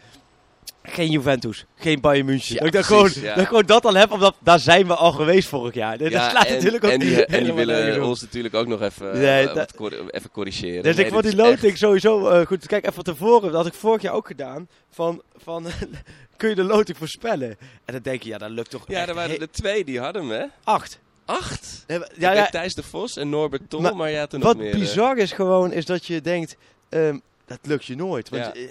Geen 0.83 1.11
Juventus, 1.11 1.65
geen 1.75 2.01
Bayern 2.01 2.25
München. 2.25 2.53
Ja, 2.55 2.59
dat, 2.59 2.65
ik 2.65 2.71
precies, 2.87 2.87
gewoon, 2.87 3.11
ja. 3.29 3.33
dat 3.33 3.41
ik 3.43 3.47
gewoon 3.47 3.65
dat 3.65 3.85
al 3.85 3.93
heb, 3.95 4.11
omdat 4.11 4.35
daar 4.39 4.59
zijn 4.59 4.87
we 4.87 4.95
al 4.95 5.11
geweest 5.11 5.47
vorig 5.47 5.73
jaar. 5.73 5.97
Dat 5.97 6.11
Ja, 6.11 6.29
slaat 6.29 6.45
en, 6.45 6.53
natuurlijk 6.53 6.83
ook 6.83 6.91
en 6.91 6.99
die, 6.99 7.25
en 7.25 7.43
die 7.43 7.53
willen 7.53 8.03
ons 8.03 8.21
natuurlijk 8.21 8.53
ook 8.53 8.67
nog 8.67 8.81
even, 8.81 9.19
Nee, 9.19 9.39
eh, 9.41 9.45
dat- 9.45 9.55
wat 9.55 9.75
cor- 9.75 10.09
even 10.09 10.31
corrigeren. 10.31 10.83
Dus 10.83 10.95
Nee, 10.95 11.05
ik 11.05 11.11
vond 11.11 11.23
die 11.23 11.35
loting 11.35 11.71
echt- 11.71 11.77
sowieso 11.77 12.27
eh, 12.29 12.45
goed. 12.45 12.67
Kijk, 12.67 12.81
even 12.83 12.93
van 12.95 13.03
tevoren, 13.03 13.41
dat 13.41 13.53
had 13.53 13.65
ik 13.65 13.73
vorig 13.73 14.01
jaar 14.01 14.13
ook 14.13 14.27
gedaan. 14.27 14.67
Van, 14.89 15.21
van 15.37 15.65
kun 16.37 16.49
je 16.49 16.55
de 16.55 16.63
loting 16.63 16.97
voorspellen? 16.97 17.49
En 17.85 17.93
dan 17.93 18.01
denk 18.01 18.23
je, 18.23 18.29
ja, 18.29 18.37
dat 18.37 18.49
lukt 18.49 18.69
toch 18.69 18.83
Ja, 18.87 19.07
er 19.07 19.13
waren 19.13 19.39
er 19.39 19.51
twee 19.51 19.83
die 19.85 19.99
hadden 19.99 20.21
hem, 20.27 20.31
hè? 20.39 20.45
acht. 20.63 20.99
Acht? 21.25 21.85
Ja, 22.17 22.45
Thijs 22.49 22.73
de 22.73 22.83
Vos 22.83 23.17
en 23.17 23.29
Norbert 23.29 23.69
Tol, 23.69 23.81
maar, 23.81 23.95
Maar 23.95 24.11
ja, 24.11 24.27
toen 24.27 24.39
nog 24.39 24.47
wat 24.47 24.57
meer. 24.57 24.73
eh, 24.73 24.79
bizar 24.79 25.17
is 25.17 25.31
gewoon, 25.31 25.71
is 25.71 25.85
dat 25.85 26.05
je 26.05 26.21
denkt, 26.21 26.55
ehm, 26.89 27.17
dat 27.51 27.59
lukt 27.69 27.85
je 27.85 27.95
nooit. 27.95 28.29
Want, 28.29 28.43
Ja. 28.43 28.53
eh, 28.53 28.67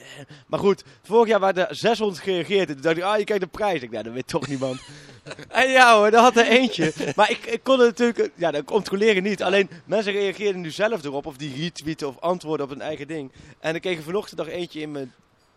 maar 0.47 0.59
goed, 0.59 0.85
vorig 1.03 1.29
jaar 1.29 1.41
waren 1.41 1.69
er 1.69 1.75
600 1.77 2.23
gereageerd. 2.23 2.69
En 2.69 2.75
toen 2.75 2.83
dacht 2.83 2.97
ik, 2.97 3.03
ah, 3.03 3.19
je 3.19 3.25
kijkt 3.25 3.43
de 3.43 3.49
prijs. 3.49 3.83
Ik, 3.83 3.91
nou, 3.91 4.05
dat 4.05 4.13
weet 4.13 4.27
toch 4.27 4.47
niemand. 4.49 4.81
en 5.49 5.71
ja 5.71 5.97
hoor, 5.97 6.11
daar 6.11 6.23
had 6.23 6.37
er 6.37 6.47
eentje. 6.47 6.93
Maar 7.17 7.31
ik, 7.31 7.45
ik 7.47 7.63
kon 7.63 7.79
het 7.79 7.89
natuurlijk, 7.99 8.19
eh, 8.19 8.29
ja, 8.41 8.51
dat 8.51 8.65
controleren 8.65 9.23
niet. 9.23 9.43
Alleen, 9.43 9.71
mensen 9.85 10.13
reageerden 10.13 10.61
nu 10.61 10.71
zelf 10.71 11.05
erop. 11.05 11.27
Of 11.27 11.37
die 11.37 11.55
retweeten 11.63 12.09
of 12.09 12.19
antwoorden 12.21 12.67
op 12.67 12.73
hun 12.73 12.81
eigen 12.81 13.07
ding. 13.07 13.33
En 13.61 13.75
ik 13.75 13.81
kreeg 13.81 14.03
vanochtend 14.03 14.39
nog 14.39 14.49
eentje 14.49 14.81
in 14.81 14.91
mijn 14.93 15.13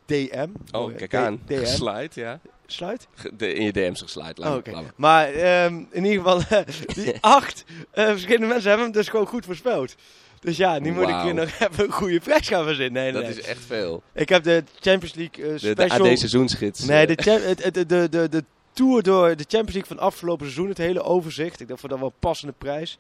DM. 0.05 0.47
Oh, 0.71 0.95
kijk 0.95 1.09
D- 1.11 1.13
aan. 1.13 1.41
DM. 1.45 1.57
Geslide, 1.59 2.09
ja. 2.13 2.39
Sluit? 2.65 3.07
De- 3.37 3.53
in 3.53 3.65
je 3.65 3.71
DM's 3.71 4.01
geslide. 4.01 4.41
Oh, 4.41 4.55
me. 4.65 4.83
Maar 4.95 5.27
ehm, 5.33 5.83
in 5.91 6.05
ieder 6.05 6.23
geval, 6.23 6.63
die 6.93 7.13
acht 7.21 7.63
eh, 7.91 8.05
verschillende 8.07 8.47
mensen 8.47 8.67
hebben 8.67 8.85
hem 8.87 8.95
dus 8.95 9.07
gewoon 9.07 9.25
goed 9.27 9.45
voorspeld. 9.45 9.95
Dus 10.43 10.57
ja, 10.57 10.79
nu 10.79 10.91
moet 10.91 11.07
ik 11.09 11.15
hier 11.23 11.33
nog 11.33 11.49
even 11.69 11.83
een 11.85 11.91
goede 11.91 12.19
prijs 12.19 12.47
gaan 12.47 12.63
verzinnen. 12.63 13.03
Nee, 13.03 13.11
Dat 13.11 13.21
nee. 13.21 13.31
is 13.31 13.41
echt 13.41 13.65
veel. 13.67 14.03
Ik 14.13 14.29
heb 14.29 14.43
de 14.43 14.63
Champions 14.79 15.13
League 15.15 15.43
eh, 15.45 15.51
De, 15.51 15.57
special... 15.57 16.03
de 16.03 16.11
AD 16.11 16.17
seizoensgids. 16.17 16.85
nee, 16.85 17.05
eh, 17.05 17.15
de, 17.15 17.71
de, 17.71 17.85
de, 17.85 18.09
de, 18.09 18.29
de 18.29 18.43
tour 18.73 19.03
door 19.03 19.27
de 19.35 19.45
Champions 19.47 19.73
League 19.73 19.95
van 19.95 19.99
afgelopen 19.99 20.45
seizoen. 20.45 20.69
Het 20.69 20.77
hele 20.77 21.01
overzicht. 21.01 21.59
Ik 21.59 21.67
dacht 21.67 21.79
voor 21.79 21.89
dat 21.89 21.99
wel 21.99 22.07
een 22.07 22.19
passende 22.19 22.53
prijs. 22.57 22.97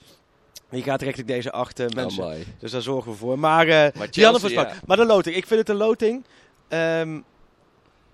Je 0.69 0.83
gaat 0.83 1.01
richting 1.01 1.27
deze 1.27 1.51
acht 1.51 1.79
eh, 1.79 1.85
oh, 1.85 1.95
mensen. 1.95 2.23
mooi. 2.23 2.43
dus 2.59 2.71
daar 2.71 2.81
zorgen 2.81 3.11
we 3.11 3.17
voor. 3.17 3.39
Maar, 3.39 3.67
eh 3.67 3.95
Maar 3.95 4.07
die 4.11 4.23
hadden 4.23 4.41
Chelsea, 4.41 4.61
ja. 4.67 4.73
Maar 4.85 4.97
de 4.97 5.05
loting. 5.05 5.35
Ik 5.35 5.47
vind 5.47 5.59
het 5.59 5.69
een 5.69 5.75
loting. 5.75 6.23
Ehm, 6.67 7.19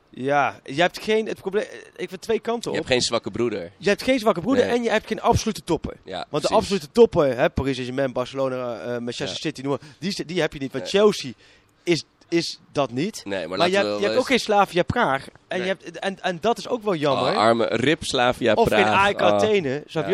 ja, 0.10 0.60
je 0.64 0.82
hebt 0.82 1.00
geen... 1.02 1.26
Het 1.28 1.38
probleem... 1.40 1.66
Ik 1.96 2.10
vind 2.10 2.22
twee 2.22 2.40
kanten 2.40 2.72
Je 2.72 2.78
op. 2.78 2.84
hebt 2.84 2.88
geen 2.88 3.02
zwakke 3.02 3.32
broeder. 3.32 3.72
Je 3.78 3.90
hebt 3.90 4.04
geen 4.04 4.20
zwakke 4.20 4.42
broeder 4.42 4.66
Nee. 4.66 4.76
en 4.76 4.84
je 4.84 4.90
hebt 4.90 5.08
geen 5.08 5.22
absolute 5.22 5.64
toppen. 5.64 5.98
Ja, 6.04 6.16
Want 6.18 6.30
precies. 6.30 6.50
de 6.50 6.56
absolute 6.56 6.92
toppen, 6.92 7.38
hè, 7.38 7.50
Paris 7.50 7.74
Saint-Germain, 7.76 8.14
Barcelona, 8.14 8.80
eh, 8.80 8.88
Manchester 8.92 9.28
Ja. 9.28 9.34
City, 9.36 9.62
noem 9.62 9.78
die, 10.00 10.26
die 10.26 10.42
heb 10.42 10.54
je 10.54 10.60
niet. 10.60 10.72
Want 10.72 10.84
Nee. 10.84 10.94
Chelsea 10.94 11.32
is, 11.84 12.04
is 12.30 12.60
dat 12.72 12.92
niet. 12.92 13.22
Nee, 13.26 13.48
maar, 13.48 13.58
Maar, 13.58 13.70
je, 13.70 13.76
hebt, 13.76 14.00
je 14.00 14.06
hebt 14.06 14.18
ook 14.18 14.26
geen 14.28 14.40
Slavia 14.40 14.84
Praag. 14.84 15.28
En, 15.28 15.34
Nee. 15.48 15.60
je 15.60 15.66
hebt, 15.68 16.00
en, 16.00 16.22
en 16.22 16.38
dat 16.42 16.58
is 16.58 16.68
ook 16.68 16.84
wel 16.84 16.96
jammer. 16.96 17.32
Oh, 17.32 17.38
arme 17.38 17.66
Rip 17.66 18.04
Slavia 18.04 18.54
of 18.54 18.68
Praag. 18.68 18.84
geen 18.84 18.94
AEK 18.94 19.22
Athene. 19.22 19.84
Snap, 19.88 20.08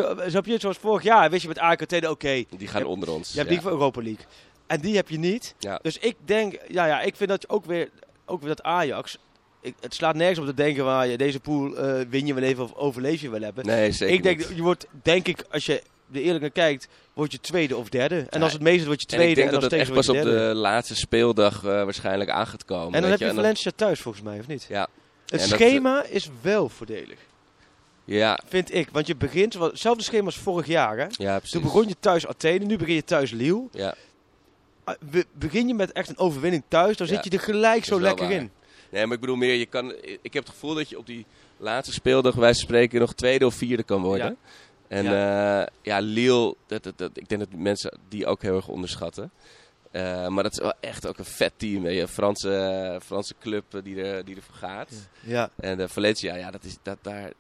je, 0.46 0.52
je? 0.52 0.60
Zoals 0.60 0.78
vorig 0.78 1.04
jaar, 1.04 1.30
wist 1.30 1.42
je 1.42 1.48
met 1.48 1.60
AEK 1.60 1.82
Athene, 1.82 2.10
oké, 2.10 2.44
die 2.58 2.68
gaan 2.68 2.82
Je- 2.82 2.88
onder 2.88 3.12
ons. 3.12 3.32
je 3.32 3.38
hebt 3.38 3.50
ja. 3.50 3.54
die 3.56 3.64
voor 3.64 3.72
Europa 3.72 4.02
League. 4.02 4.26
En 4.68 4.80
die 4.82 4.96
heb 4.96 5.10
je 5.10 5.18
niet. 5.20 5.56
Ja. 5.60 5.80
Dus 5.82 5.98
ik 5.98 6.16
denk, 6.26 6.58
ja, 6.68 6.86
ja, 6.86 7.02
ik 7.02 7.16
vind 7.16 7.30
dat 7.30 7.42
je 7.42 7.50
ook 7.50 7.66
weer, 7.66 7.90
ook 8.26 8.40
weer 8.40 8.50
dat 8.50 8.64
Ajax, 8.64 9.18
ik, 9.66 9.74
het 9.82 9.94
slaat 9.94 10.16
nergens 10.16 10.40
op 10.40 10.46
te 10.46 10.54
denken 10.54 10.84
waar 10.86 11.08
je 11.08 11.18
deze 11.18 11.40
pool 11.40 11.78
eh, 11.78 12.06
win 12.10 12.26
je 12.26 12.34
wel 12.34 12.44
even 12.44 12.64
of 12.64 12.74
overleef 12.76 13.22
je 13.22 13.30
wel 13.30 13.42
hebben. 13.42 13.66
Nee, 13.66 13.92
zeker 13.92 14.16
ik 14.16 14.24
denk, 14.24 14.38
niet. 14.38 14.56
je 14.58 14.62
wordt, 14.62 14.86
denk 15.04 15.28
ik, 15.28 15.44
als 15.52 15.66
je 15.66 15.82
er 16.14 16.22
eerlijk 16.22 16.42
naar 16.42 16.50
kijkt, 16.50 16.88
word 17.14 17.32
je 17.32 17.40
tweede 17.40 17.78
of 17.78 17.90
derde. 17.90 18.26
En 18.30 18.42
als 18.42 18.54
het 18.54 18.62
meeste 18.62 18.86
word 18.88 19.02
je 19.02 19.08
En 19.08 19.14
tweede. 19.14 19.30
ik 19.30 19.36
denk 19.36 19.48
en 19.48 19.54
dat 19.54 19.64
het 19.72 19.80
echt 19.80 19.94
pas 19.94 20.10
op 20.10 20.22
de 20.22 20.52
laatste 20.56 20.96
speeldag 20.96 21.58
eh, 21.58 21.64
waarschijnlijk 21.64 22.30
aan 22.30 22.48
gaat 22.48 22.66
komen. 22.66 22.94
En 22.94 23.02
dan 23.02 23.10
heb 23.12 23.20
je 23.20 23.26
En 23.26 23.36
Valencia 23.36 23.72
thuis 23.76 24.00
volgens 24.00 24.24
mij, 24.24 24.40
of 24.40 24.48
niet? 24.48 24.66
Ja. 24.70 24.88
Het 25.26 25.32
En 25.42 25.50
dat- 25.50 25.60
schema 25.60 26.04
is 26.10 26.30
wel 26.42 26.70
voordelig, 26.70 27.18
Ja, 28.06 28.40
vind 28.48 28.74
ik. 28.74 28.90
Want 28.92 29.08
je 29.08 29.16
begint, 29.16 29.54
wel- 29.54 29.68
hetzelfde 29.70 30.04
schema 30.04 30.26
als 30.26 30.38
vorig 30.38 30.68
jaar. 30.68 30.98
Hè? 30.98 31.06
ja, 31.10 31.34
precies. 31.36 31.52
Toen 31.52 31.62
begon 31.62 31.88
je 31.88 31.96
thuis 32.00 32.28
Athene, 32.28 32.66
nu 32.66 32.78
begin 32.78 32.96
je 32.96 33.04
thuis 33.04 33.32
Lille. 33.32 33.64
Ja. 33.72 33.96
Ah, 34.84 34.96
be- 35.12 35.26
Begin 35.34 35.68
je 35.68 35.74
met 35.74 35.92
echt 35.92 36.10
een 36.10 36.18
overwinning 36.18 36.64
thuis, 36.68 36.98
dan 36.98 37.08
Ja, 37.08 37.14
zit 37.14 37.24
je 37.24 37.30
er 37.30 37.44
gelijk 37.44 37.86
zo 37.86 38.02
lekker 38.02 38.28
waar. 38.28 38.36
in. 38.36 38.52
Nee, 38.96 39.06
maar 39.06 39.16
ik 39.16 39.20
bedoel 39.22 39.36
meer, 39.36 39.54
je 39.54 39.66
kan, 39.66 39.94
ik 40.22 40.34
heb 40.34 40.44
het 40.44 40.50
gevoel 40.50 40.74
dat 40.74 40.90
je 40.90 40.98
op 40.98 41.06
die 41.06 41.26
laatste 41.58 41.94
speeldag, 41.94 42.36
wij 42.36 42.54
spreken, 42.54 43.00
nog 43.00 43.14
tweede 43.14 43.46
of 43.46 43.54
vierde 43.56 43.84
kan 43.84 44.02
worden. 44.02 44.38
En 44.88 45.04
ja, 45.04 45.70
ja 45.82 46.00
Lille, 46.00 46.56
dat, 46.68 46.84
dat, 46.84 46.98
dat, 46.98 47.10
ik 47.14 47.30
denk 47.30 47.42
dat 47.42 47.50
mensen 47.60 47.98
die 48.10 48.26
ook 48.26 48.42
heel 48.42 48.56
erg 48.56 48.68
onderschatten. 48.68 49.32
Eh, 49.92 50.28
maar 50.28 50.44
dat 50.44 50.52
is 50.52 50.60
wel 50.60 50.74
echt 50.80 51.08
ook 51.08 51.18
een 51.18 51.26
vet 51.26 51.54
team. 51.58 51.88
Je. 51.88 52.02
Een 52.02 52.08
Franse, 52.08 53.00
Franse 53.06 53.34
club 53.40 53.64
eh, 53.74 53.82
die, 53.84 54.04
er, 54.04 54.26
die 54.26 54.36
ervoor 54.36 54.56
gaat. 54.56 54.90
Ja, 55.20 55.50
En 55.56 55.78
de 55.78 55.88
Valencia, 55.90 56.36
ja, 56.36 56.52
dat 56.52 56.64
is, 56.64 56.78
dat, 56.82 56.98
daar, 57.02 57.32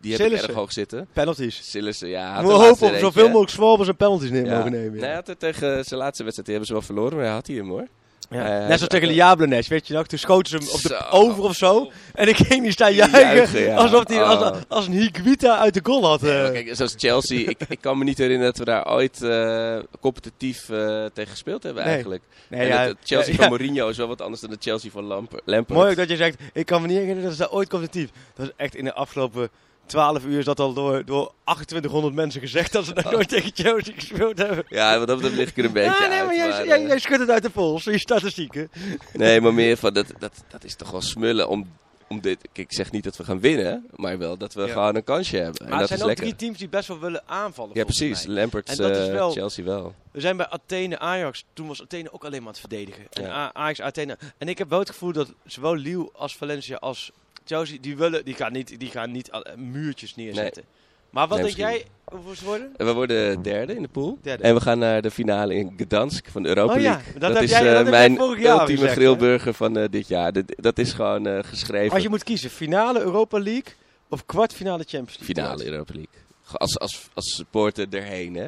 die 0.00 0.10
heb 0.12 0.20
ik 0.20 0.26
Sillissen. 0.26 0.48
erg 0.48 0.58
hoog 0.58 0.72
zitten. 0.72 1.08
penalties. 1.12 1.70
Sillissen, 1.70 2.08
ja. 2.08 2.42
We 2.42 2.52
hopen 2.52 2.88
op 2.88 2.94
zoveel 2.94 3.26
mogelijk 3.28 3.50
zwalbers 3.50 3.88
en 3.88 3.96
penalties 3.96 4.30
neer 4.30 4.44
Ja. 4.46 4.56
mogen 4.56 4.70
nemen. 4.72 4.90
Nee, 4.90 5.00
Ja. 5.00 5.06
hij 5.06 5.14
had 5.14 5.26
het 5.26 5.38
tegen 5.38 5.84
zijn 5.84 6.00
laatste 6.00 6.22
wedstrijd, 6.24 6.48
die 6.48 6.56
hebben 6.56 6.66
ze 6.66 6.72
wel 6.72 6.82
verloren, 6.82 7.16
maar 7.16 7.24
hij 7.24 7.34
had 7.34 7.46
hij 7.46 7.56
hem 7.56 7.68
hoor. 7.68 7.86
Ja. 8.30 8.44
Eh, 8.60 8.66
Net 8.68 8.76
zoals 8.76 8.86
tegen 8.92 9.08
de 9.08 9.14
Jablones, 9.14 9.68
weet 9.68 9.86
je 9.86 9.94
nog? 9.94 10.06
Toen 10.06 10.18
schoten 10.18 10.50
ze 10.50 10.56
hem 10.56 10.68
op 10.74 10.82
de 10.82 10.88
Zo. 10.88 11.16
over 11.18 11.42
of 11.42 11.54
zo. 11.56 11.90
En 12.14 12.28
ik 12.28 12.36
ging 12.36 12.62
niet 12.62 12.72
staan 12.72 12.94
juichen. 12.94 13.20
Juichen, 13.20 13.60
ja. 13.60 13.74
Alsof 13.76 14.08
hij 14.08 14.22
als, 14.22 14.42
Oh. 14.42 14.56
als 14.68 14.86
een 14.86 14.92
Higuita 14.92 15.58
uit 15.58 15.74
de 15.74 15.80
goal 15.82 16.06
had. 16.06 16.20
Ja, 16.20 16.44
eh. 16.44 16.52
kijk, 16.52 16.70
zoals 16.76 16.94
Chelsea, 16.96 17.48
ik, 17.48 17.58
ik 17.68 17.80
kan 17.80 17.98
me 17.98 18.04
niet 18.04 18.18
herinneren 18.18 18.50
dat 18.52 18.58
we 18.58 18.64
daar 18.70 18.90
ooit 18.92 19.22
eh, 19.22 19.78
competitief 20.00 20.68
eh, 20.68 21.04
tegen 21.14 21.30
gespeeld 21.30 21.62
hebben 21.62 21.82
Nee. 21.84 21.92
eigenlijk. 21.92 22.22
Nee, 22.48 22.68
en 22.68 22.80
het, 22.86 22.96
Chelsea 23.04 23.34
van. 23.34 23.48
Mourinho 23.48 23.88
is 23.88 23.96
wel 23.96 24.08
wat 24.08 24.20
anders 24.20 24.40
dan 24.40 24.50
de 24.50 24.56
Chelsea 24.60 24.90
van 24.90 25.04
Lamp 25.04 25.40
Lampard. 25.44 25.78
Mooi 25.78 25.90
ook 25.90 25.96
dat 25.96 26.08
je 26.08 26.16
zegt, 26.16 26.38
ik 26.52 26.66
kan 26.66 26.80
me 26.80 26.86
niet 26.86 26.96
herinneren 26.96 27.28
dat 27.28 27.36
ze 27.38 27.42
daar 27.42 27.52
ooit 27.52 27.68
competitief. 27.68 28.10
Dat 28.34 28.46
is 28.46 28.52
echt 28.56 28.74
in 28.74 28.84
de 28.84 28.92
afgelopen 28.94 29.48
12 29.90 30.24
uur 30.24 30.38
is 30.38 30.44
dat 30.44 30.60
al 30.60 30.72
door, 30.72 31.04
door 31.04 31.32
2800 31.44 32.14
mensen 32.14 32.40
gezegd 32.40 32.72
dat 32.72 32.84
ze 32.84 32.92
nog 32.94 33.10
nooit 33.10 33.28
tegen 33.28 33.50
Chelsea 33.54 33.94
gespeeld 33.94 34.38
hebben. 34.38 34.64
Ja, 34.68 34.98
wat 34.98 35.06
dat 35.08 35.16
betreft 35.16 35.36
lig 35.38 35.48
ik 35.48 35.56
er 35.58 35.64
een 35.64 35.72
beetje 35.72 35.90
ja, 36.02 36.06
nee, 36.08 36.18
uit. 36.18 36.26
maar 36.26 36.36
jij, 36.36 36.48
maar, 36.48 36.66
jij, 36.66 36.80
eh, 36.80 36.86
jij 36.86 36.98
schudt 36.98 37.20
het 37.20 37.30
uit 37.30 37.42
de 37.42 37.50
pols, 37.50 37.84
je 37.84 37.98
statistieken. 37.98 38.70
nee, 39.12 39.40
maar 39.40 39.54
meer 39.54 39.76
van, 39.76 39.92
dat, 39.94 40.06
dat, 40.18 40.32
dat 40.48 40.64
is 40.64 40.74
toch 40.74 40.90
wel 40.90 41.00
smullen 41.00 41.48
om, 41.48 41.70
om 42.08 42.20
dit... 42.20 42.48
Ik 42.52 42.72
zeg 42.72 42.90
niet 42.90 43.04
dat 43.04 43.16
we 43.16 43.24
gaan 43.24 43.40
winnen, 43.40 43.86
maar 43.94 44.18
wel 44.18 44.36
dat 44.36 44.54
we 44.54 44.62
Ja. 44.62 44.72
gewoon 44.72 44.96
een 44.96 45.04
kansje 45.04 45.36
hebben. 45.36 45.60
en 45.64 45.70
Maar 45.70 45.78
dat 45.80 45.88
het 45.88 45.98
zijn 45.98 45.98
is 45.98 46.04
ook 46.04 46.08
lekker. 46.10 46.24
drie 46.26 46.36
teams 46.36 46.58
die 46.58 46.68
best 46.68 46.88
wel 46.88 46.98
willen 47.00 47.22
aanvallen. 47.26 47.70
Ja, 47.74 47.84
precies. 47.84 48.24
En 48.24 48.50
dat 48.50 48.66
is 48.96 49.06
eh, 49.06 49.12
wel- 49.12 49.30
Chelsea 49.32 49.64
wel. 49.64 49.94
We 50.10 50.20
zijn 50.20 50.36
bij 50.36 50.46
Athene 50.48 50.98
Ajax. 50.98 51.44
Toen 51.52 51.66
was 51.66 51.82
Athene 51.82 52.12
ook 52.12 52.24
alleen 52.24 52.42
maar 52.42 52.54
aan 52.54 52.60
het 52.60 52.68
verdedigen. 52.68 53.06
En 53.10 53.22
Ja. 53.22 53.50
Ajax 53.52 53.80
Athene. 53.80 54.18
En 54.38 54.48
ik 54.48 54.58
heb 54.58 54.68
wel 54.70 54.78
het 54.78 54.90
gevoel 54.90 55.12
dat 55.12 55.32
zowel 55.46 55.74
Lille 55.76 56.10
als 56.12 56.36
Valencia 56.36 56.76
als 56.76 57.10
Chelsea 57.54 57.78
die 57.80 57.96
willen, 57.96 58.24
die 58.24 58.34
gaan 58.34 58.52
niet, 58.52 58.80
die 58.80 58.88
gaan 58.90 59.10
niet 59.10 59.30
al- 59.30 59.46
muurtjes 59.56 60.14
neerzetten. 60.16 60.64
Maar 61.10 61.28
wat 61.28 61.38
Nee, 61.38 61.46
denk 61.46 61.58
jij, 61.58 61.84
hoeveel 62.04 62.34
ze 62.34 62.44
worden? 62.44 62.72
En 62.76 62.86
we 62.86 62.92
worden 62.92 63.42
derde 63.42 63.74
in 63.74 63.82
de 63.82 63.88
pool. 63.88 64.18
Derde. 64.22 64.42
En 64.42 64.54
we 64.54 64.60
gaan 64.60 64.78
naar 64.78 65.02
de 65.02 65.10
finale 65.10 65.54
in 65.54 65.72
Gdansk 65.76 66.28
van 66.28 66.42
de 66.42 66.48
Europa 66.48 66.74
Oh 66.74 66.80
ja, 66.80 66.90
League. 66.90 67.18
dat 67.18 67.32
heb 67.34 67.42
is 67.42 67.50
jij- 67.50 67.58
eh, 67.68 67.72
dat 67.74 67.82
jij 67.82 67.90
mijn 67.90 68.18
ultieme 68.20 68.64
gezegd, 68.66 68.80
hè? 68.82 68.90
grillburger 68.90 69.54
van 69.54 69.76
eh, 69.76 69.84
dit 69.90 70.08
jaar. 70.08 70.32
Dat, 70.32 70.44
dat 70.56 70.78
is 70.78 70.92
gewoon 70.92 71.26
eh, 71.26 71.38
geschreven. 71.42 71.92
Als 71.92 72.02
je 72.02 72.08
moet 72.08 72.24
kiezen, 72.24 72.50
finale 72.50 73.00
Europa 73.00 73.38
League 73.38 73.72
of 74.08 74.26
kwartfinale 74.26 74.84
Champions 74.86 75.18
League? 75.18 75.34
Finale 75.34 75.64
Europa 75.64 75.92
League. 75.92 76.12
Als, 76.52 76.78
als, 76.78 77.08
als 77.14 77.34
supporter 77.36 77.86
erheen, 77.90 78.34
hè. 78.34 78.46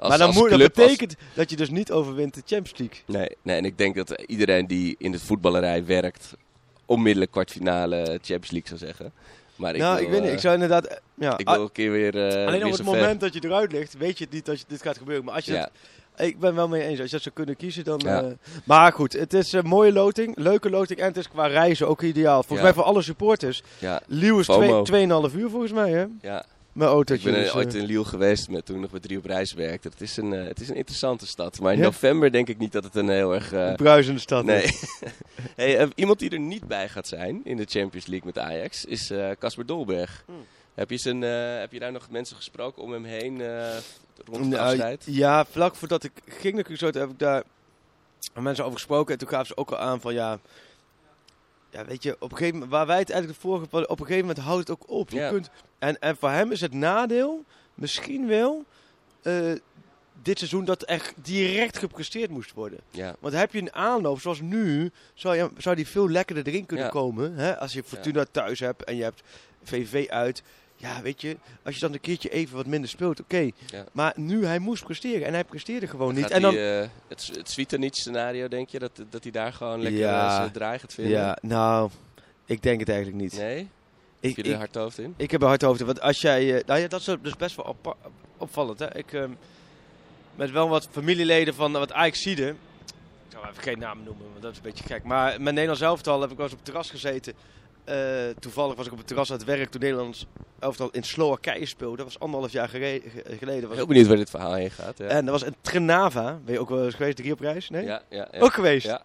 Als, 0.00 0.08
maar 0.08 0.18
dan 0.18 0.32
moet, 0.34 0.48
dat 0.50 0.58
club, 0.58 0.76
als- 0.78 0.86
betekent 0.86 1.14
dat 1.34 1.50
je 1.50 1.56
dus 1.56 1.70
niet 1.70 1.90
overwint 1.92 2.34
de 2.34 2.42
Champions 2.46 2.78
League. 2.78 2.98
Nee, 3.06 3.36
nee, 3.42 3.56
en 3.56 3.64
ik 3.64 3.78
denk 3.78 3.94
dat 3.94 4.22
iedereen 4.26 4.66
die 4.66 4.94
in 4.98 5.12
de 5.12 5.18
voetballerij 5.20 5.84
werkt... 5.84 6.34
onmiddellijk 6.86 7.30
kwartfinale 7.32 8.02
Champions 8.04 8.50
League 8.50 8.68
zou 8.68 8.78
zeggen. 8.80 9.12
Maar 9.56 9.74
ik 9.74 9.80
nou, 9.80 9.94
wil, 9.96 10.04
ik 10.04 10.10
weet 10.10 10.22
niet. 10.22 10.32
Ik 10.32 10.38
zou 10.38 10.54
inderdaad... 10.54 10.84
eh, 10.86 10.96
Ja, 11.14 11.38
ik 11.38 11.46
ah, 11.48 11.54
wil 11.54 11.62
een 11.62 11.72
keer 11.72 11.90
weer, 11.90 12.14
eh 12.28 12.46
alleen 12.46 12.46
weer 12.46 12.64
op 12.64 12.70
het 12.72 12.76
ver. 12.82 12.84
moment 12.84 13.20
dat 13.20 13.32
je 13.34 13.40
eruit 13.44 13.72
ligt, 13.72 13.96
weet 13.98 14.18
je 14.18 14.24
het 14.24 14.32
niet 14.32 14.46
dat 14.46 14.58
je, 14.58 14.64
dit 14.68 14.82
gaat 14.82 14.98
gebeuren. 14.98 15.24
Maar 15.24 15.34
als 15.34 15.44
je 15.44 15.52
Ja. 15.52 15.60
dat- 15.60 15.70
ik 16.26 16.38
ben 16.40 16.54
wel 16.54 16.68
mee 16.68 16.82
eens. 16.82 16.98
Als 17.00 17.06
je 17.08 17.14
dat 17.14 17.22
zou 17.22 17.34
kunnen 17.34 17.56
kiezen, 17.56 17.84
dan... 17.84 18.00
Ja. 18.04 18.22
eh, 18.22 18.26
maar 18.64 18.92
goed, 18.92 19.12
het 19.12 19.34
is 19.34 19.52
een 19.52 19.66
mooie 19.66 19.92
loting. 19.92 20.36
Leuke 20.36 20.70
loting. 20.70 21.00
En 21.00 21.06
het 21.06 21.16
is 21.16 21.28
qua 21.28 21.46
reizen 21.46 21.88
ook 21.88 22.02
ideaal. 22.02 22.42
Volgens 22.42 22.58
Ja. 22.58 22.64
mij 22.64 22.72
voor 22.74 22.82
alle 22.82 23.02
supporters. 23.02 23.62
Ja, 23.78 24.00
Leeuw 24.06 24.38
is 24.38 24.44
FOMO. 24.46 24.82
2,5 25.30 25.34
uur 25.36 25.50
volgens 25.50 25.72
mij, 25.72 25.90
hè? 25.90 26.04
ja. 26.20 26.44
Mijn 26.72 26.88
Ik 26.90 26.94
autootje. 26.96 27.30
ben 27.30 27.38
eh, 27.38 27.44
dus, 27.44 27.52
ooit 27.54 27.74
eh, 27.74 27.80
in 27.80 27.86
Lille 27.86 28.04
geweest 28.04 28.48
met, 28.48 28.64
toen 28.66 28.76
ik 28.76 28.82
nog 28.82 28.90
met 28.92 29.02
drie 29.02 29.18
op 29.18 29.24
reis 29.24 29.52
werkte. 29.52 29.88
Het 29.88 30.00
is 30.00 30.16
een, 30.16 30.32
eh, 30.32 30.44
het 30.44 30.60
is 30.60 30.68
een 30.68 30.74
interessante 30.76 31.26
stad. 31.26 31.60
Maar 31.60 31.72
in 31.72 31.78
Ja? 31.78 31.84
november 31.84 32.32
denk 32.32 32.48
ik 32.48 32.58
niet 32.58 32.72
dat 32.72 32.84
het 32.84 32.94
een 32.94 33.08
heel 33.08 33.34
erg... 33.34 33.52
eh, 33.52 33.66
een 33.66 33.76
bruisende 33.76 34.20
stad. 34.20 34.44
nee. 34.44 34.62
is. 34.62 34.84
hey, 35.56 35.88
iemand 35.94 36.18
die 36.18 36.30
er 36.30 36.38
niet 36.40 36.66
bij 36.68 36.88
gaat 36.88 37.08
zijn 37.08 37.40
in 37.44 37.56
de 37.56 37.64
Champions 37.68 38.06
League 38.06 38.26
met 38.34 38.38
Ajax 38.38 38.84
is 38.84 39.10
eh, 39.10 39.30
Casper 39.38 39.66
Dolberg. 39.66 40.22
Hmm. 40.26 40.44
Heb, 40.74 40.90
je 40.90 40.98
zijn, 40.98 41.22
eh, 41.22 41.58
heb 41.58 41.72
je 41.72 41.78
daar 41.78 41.92
nog 41.92 42.10
mensen 42.10 42.36
gesproken 42.36 42.82
om 42.82 42.92
hem 42.92 43.04
heen 43.04 43.40
eh, 43.40 43.76
rond 44.24 44.38
het 44.40 44.48
Nou, 44.48 44.70
afscheid? 44.70 45.02
Ja, 45.06 45.44
vlak 45.44 45.74
voordat 45.74 46.04
ik 46.04 46.12
ging 46.28 46.54
naar 46.54 46.64
Curaçao, 46.70 46.96
heb 46.98 47.10
ik 47.10 47.18
daar 47.18 47.42
met 48.34 48.42
mensen 48.42 48.64
over 48.64 48.76
gesproken. 48.76 49.12
En 49.12 49.18
toen 49.18 49.28
gaven 49.28 49.46
ze 49.46 49.56
ook 49.56 49.70
al 49.70 49.78
aan 49.78 50.00
van 50.00 50.14
ja... 50.14 50.38
Ja, 51.72 51.84
weet 51.84 52.02
je, 52.02 52.16
op 52.18 52.30
een 52.30 52.36
gegeven 52.36 52.52
moment, 52.54 52.70
waar 52.72 52.86
wij 52.86 52.98
het 52.98 53.10
eigenlijk 53.10 53.40
de 53.40 53.48
vorige, 53.48 53.88
op 53.88 54.00
een 54.00 54.06
gegeven 54.06 54.26
moment 54.26 54.44
houdt 54.44 54.68
het 54.68 54.70
ook 54.70 54.90
op. 54.90 55.10
Je 55.10 55.16
Ja. 55.16 55.28
kunt, 55.30 55.50
en, 55.78 55.98
en 56.00 56.16
voor 56.16 56.30
hem 56.30 56.52
is 56.52 56.60
het 56.60 56.72
nadeel 56.72 57.44
misschien 57.74 58.26
wel 58.26 58.64
eh, 59.22 59.52
dit 60.22 60.38
seizoen 60.38 60.64
dat 60.64 60.82
echt 60.82 61.14
direct 61.22 61.78
gepresteerd 61.78 62.30
moest 62.30 62.52
worden. 62.52 62.78
Ja, 62.90 63.16
Want 63.20 63.34
heb 63.34 63.52
je 63.52 63.60
een 63.60 63.72
aanloop 63.74 64.20
zoals 64.20 64.40
nu, 64.40 64.90
zou, 65.14 65.36
je, 65.36 65.50
zou 65.58 65.76
die 65.76 65.86
veel 65.88 66.08
lekkerder 66.10 66.46
erin 66.46 66.66
kunnen 66.66 66.84
Ja. 66.86 66.90
komen. 66.90 67.34
Hè? 67.34 67.58
Als 67.58 67.72
je 67.72 67.82
Fortuna 67.82 68.24
thuis 68.30 68.60
hebt 68.60 68.84
en 68.84 68.96
je 68.96 69.02
hebt 69.02 69.22
VV 69.62 70.06
uit. 70.08 70.42
Ja, 70.82 71.02
weet 71.02 71.20
je, 71.20 71.36
als 71.64 71.74
je 71.74 71.80
dan 71.80 71.92
een 71.92 72.00
keertje 72.00 72.28
even 72.28 72.56
wat 72.56 72.66
minder 72.66 72.90
speelt, 72.90 73.20
oké. 73.20 73.50
Ja. 73.66 73.84
Maar 73.92 74.12
nu, 74.16 74.44
hij 74.46 74.58
moest 74.58 74.84
presteren 74.84 75.26
en 75.26 75.32
hij 75.32 75.44
presteerde 75.44 75.86
gewoon 75.86 76.14
niet. 76.14 76.30
En 76.30 76.42
dan, 76.42 76.50
die, 76.50 76.78
eh, 76.80 76.88
het, 77.08 77.30
het 77.34 77.50
Svitanic 77.50 77.94
scenario, 77.94 78.48
denk 78.48 78.68
je? 78.68 78.78
Dat, 78.78 79.02
dat 79.10 79.22
hij 79.22 79.32
daar 79.32 79.52
gewoon 79.52 79.82
lekker 79.82 80.00
Ja. 80.00 80.36
zijn 80.36 80.52
draai 80.52 80.78
gaat 80.78 80.94
vinden? 80.94 81.12
ja, 81.12 81.38
nou, 81.42 81.90
ik 82.46 82.62
denk 82.62 82.80
het 82.80 82.88
eigenlijk 82.88 83.20
niet. 83.22 83.36
Nee? 83.36 83.68
ik, 84.20 84.36
Heb 84.36 84.44
je 84.44 84.52
er 84.52 84.58
hard 84.58 84.74
hoofd 84.74 84.98
in? 84.98 85.14
ik 85.16 85.30
heb 85.30 85.40
een 85.40 85.48
hard 85.48 85.62
hoofd. 85.62 85.80
in, 85.80 85.86
Want 85.86 86.00
als 86.00 86.20
jij, 86.20 86.54
eh, 86.58 86.66
nou 86.66 86.80
ja, 86.80 86.88
dat 86.88 87.00
is 87.00 87.16
dus 87.22 87.36
best 87.36 87.56
wel 87.56 87.76
opvallend. 88.36 88.78
Hè? 88.78 88.96
Ik, 88.96 89.12
ehm, 89.12 89.30
met 90.34 90.50
wel 90.50 90.68
wat 90.68 90.88
familieleden 90.90 91.54
van 91.54 91.72
wat 91.72 91.92
Ajaxide. 91.92 92.48
Ik 92.48 93.38
zou 93.38 93.46
even 93.48 93.62
geen 93.62 93.78
namen 93.78 94.04
noemen, 94.04 94.26
want 94.30 94.42
dat 94.42 94.50
is 94.50 94.56
een 94.56 94.62
beetje 94.62 94.84
gek. 94.84 95.02
Maar 95.04 95.30
met 95.30 95.52
Nederlands 95.54 95.80
elftal 95.80 96.20
heb 96.20 96.30
ik 96.30 96.36
wel 96.36 96.44
eens 96.44 96.54
op 96.54 96.60
het 96.60 96.68
terras 96.68 96.90
gezeten. 96.90 97.34
Eh, 97.84 98.28
toevallig 98.38 98.74
was 98.74 98.86
ik 98.86 98.92
op 98.92 98.98
het 98.98 99.06
terras 99.06 99.30
aan 99.30 99.36
het 99.36 99.46
werk 99.46 99.70
toen 99.70 99.80
Nederlands 99.80 100.26
elftal 100.58 100.90
in 100.90 101.02
Slowakije 101.02 101.66
speelde. 101.66 101.96
Dat 101.96 102.06
was 102.06 102.18
anderhalf 102.18 102.52
jaar 102.52 102.68
geleden. 102.68 103.68
Was 103.68 103.76
Heel 103.76 103.86
benieuwd 103.86 104.06
waar 104.06 104.16
dit 104.16 104.30
verhaal 104.30 104.54
heen 104.54 104.70
gaat. 104.70 104.98
Ja, 104.98 105.06
En 105.06 105.24
dat 105.24 105.40
was 105.40 105.48
een 105.48 105.56
Trnava. 105.60 106.40
Ben 106.44 106.54
je 106.54 106.60
ook 106.60 106.68
wel 106.68 106.84
eens 106.84 106.94
geweest? 106.94 107.16
Drie 107.16 107.32
op 107.32 107.40
reis? 107.40 107.70
Nee? 107.70 107.84
ja, 107.84 108.02
ja. 108.08 108.28
ja. 108.32 108.40
Ook 108.40 108.52
geweest? 108.52 108.86
Ja. 108.86 109.02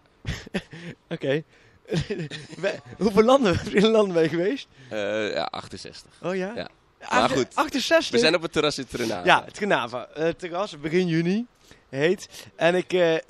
Oké. 1.08 1.42
Hoeveel 2.98 3.22
landen, 3.22 3.54
verschillende 3.58 3.96
landen 3.96 4.14
ben 4.14 4.22
je 4.22 4.28
geweest? 4.28 4.68
Eh, 4.90 5.32
ja, 5.32 5.44
68. 5.44 6.10
Oh 6.22 6.34
ja? 6.34 6.52
Ja. 6.54 6.68
Maar 7.10 7.30
goed, 7.30 7.54
68? 7.54 8.10
We 8.10 8.18
zijn 8.18 8.34
op 8.34 8.42
het 8.42 8.52
terras 8.52 8.78
in 8.78 8.86
Trinidad. 8.86 9.24
Ja, 9.24 9.44
het 9.44 9.58
Genava. 9.58 10.06
Eh 10.06 10.28
terras, 10.28 10.80
begin 10.80 11.06
juni 11.06 11.46
heet. 11.88 12.46
En 12.56 12.74
ik 12.74 13.22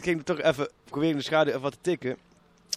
ging 0.00 0.24
toch 0.24 0.40
even 0.40 0.68
proberen 0.84 1.10
in 1.10 1.16
de 1.16 1.24
schaduw 1.24 1.48
even 1.48 1.62
wat 1.62 1.72
te 1.72 1.78
tikken. 1.80 2.16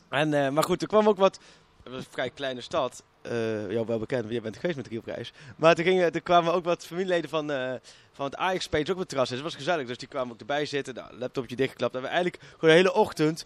En, 0.09 0.53
maar 0.53 0.63
goed, 0.63 0.81
er 0.81 0.87
kwam 0.87 1.07
ook 1.07 1.17
wat... 1.17 1.39
Het 1.87 1.95
was 1.95 2.05
een 2.05 2.11
vrij 2.11 2.29
kleine 2.29 2.61
stad. 2.61 3.03
eh 3.21 3.71
jou 3.71 3.85
wel 3.85 3.99
bekend, 3.99 4.21
want 4.21 4.33
jij 4.33 4.41
bent 4.41 4.55
geweest 4.55 4.75
met 4.75 4.85
de 4.85 4.91
Rielprijs. 4.91 5.33
Maar 5.55 5.75
toen, 5.75 5.83
gingen, 5.85 6.11
toen 6.11 6.23
kwamen 6.23 6.53
ook 6.53 6.63
wat 6.63 6.85
familieleden 6.85 7.29
van, 7.29 7.51
eh, 7.51 7.73
van 8.11 8.25
het 8.25 8.35
Ajax 8.35 8.67
ook 8.71 8.89
op 8.89 8.97
het 8.97 9.09
terras. 9.09 9.29
Dus 9.29 9.37
het 9.37 9.47
was 9.47 9.55
gezellig, 9.55 9.87
dus 9.87 9.97
die 9.97 10.07
kwamen 10.07 10.33
ook 10.33 10.39
erbij 10.39 10.65
zitten. 10.65 10.93
Nou, 10.93 11.17
laptopje 11.17 11.55
dichtgeklapt. 11.55 11.95
En 11.95 12.01
we 12.01 12.07
eigenlijk 12.07 12.43
gewoon 12.43 12.69
de 12.69 12.81
hele 12.81 12.93
ochtend 12.93 13.45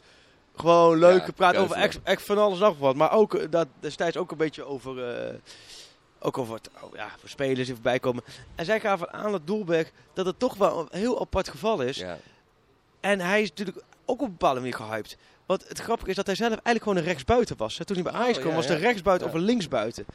gewoon 0.56 0.98
leuk 0.98 1.20
Ja, 1.20 1.26
gepraat 1.26 1.56
over 1.56 1.76
echt, 1.76 2.00
echt 2.04 2.24
van 2.24 2.38
alles 2.38 2.60
nog 2.60 2.78
wat. 2.78 2.96
Maar 2.96 3.12
ook 3.12 3.34
eh, 3.34 3.48
dat, 3.50 3.68
destijds 3.80 4.18
ook 4.18 4.32
een 4.32 4.38
beetje 4.38 4.64
over... 4.64 5.40
ook 6.20 6.38
over 6.38 6.52
wat 6.52 6.70
oh 6.82 6.96
ja, 6.96 7.10
voor 7.20 7.30
spelers 7.30 7.66
die 7.66 7.74
voorbij 7.74 8.00
komen. 8.00 8.24
En 8.56 8.66
zij 8.66 8.80
gaven 8.80 9.14
aan 9.14 9.32
dat 9.32 9.48
Doelberg 9.48 9.92
dat 10.14 10.26
het 10.26 10.40
toch 10.40 10.56
wel 10.56 10.80
een 10.80 11.00
heel 11.00 11.22
apart 11.22 11.50
geval 11.50 11.82
is. 11.82 11.98
Ja. 11.98 12.18
En 13.00 13.20
hij 13.20 13.42
is 13.42 13.50
natuurlijk 13.50 13.84
ook 14.06 14.22
op 14.22 14.26
een 14.26 14.32
bepaalde 14.32 14.60
manier 14.60 14.76
gehyped. 14.76 15.18
Want 15.52 15.68
het 15.68 15.80
grappige 15.80 16.10
is 16.10 16.16
dat 16.16 16.26
hij 16.26 16.36
zelf 16.36 16.50
eigenlijk 16.52 16.84
gewoon 16.84 16.98
een 16.98 17.04
rechtsbuiten 17.04 17.58
was. 17.58 17.78
hè. 17.78 17.86
Toen 17.86 17.96
hij 17.96 18.04
bij 18.12 18.14
Ajax 18.14 18.36
Oh, 18.36 18.40
kwam 18.40 18.50
ja, 18.50 18.58
was 18.58 18.68
ja. 18.68 18.74
de 18.76 18.80
rechtsbuiten 18.80 19.28
Ja. 19.28 19.34
of 19.34 19.40
een 19.40 19.46
linksbuiten. 19.46 20.06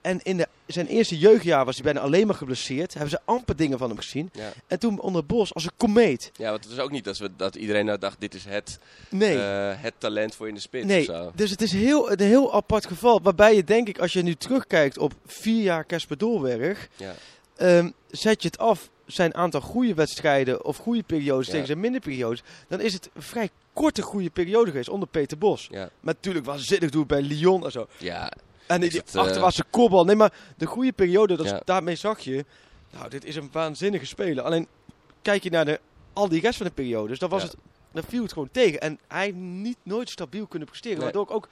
En 0.00 0.20
in 0.22 0.36
de, 0.36 0.46
zijn 0.66 0.86
eerste 0.86 1.18
jeugdjaar 1.18 1.64
was 1.64 1.74
hij 1.74 1.84
bijna 1.84 2.00
alleen 2.00 2.26
maar 2.26 2.34
geblesseerd. 2.36 2.92
Hebben 2.92 3.10
ze 3.10 3.18
amper 3.24 3.56
dingen 3.56 3.78
van 3.78 3.88
hem 3.88 3.98
gezien. 3.98 4.30
En 4.66 4.78
toen 4.78 5.00
onder 5.00 5.26
Bos 5.26 5.54
als 5.54 5.64
een 5.64 5.70
komeet. 5.76 6.30
ja, 6.36 6.50
want 6.50 6.64
het 6.64 6.74
was 6.74 6.84
ook 6.84 6.90
niet 6.90 7.04
dat, 7.04 7.18
we, 7.18 7.30
dat 7.36 7.54
iedereen 7.54 7.84
nou 7.84 7.98
dacht, 7.98 8.20
dit 8.20 8.34
is 8.34 8.44
het, 8.44 8.78
Nee. 9.10 9.38
eh, 9.38 9.72
het 9.82 9.94
talent 9.98 10.34
voor 10.34 10.48
in 10.48 10.54
de 10.54 10.60
spits 10.60 10.86
Nee, 10.86 11.08
dus 11.34 11.50
het 11.50 11.62
is 11.62 11.72
heel, 11.72 12.10
een 12.12 12.20
heel 12.20 12.54
apart 12.54 12.86
geval. 12.86 13.20
Waarbij 13.22 13.54
je 13.54 13.64
denk 13.64 13.88
ik, 13.88 13.98
als 13.98 14.12
je 14.12 14.22
nu 14.22 14.34
terugkijkt 14.34 14.98
op 14.98 15.12
vier 15.26 15.62
jaar 15.62 15.86
Casper 15.86 16.18
Dolberg... 16.18 16.88
Ja. 16.96 17.14
Ehm, 17.56 17.90
zet 18.10 18.42
je 18.42 18.48
het 18.48 18.58
af 18.58 18.88
zijn 19.08 19.34
aantal 19.34 19.60
goede 19.60 19.94
wedstrijden 19.94 20.64
of 20.64 20.76
goede 20.76 21.02
periodes 21.02 21.46
Ja. 21.46 21.52
tegen 21.52 21.66
zijn 21.66 21.80
minder 21.80 22.00
periodes, 22.00 22.42
dan 22.68 22.80
is 22.80 22.92
het 22.92 23.10
een 23.14 23.22
vrij 23.22 23.50
korte 23.72 24.02
goede 24.02 24.30
periode 24.30 24.70
geweest 24.70 24.88
onder 24.88 25.08
Peter 25.08 25.38
Bos. 25.38 25.68
Ja. 25.70 25.78
Maar 26.00 26.14
natuurlijk 26.14 26.44
waanzinnig 26.46 26.90
doet 26.90 27.06
bij 27.06 27.22
Lyon 27.22 27.64
en 27.64 27.70
zo. 27.72 27.86
Ja, 27.96 28.32
En 28.66 28.80
die, 28.80 28.90
die 28.90 29.00
het, 29.00 29.14
eh, 29.14 29.20
achterwaartse 29.20 29.64
kopbal. 29.70 30.04
Nee, 30.04 30.16
maar 30.16 30.32
de 30.56 30.66
goede 30.66 30.92
periode, 30.92 31.36
dat 31.36 31.46
Ja. 31.46 31.60
daarmee 31.64 31.94
zag 31.96 32.20
je, 32.20 32.44
nou, 32.90 33.08
dit 33.08 33.24
is 33.24 33.36
een 33.36 33.48
waanzinnige 33.52 34.06
speler. 34.06 34.44
Alleen, 34.44 34.66
kijk 35.22 35.42
je 35.42 35.50
naar 35.50 35.64
de, 35.64 35.80
al 36.12 36.28
die 36.28 36.40
rest 36.40 36.56
van 36.56 36.66
de 36.66 36.72
periodes, 36.72 37.18
dan 37.18 37.28
was 37.28 37.42
het, 37.42 37.54
dan 37.92 38.02
viel 38.08 38.22
het 38.22 38.32
gewoon 38.32 38.50
tegen. 38.52 38.80
En 38.80 38.98
hij 39.08 39.30
niet 39.34 39.78
nooit 39.82 40.10
stabiel 40.10 40.46
kunnen 40.46 40.68
presteren. 40.68 40.96
Nee. 40.96 41.04
Waardoor 41.04 41.24
ik 41.24 41.30
ook 41.30 41.48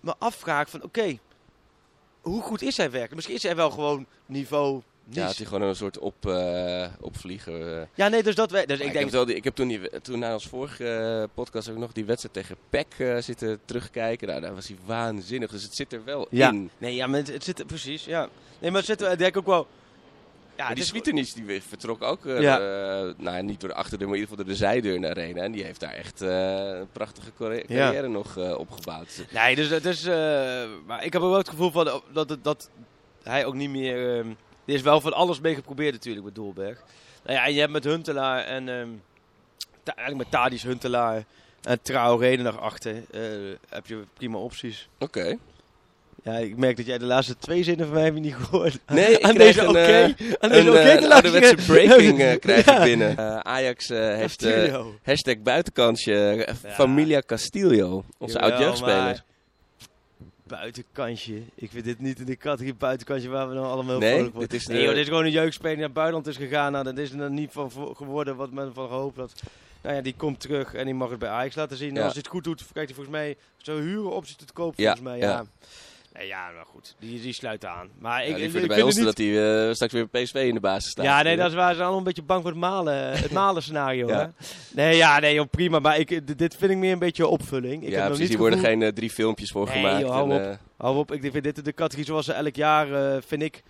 me 0.00 0.14
afvraag 0.18 0.70
van, 0.70 0.82
oké, 0.82 1.18
hoe 2.20 2.42
goed 2.42 2.62
is 2.62 2.76
hij 2.76 2.86
werkelijk? 2.86 3.14
Misschien 3.14 3.36
is 3.36 3.42
hij 3.42 3.56
wel 3.56 3.70
gewoon 3.70 4.06
niveau 4.26 4.82
ja, 5.08 5.24
had 5.26 5.36
hij 5.36 5.46
gewoon 5.46 5.62
een 5.68 5.76
soort 5.76 5.98
op, 5.98 6.26
eh, 6.26 6.86
opvlieger. 7.00 7.78
eh. 7.80 7.86
Ja, 7.94 8.08
nee, 8.08 8.22
dus 8.22 8.34
dat 8.34 8.50
we, 8.50 8.56
dus 8.66 8.66
Maar 8.66 8.76
ik 8.78 8.86
ik, 8.86 8.92
denk 8.92 9.04
heb 9.04 9.10
wel 9.14 9.24
die, 9.24 9.34
ik 9.36 9.44
heb 9.44 9.54
toen, 9.54 9.68
die, 9.68 10.00
toen 10.00 10.18
na 10.18 10.32
ons 10.32 10.46
vorige 10.48 10.86
eh, 10.88 11.24
podcast 11.34 11.70
ook 11.70 11.76
nog 11.76 11.92
die 11.92 12.04
wedstrijd 12.04 12.34
tegen 12.34 12.56
PEC 12.70 12.86
eh, 12.98 13.16
zitten 13.18 13.60
terugkijken. 13.64 14.28
Nou, 14.28 14.40
daar 14.40 14.54
was 14.54 14.68
hij 14.68 14.76
waanzinnig. 14.84 15.50
Dus 15.50 15.62
het 15.62 15.74
zit 15.74 15.92
er 15.92 16.04
wel 16.04 16.26
Ja. 16.30 16.48
in. 16.50 16.70
Nee, 16.78 16.94
ja, 16.94 17.06
maar 17.06 17.18
het, 17.18 17.32
het 17.32 17.44
zit 17.44 17.66
precies, 17.66 18.04
ja. 18.04 18.28
Nee, 18.58 18.70
maar 18.70 18.80
het 18.80 18.88
zit 18.88 19.00
er, 19.00 19.12
ik 19.12 19.18
denk 19.18 19.36
ook 19.36 19.46
wel. 19.46 19.66
Ja, 20.56 20.58
Maar 20.58 20.66
het 20.66 20.76
die 20.76 20.84
Swietenis 20.86 21.32
die 21.34 21.62
vertrok 21.62 22.02
ook, 22.02 22.24
Ja. 22.24 22.58
nou 23.16 23.42
niet 23.42 23.60
door 23.60 23.68
de 23.68 23.74
achterdeur, 23.74 24.08
maar 24.08 24.16
in 24.16 24.22
ieder 24.22 24.36
geval 24.36 24.36
door 24.36 24.54
de 24.54 24.54
zijdeur 24.60 25.00
naar 25.00 25.14
de 25.14 25.20
arena. 25.20 25.42
En 25.42 25.52
die 25.52 25.64
heeft 25.64 25.80
daar 25.80 25.92
echt 25.92 26.20
een 26.20 26.88
prachtige 26.92 27.30
Ja. 27.38 27.62
carrière 27.66 28.08
nog 28.08 28.36
opgebouwd. 28.56 29.24
Nee, 29.32 29.54
dus 29.56 29.68
het 29.68 29.84
eh, 30.06 30.14
maar 30.86 31.04
ik 31.04 31.12
heb 31.12 31.22
ook 31.22 31.28
wel 31.28 31.38
het 31.38 31.48
gevoel 31.48 31.70
van 31.70 31.84
dat, 31.84 32.28
dat, 32.28 32.38
dat 32.42 32.70
hij 33.22 33.44
ook 33.46 33.54
niet 33.54 33.70
meer. 33.70 34.18
ehm 34.18 34.28
er 34.66 34.74
is 34.74 34.82
wel 34.82 35.00
van 35.00 35.12
alles 35.12 35.40
mee 35.40 35.54
geprobeerd 35.54 35.92
natuurlijk 35.92 36.24
met 36.24 36.34
Doelberg. 36.34 36.82
Nou 37.24 37.36
ja, 37.38 37.44
en 37.46 37.52
je 37.54 37.60
hebt 37.60 37.72
met 37.72 37.84
Huntelaar 37.84 38.44
en. 38.44 38.68
Ta- 39.82 39.94
eigenlijk 39.94 40.30
met 40.30 40.40
Tadis 40.40 40.62
Huntelaar 40.62 41.24
en 41.62 41.82
Traoré 41.82 42.30
er 42.30 42.42
nog 42.42 42.60
achter. 42.60 42.94
eh, 43.10 43.20
heb 43.68 43.86
je 43.86 44.04
prima 44.14 44.38
opties. 44.38 44.88
Oké. 44.98 45.36
Ja, 46.24 46.32
ik 46.32 46.56
merk 46.56 46.76
dat 46.76 46.86
jij 46.86 46.98
de 46.98 47.04
laatste 47.04 47.36
twee 47.38 47.62
zinnen 47.62 47.86
van 47.86 47.94
mij 47.94 48.04
heb 48.04 48.14
je 48.14 48.20
niet 48.20 48.34
gehoord. 48.34 48.78
Nee, 48.86 49.10
ik 49.18 49.24
aan 49.28 49.34
deze 49.34 49.68
oké. 49.68 49.78
eh, 49.78 50.04
aan 50.38 50.50
deze 50.50 50.68
oké 50.70 50.78
eh, 50.78 50.96
te 50.98 51.04
een 51.04 51.12
ouderwetse 51.12 51.54
luisteren. 51.56 51.86
breaking 51.86 52.20
eh, 52.28 52.38
krijg 52.38 52.64
Ja. 52.64 52.76
ik 52.78 52.84
binnen. 52.84 53.16
Eh, 53.18 53.36
Ajax 53.38 53.90
eh, 53.90 53.98
heeft 54.14 54.42
eh, 54.44 54.80
hashtag 55.02 55.38
buitenkansje 55.38 56.44
eh, 56.44 56.54
Familia 56.72 57.22
Castillo. 57.26 58.04
Onze 58.18 58.40
oud-jeugdspeler. 58.40 59.24
Buitenkantje. 60.58 61.42
Ik 61.54 61.70
vind 61.70 61.84
dit 61.84 61.98
niet 61.98 62.18
in 62.18 62.24
de 62.26 62.36
categorie 62.36 62.74
buitenkantje 62.74 63.28
waar 63.28 63.48
we 63.48 63.54
dan 63.54 63.64
allemaal 63.64 63.90
heel 63.90 63.98
Nee, 63.98 64.12
vrolijk 64.12 64.32
worden. 64.32 64.50
dit 64.50 64.60
is 64.60 64.66
Nee 64.66 64.82
joh, 64.82 64.88
dit 64.90 64.98
is 64.98 65.08
gewoon 65.08 65.24
een 65.24 65.30
jeugdspeler 65.30 65.70
die 65.70 65.78
naar 65.78 65.86
het 65.86 65.94
buitenland 65.94 66.26
is 66.26 66.36
gegaan. 66.36 66.72
Nou, 66.72 66.84
dat 66.84 66.98
is 66.98 67.12
er 67.12 67.30
niet 67.30 67.52
van 67.52 67.70
geworden 67.96 68.36
wat 68.36 68.50
men 68.50 68.74
van 68.74 68.88
gehoopt 68.88 69.16
had. 69.16 69.42
Nou 69.82 69.96
ja, 69.96 70.02
die 70.02 70.14
komt 70.16 70.40
terug 70.40 70.74
en 70.74 70.84
die 70.84 70.94
mag 70.94 71.10
het 71.10 71.18
bij 71.18 71.28
Ajax 71.28 71.54
laten 71.54 71.76
zien. 71.76 71.94
Ja. 71.94 72.02
als 72.02 72.12
hij 72.12 72.22
het 72.22 72.30
goed 72.30 72.44
doet, 72.44 72.56
krijgt 72.72 72.94
hij 72.94 73.04
volgens 73.04 73.16
mij 73.16 73.36
zo 73.56 73.80
huren 73.80 74.12
opties 74.12 74.36
te 74.36 74.44
koop 74.52 74.74
Ja, 74.76 74.94
volgens 74.94 75.02
mij. 75.02 75.18
Ja. 75.18 75.28
ja. 75.30 75.44
Nee, 76.12 76.26
ja, 76.26 76.50
maar 76.54 76.64
goed. 76.66 76.94
Die, 76.98 77.20
die 77.20 77.32
sluit 77.32 77.64
aan. 77.64 77.88
Maar 77.98 78.20
Ja, 78.20 78.26
ik, 78.28 78.34
ik, 78.34 78.38
liever 78.40 78.62
ik 78.62 78.68
bij 78.68 78.82
ons 78.82 78.94
het 78.96 79.04
dat 79.04 79.16
niet... 79.18 79.34
hij 79.34 79.66
eh, 79.68 79.74
straks 79.74 79.92
weer 79.92 80.08
PSV 80.08 80.34
in 80.34 80.54
de 80.54 80.60
basis 80.60 80.90
staat. 80.90 81.04
Ja, 81.04 81.22
nee, 81.22 81.36
dat 81.36 81.48
is 81.48 81.54
waar. 81.54 81.74
Ze 81.74 81.80
allemaal 81.80 81.98
een 81.98 82.04
beetje 82.04 82.22
bang 82.22 82.42
voor 82.42 82.50
het 82.50 82.60
malen, 82.60 82.94
het 83.18 83.32
malen 83.42 83.62
scenario. 83.62 84.08
Ja. 84.08 84.18
Hè? 84.18 84.26
Nee, 84.82 84.96
ja, 84.96 85.18
nee, 85.18 85.34
joh, 85.34 85.46
prima. 85.50 85.78
Maar 85.78 85.98
ik, 85.98 86.38
dit 86.38 86.56
vind 86.56 86.70
ik 86.70 86.76
meer 86.76 86.92
een 86.92 86.98
beetje 86.98 87.26
opvulling. 87.26 87.82
Ik 87.82 87.88
ja, 87.88 87.94
heb 87.94 87.98
nog 87.98 88.04
precies. 88.06 88.18
niet 88.18 88.28
Hier 88.28 88.38
worden 88.38 88.58
gevoel- 88.58 88.72
geen 88.74 88.82
eh, 88.82 88.92
drie 88.94 89.10
filmpjes 89.10 89.50
voor 89.50 89.66
Nee, 89.66 89.74
gemaakt. 89.74 90.00
joh, 90.00 90.10
hou 90.10 90.30
en, 90.30 90.36
op. 90.36 90.42
eh, 90.42 90.56
Hou 90.76 90.96
op, 90.96 91.12
ik 91.12 91.20
vind 91.32 91.44
dit 91.44 91.64
de 91.64 91.72
categorie 91.74 92.04
zoals 92.06 92.24
ze 92.26 92.32
elk 92.32 92.56
jaar, 92.56 92.86
vind 93.26 93.42
ik, 93.42 93.62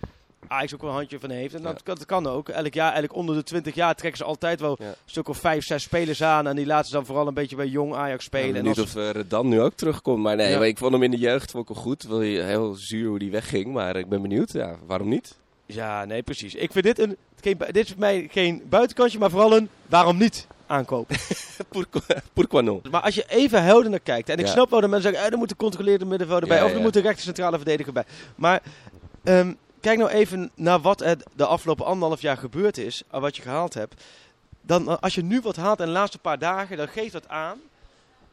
Ajax 0.47 0.73
ook 0.73 0.81
wel 0.81 0.89
een 0.89 0.95
handje 0.95 1.19
van 1.19 1.29
heeft. 1.29 1.53
En 1.53 1.61
dat, 1.61 1.81
Ja. 1.85 1.93
dat 1.93 2.05
kan 2.05 2.27
ook. 2.27 2.49
Elk 2.49 2.73
jaar, 2.73 2.91
eigenlijk 2.91 3.15
onder 3.15 3.35
de 3.35 3.43
20 3.43 3.75
jaar 3.75 3.95
trekken 3.95 4.17
ze 4.19 4.25
altijd 4.25 4.59
wel 4.59 4.75
Ja. 4.79 4.85
een 4.87 4.93
stuk 5.05 5.27
of 5.27 5.37
vijf, 5.37 5.65
zes 5.65 5.83
spelers 5.83 6.23
aan. 6.23 6.47
En 6.47 6.55
die 6.55 6.65
laten 6.65 6.85
ze 6.87 6.93
dan 6.93 7.05
vooral 7.05 7.27
een 7.27 7.33
beetje 7.33 7.55
bij 7.55 7.67
jong 7.67 7.93
Ajax 7.95 8.23
spelen. 8.25 8.51
ben 8.53 8.61
en 8.61 8.67
als- 8.67 8.79
of 8.79 8.95
uh, 8.95 9.09
Redan 9.09 9.47
nu 9.47 9.61
ook 9.61 9.73
terugkomt. 9.75 10.23
Maar 10.23 10.35
nee, 10.35 10.49
Ja. 10.51 10.57
maar 10.57 10.67
ik 10.67 10.77
vond 10.77 10.91
hem 10.91 11.03
in 11.03 11.11
de 11.11 11.17
jeugd 11.17 11.51
vond 11.51 11.69
ik 11.69 11.75
wel 11.75 11.83
goed. 11.83 12.03
Wel 12.03 12.19
heel 12.19 12.73
zuur 12.73 13.07
hoe 13.09 13.19
die 13.19 13.31
wegging. 13.31 13.73
Maar 13.73 13.95
ik 13.95 14.09
ben 14.09 14.21
benieuwd. 14.21 14.51
Ja, 14.51 14.75
waarom 14.85 15.09
niet? 15.09 15.37
Ja, 15.65 16.05
nee, 16.05 16.21
precies. 16.23 16.55
Ik 16.55 16.71
vind 16.71 16.85
dit 16.85 16.99
een, 16.99 17.17
geen, 17.41 17.57
dit 17.57 17.75
is 17.77 17.89
voor 17.89 17.99
mij 17.99 18.27
geen 18.31 18.63
buitenkantje, 18.69 19.19
maar 19.19 19.29
vooral 19.29 19.55
een 19.57 19.69
waarom 19.85 20.17
niet 20.17 20.47
aankopen. 20.67 21.15
Pourquoi-? 22.33 22.81
Maar 22.91 23.01
als 23.01 23.15
je 23.15 23.25
even 23.27 23.63
helder 23.63 23.89
naar 23.89 23.99
kijkt, 23.99 24.29
en 24.29 24.37
ik 24.37 24.45
Ja. 24.45 24.51
snap 24.51 24.69
wel 24.69 24.81
dat 24.81 24.89
mensen 24.89 25.09
zeggen, 25.09 25.27
eh, 25.27 25.33
er 25.33 25.39
moet 25.39 25.51
een 25.51 25.57
controleerde 25.57 26.05
middenvelder 26.05 26.47
bij, 26.47 26.57
Ja, 26.57 26.63
of 26.63 26.69
er 26.71 26.77
ja. 26.77 26.83
moet 26.83 26.95
een 26.95 27.01
rechter 27.01 27.23
centrale 27.23 27.55
verdediger 27.55 27.93
bij. 27.93 28.03
Maar 28.35 28.61
ehm, 29.23 29.53
kijk 29.83 29.97
nou 29.97 30.09
even 30.11 30.51
naar 30.55 30.81
wat 30.81 31.01
er 31.01 31.17
de 31.35 31.45
afgelopen 31.45 31.85
anderhalf 31.85 32.21
jaar 32.21 32.37
gebeurd 32.37 32.77
is, 32.77 33.03
en 33.11 33.21
wat 33.21 33.35
je 33.35 33.41
gehaald 33.41 33.73
hebt. 33.73 34.03
Dan, 34.61 34.89
eh, 34.89 34.97
als 34.99 35.15
je 35.15 35.23
nu 35.23 35.41
wat 35.41 35.55
haalt 35.55 35.79
in 35.79 35.85
de 35.85 35.91
laatste 35.91 36.17
paar 36.17 36.39
dagen, 36.39 36.77
dan 36.77 36.87
geeft 36.87 37.11
dat 37.11 37.27
aan 37.27 37.59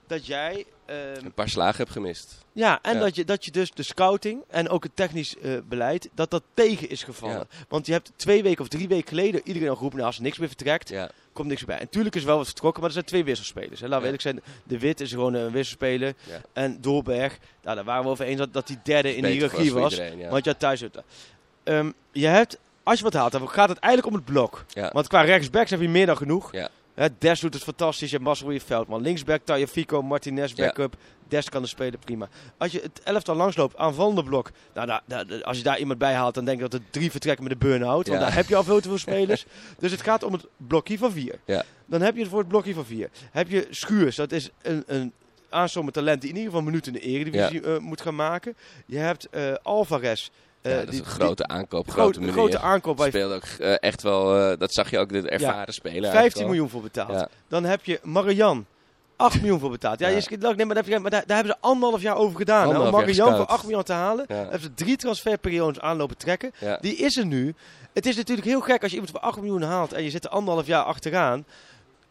dat 0.06 0.26
jij... 0.26 0.64
ehm, 0.86 1.24
Een 1.24 1.32
paar 1.32 1.48
slagen 1.48 1.76
heb 1.76 1.88
gemist. 1.88 2.38
ja, 2.52 2.78
en 2.82 2.94
Ja. 2.94 3.00
Dat, 3.00 3.14
je, 3.16 3.24
dat 3.24 3.44
je 3.44 3.50
dus 3.50 3.70
de 3.72 3.82
scouting 3.82 4.42
en 4.48 4.68
ook 4.68 4.82
het 4.82 4.96
technisch 4.96 5.36
eh, 5.38 5.52
beleid, 5.68 6.08
dat 6.14 6.30
dat 6.30 6.42
tegen 6.54 6.88
is 6.88 7.02
gevallen. 7.02 7.48
Want 7.68 7.86
je 7.86 7.92
hebt 7.92 8.12
twee 8.16 8.42
weken 8.42 8.60
of 8.62 8.68
drie 8.68 8.88
weken 8.88 9.08
geleden 9.08 9.40
iedereen 9.44 9.68
al 9.68 9.74
geroepen, 9.74 9.96
nou, 9.98 10.08
als 10.10 10.18
er 10.18 10.24
niks 10.24 10.38
meer 10.38 10.48
vertrekt, 10.48 10.88
Ja, 10.88 11.10
komt 11.32 11.48
niks 11.48 11.60
meer 11.64 11.76
bij. 11.76 11.84
En 11.84 11.88
tuurlijk 11.90 12.14
is 12.14 12.24
wel 12.24 12.36
wat 12.36 12.46
vertrokken, 12.46 12.80
maar 12.80 12.88
er 12.88 12.94
zijn 12.94 13.06
twee 13.06 13.24
wisselspelers. 13.24 13.80
Hè. 13.80 13.86
Laten 13.86 13.98
we 13.98 14.04
eerlijk 14.04 14.22
zijn, 14.22 14.40
De 14.64 14.78
Wit 14.78 15.00
is 15.00 15.10
gewoon 15.10 15.34
een 15.34 15.50
wisselspeler. 15.52 16.14
En 16.52 16.80
Dolberg, 16.80 17.38
nou, 17.62 17.76
daar 17.76 17.84
waren 17.84 18.04
we 18.04 18.10
over 18.10 18.24
eens 18.24 18.38
dat, 18.38 18.52
dat 18.52 18.66
die 18.66 18.78
derde 18.82 19.16
in 19.16 19.22
de 19.22 19.28
hiërarchie 19.28 19.72
was. 19.72 19.92
iedereen. 19.92 20.28
Want 20.30 20.44
je 20.44 20.50
had 20.50 20.58
thuis... 20.58 20.84
Ehm, 21.62 21.90
je 22.12 22.26
hebt, 22.26 22.58
als 22.82 22.98
je 22.98 23.04
wat 23.04 23.12
haalt, 23.12 23.32
dan 23.32 23.48
gaat 23.48 23.68
het 23.68 23.78
eigenlijk 23.78 24.14
om 24.14 24.20
het 24.22 24.32
blok. 24.32 24.64
Ja. 24.68 24.90
Want 24.92 25.06
qua 25.08 25.20
rechtsbacks 25.20 25.70
heb 25.70 25.80
je 25.80 25.88
meer 25.88 26.06
dan 26.06 26.16
genoeg. 26.16 26.52
Ja. 26.52 26.68
Des 27.18 27.40
doet 27.40 27.54
het 27.54 27.62
fantastisch, 27.62 28.08
je 28.10 28.14
hebt 28.14 28.26
Marcel 28.28 28.50
je 28.50 28.60
Veldman. 28.60 29.00
Linksback, 29.02 29.40
Tagliafico, 29.44 30.02
Martinez, 30.02 30.52
Ja. 30.54 30.64
backup. 30.66 30.94
Des 31.28 31.48
kan 31.48 31.62
er 31.62 31.68
spelen, 31.68 31.98
prima. 31.98 32.28
Als 32.58 32.72
je 32.72 32.80
het 32.80 33.00
elftal 33.04 33.34
langsloopt, 33.34 33.76
aanvallende 33.76 34.22
blok. 34.22 34.50
Nou, 34.74 34.86
daar- 34.86 35.02
daar- 35.06 35.42
als 35.42 35.56
je 35.56 35.62
daar 35.62 35.78
iemand 35.78 35.98
bij 35.98 36.14
haalt, 36.14 36.34
dan 36.34 36.44
denk 36.44 36.56
ik 36.60 36.70
dat 36.70 36.80
er 36.80 36.86
drie 36.90 37.10
vertrekken 37.10 37.42
met 37.44 37.52
een 37.52 37.58
burn-out. 37.58 38.06
Want 38.08 38.20
Ja. 38.20 38.26
daar 38.26 38.34
heb 38.34 38.48
je 38.48 38.56
al 38.56 38.64
veel 38.64 38.80
te 38.80 38.88
veel 38.88 38.98
spelers. 39.08 39.44
dus 39.78 39.90
het 39.90 40.02
gaat 40.02 40.22
om 40.22 40.32
het 40.32 40.46
blokje 40.56 40.98
van 40.98 41.12
vier. 41.12 41.38
Ja. 41.44 41.62
Dan 41.86 42.00
heb 42.00 42.14
je 42.14 42.20
het 42.20 42.30
voor 42.30 42.38
het 42.38 42.48
blokje 42.48 42.74
van 42.74 42.84
vier. 42.84 43.10
Heb 43.30 43.48
je 43.48 43.66
Schuurs, 43.70 44.16
dat 44.16 44.32
is 44.32 44.50
een, 44.62 44.84
een 44.86 45.12
talent 45.92 46.20
die 46.20 46.30
in 46.30 46.36
ieder 46.36 46.50
geval 46.50 46.62
minuten 46.66 46.94
in 46.94 47.00
de 47.00 47.06
eredivisie 47.06 47.62
eh, 47.62 47.78
moet 47.78 48.00
gaan 48.00 48.14
maken. 48.14 48.56
Je 48.86 48.96
hebt 48.98 49.28
eh, 49.28 49.52
Alvarez. 49.62 50.28
Eh, 50.62 50.72
Ja, 50.72 50.78
dat 50.78 50.88
is 50.88 50.90
die- 50.94 51.00
een 51.00 51.06
grote 51.10 51.46
aankoop, 51.46 51.84
grote 51.90 52.00
grote, 52.00 52.18
meneer. 52.20 52.32
grote 52.34 52.58
aankoop 52.58 52.96
bij 52.96 53.08
Speelde 53.08 53.34
ook 53.34 53.42
eh, 53.42 53.74
echt 53.80 54.02
wel, 54.02 54.36
eh, 54.50 54.58
dat 54.58 54.72
zag 54.72 54.90
je 54.90 54.98
ook, 54.98 55.08
de 55.08 55.28
ervaren 55.28 55.74
speler. 55.74 55.92
eigenlijk 56.02 56.20
15 56.20 56.42
al. 56.42 56.48
miljoen 56.48 56.68
voor 56.68 56.82
betaald. 56.82 57.10
Ja. 57.12 57.28
Dan 57.48 57.64
heb 57.64 57.84
je 57.84 58.00
Marian. 58.02 58.66
8 59.16 59.40
miljoen 59.40 59.60
voor 59.60 59.70
betaald. 59.70 59.98
Ja, 59.98 60.08
Ja. 60.08 60.16
je 60.16 60.22
nee, 60.28 60.38
maar, 60.40 60.66
daar, 60.66 60.76
heb 60.76 60.86
je, 60.86 60.98
maar 60.98 61.10
daar, 61.10 61.22
daar 61.26 61.36
hebben 61.36 61.54
ze 61.60 61.66
anderhalf 61.68 62.02
jaar 62.02 62.16
over 62.16 62.36
gedaan. 62.36 62.66
Om 62.66 62.72
Marian 62.90 62.92
voor 62.94 63.04
gescout. 63.06 63.48
8 63.48 63.62
miljoen 63.64 63.82
te 63.82 63.92
halen. 63.92 64.24
Ja. 64.28 64.34
Hebben 64.34 64.60
ze 64.60 64.74
drie 64.74 64.96
transferperiodes 64.96 65.80
aanlopen 65.80 66.16
trekken. 66.16 66.52
Ja. 66.58 66.78
Die 66.80 66.96
is 66.96 67.16
er 67.16 67.26
nu. 67.26 67.54
Het 67.92 68.06
is 68.06 68.16
natuurlijk 68.16 68.46
heel 68.46 68.60
gek 68.60 68.82
als 68.82 68.90
je 68.92 68.96
iemand 68.96 69.10
voor 69.16 69.20
8 69.28 69.36
miljoen 69.40 69.62
haalt 69.62 69.92
en 69.92 70.02
je 70.02 70.10
zit 70.10 70.24
er 70.24 70.30
anderhalf 70.30 70.66
jaar 70.66 70.82
achteraan. 70.84 71.44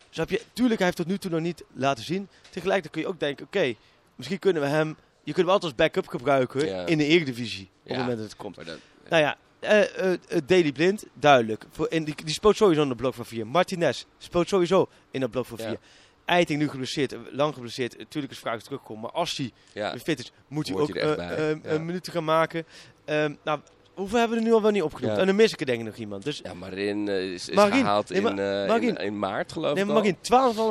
Snap 0.10 0.30
je? 0.30 0.42
Tuurlijk, 0.54 0.76
hij 0.78 0.86
heeft 0.86 0.98
tot 0.98 1.08
nu 1.08 1.18
toe 1.18 1.32
nog 1.32 1.40
niet 1.40 1.64
laten 1.74 2.04
zien. 2.04 2.28
Tegelijkertijd 2.50 2.94
kun 2.94 3.02
je 3.02 3.08
ook 3.08 3.20
denken, 3.20 3.46
oké, 3.46 3.74
misschien 4.16 4.40
kunnen 4.40 4.62
we 4.62 4.68
hem... 4.68 4.96
Je 5.30 5.36
kunt 5.36 5.46
hem 5.48 5.56
altijd 5.56 5.72
als 5.74 5.82
backup 5.82 6.08
gebruiken 6.08 6.66
Ja. 6.68 6.86
in 6.86 6.98
de 6.98 7.06
Eredivisie. 7.06 7.70
Op 7.84 7.90
het 7.90 7.98
moment 7.98 8.18
dat 8.18 8.26
het 8.28 8.36
komt. 8.36 8.56
Dat- 8.56 8.78
Nou 9.10 9.22
ja, 9.24 9.38
eh 9.60 9.82
eh, 9.82 10.14
eh, 10.14 10.42
Daily 10.46 10.72
Blind, 10.72 11.06
duidelijk. 11.14 11.64
En 11.90 12.04
die, 12.04 12.16
die 12.24 12.34
speelt 12.34 12.56
sowieso 12.58 12.82
in 12.82 12.90
de 12.90 12.96
blok 12.96 13.14
van 13.14 13.26
4. 13.26 13.48
Martinez 13.48 14.04
speelt 14.18 14.48
sowieso 14.50 14.90
in 15.12 15.20
dat 15.20 15.32
blok 15.32 15.46
van 15.46 15.58
4. 15.58 15.70
Ja. 15.70 15.78
Eiting 16.26 16.60
nu 16.60 16.70
geblesseerd, 16.70 17.16
lang 17.32 17.54
geblesseerd. 17.54 17.98
Natuurlijk 17.98 18.34
is 18.34 18.40
vraag 18.40 18.62
terugkomt. 18.62 19.02
Maar 19.02 19.12
als 19.12 19.38
hij 19.38 19.52
ja. 19.74 19.98
fit 19.98 20.20
is, 20.20 20.32
moet 20.48 20.68
hij 20.68 20.78
ook 20.78 20.94
bij. 20.94 21.02
eh, 21.36 21.50
Ja. 21.50 21.58
een 21.64 21.86
minuten 21.86 22.14
gaan 22.14 22.24
maken. 22.24 22.66
Ehm, 23.06 23.36
nou, 23.44 23.60
hoeveel 24.00 24.20
hebben 24.20 24.38
we 24.38 24.44
er 24.44 24.50
nu 24.50 24.56
al 24.56 24.62
wel 24.62 24.72
niet 24.72 24.82
opgenoemd? 24.84 25.14
Ja. 25.14 25.20
En 25.20 25.26
dan 25.28 25.36
mis 25.36 25.52
ik 25.54 25.60
er 25.60 25.66
denk 25.66 25.80
ik 25.80 25.86
nog 25.86 25.96
iemand. 25.96 26.24
Dus 26.24 26.40
Ja, 26.44 26.54
Marin 26.54 27.08
eh, 27.08 27.32
is, 27.34 27.50
is 27.50 27.56
Marin. 27.56 27.80
gehaald 27.80 28.10
Nee, 28.10 28.22
in, 28.22 28.28
eh, 28.28 28.68
Marin. 28.68 28.88
in, 28.88 28.96
in 28.98 29.20
maart, 29.20 29.52
geloof 29.52 29.74
nee, 29.74 29.84
ik 29.84 29.90
maar. 29.90 29.96
Marin, 29.96 30.16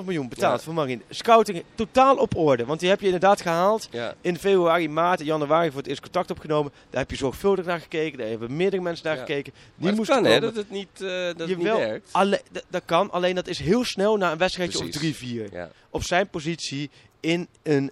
12,5 0.00 0.04
miljoen 0.04 0.28
betaald 0.28 0.58
Ja. 0.58 0.64
voor 0.64 0.74
Marin. 0.74 1.02
Scouting 1.10 1.62
totaal 1.74 2.16
op 2.16 2.36
orde. 2.36 2.64
Want 2.64 2.80
die 2.80 2.88
heb 2.88 2.98
je 3.00 3.04
inderdaad 3.06 3.40
gehaald. 3.40 3.88
Ja, 3.90 4.14
In 4.20 4.38
februari, 4.38 4.88
maart, 4.88 5.20
januari 5.24 5.68
voor 5.68 5.78
het 5.78 5.86
eerst 5.88 6.00
contact 6.00 6.30
opgenomen. 6.30 6.72
Daar 6.90 7.00
heb 7.00 7.10
je 7.10 7.16
zorgvuldig 7.16 7.64
naar 7.64 7.80
gekeken. 7.80 8.18
Daar 8.18 8.28
hebben 8.28 8.56
meerdere 8.56 8.82
mensen 8.82 9.06
naar 9.06 9.16
gekeken. 9.16 9.52
Die 9.76 9.92
moesten 9.92 10.22
kan 10.22 10.24
hè, 10.32 10.40
dat 10.40 10.56
het 10.56 10.70
niet, 10.70 10.88
eh, 10.94 11.08
dat 11.08 11.38
het 11.48 11.56
niet 11.56 11.62
werkt. 11.62 12.08
Alle, 12.12 12.40
dat 12.68 12.82
kan, 12.84 13.10
alleen 13.10 13.34
dat 13.34 13.48
is 13.48 13.58
heel 13.58 13.84
snel 13.84 14.16
na 14.16 14.32
een 14.32 14.38
wedstrijdje 14.38 14.78
Precies. 14.78 15.10
of 15.10 15.16
3-4. 15.18 15.52
Ja. 15.52 15.70
Op 15.90 16.02
zijn 16.02 16.28
positie 16.28 16.90
in 17.20 17.48
een 17.62 17.90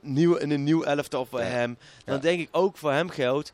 nieuw, 0.00 0.34
in 0.34 0.50
een 0.50 0.64
nieuw 0.64 0.82
elftal 0.82 1.26
voor 1.26 1.40
hem. 1.40 1.78
Dan 2.04 2.20
denk 2.20 2.40
ik 2.40 2.48
ook 2.50 2.76
voor 2.76 2.92
hem 2.92 3.08
geldt. 3.08 3.52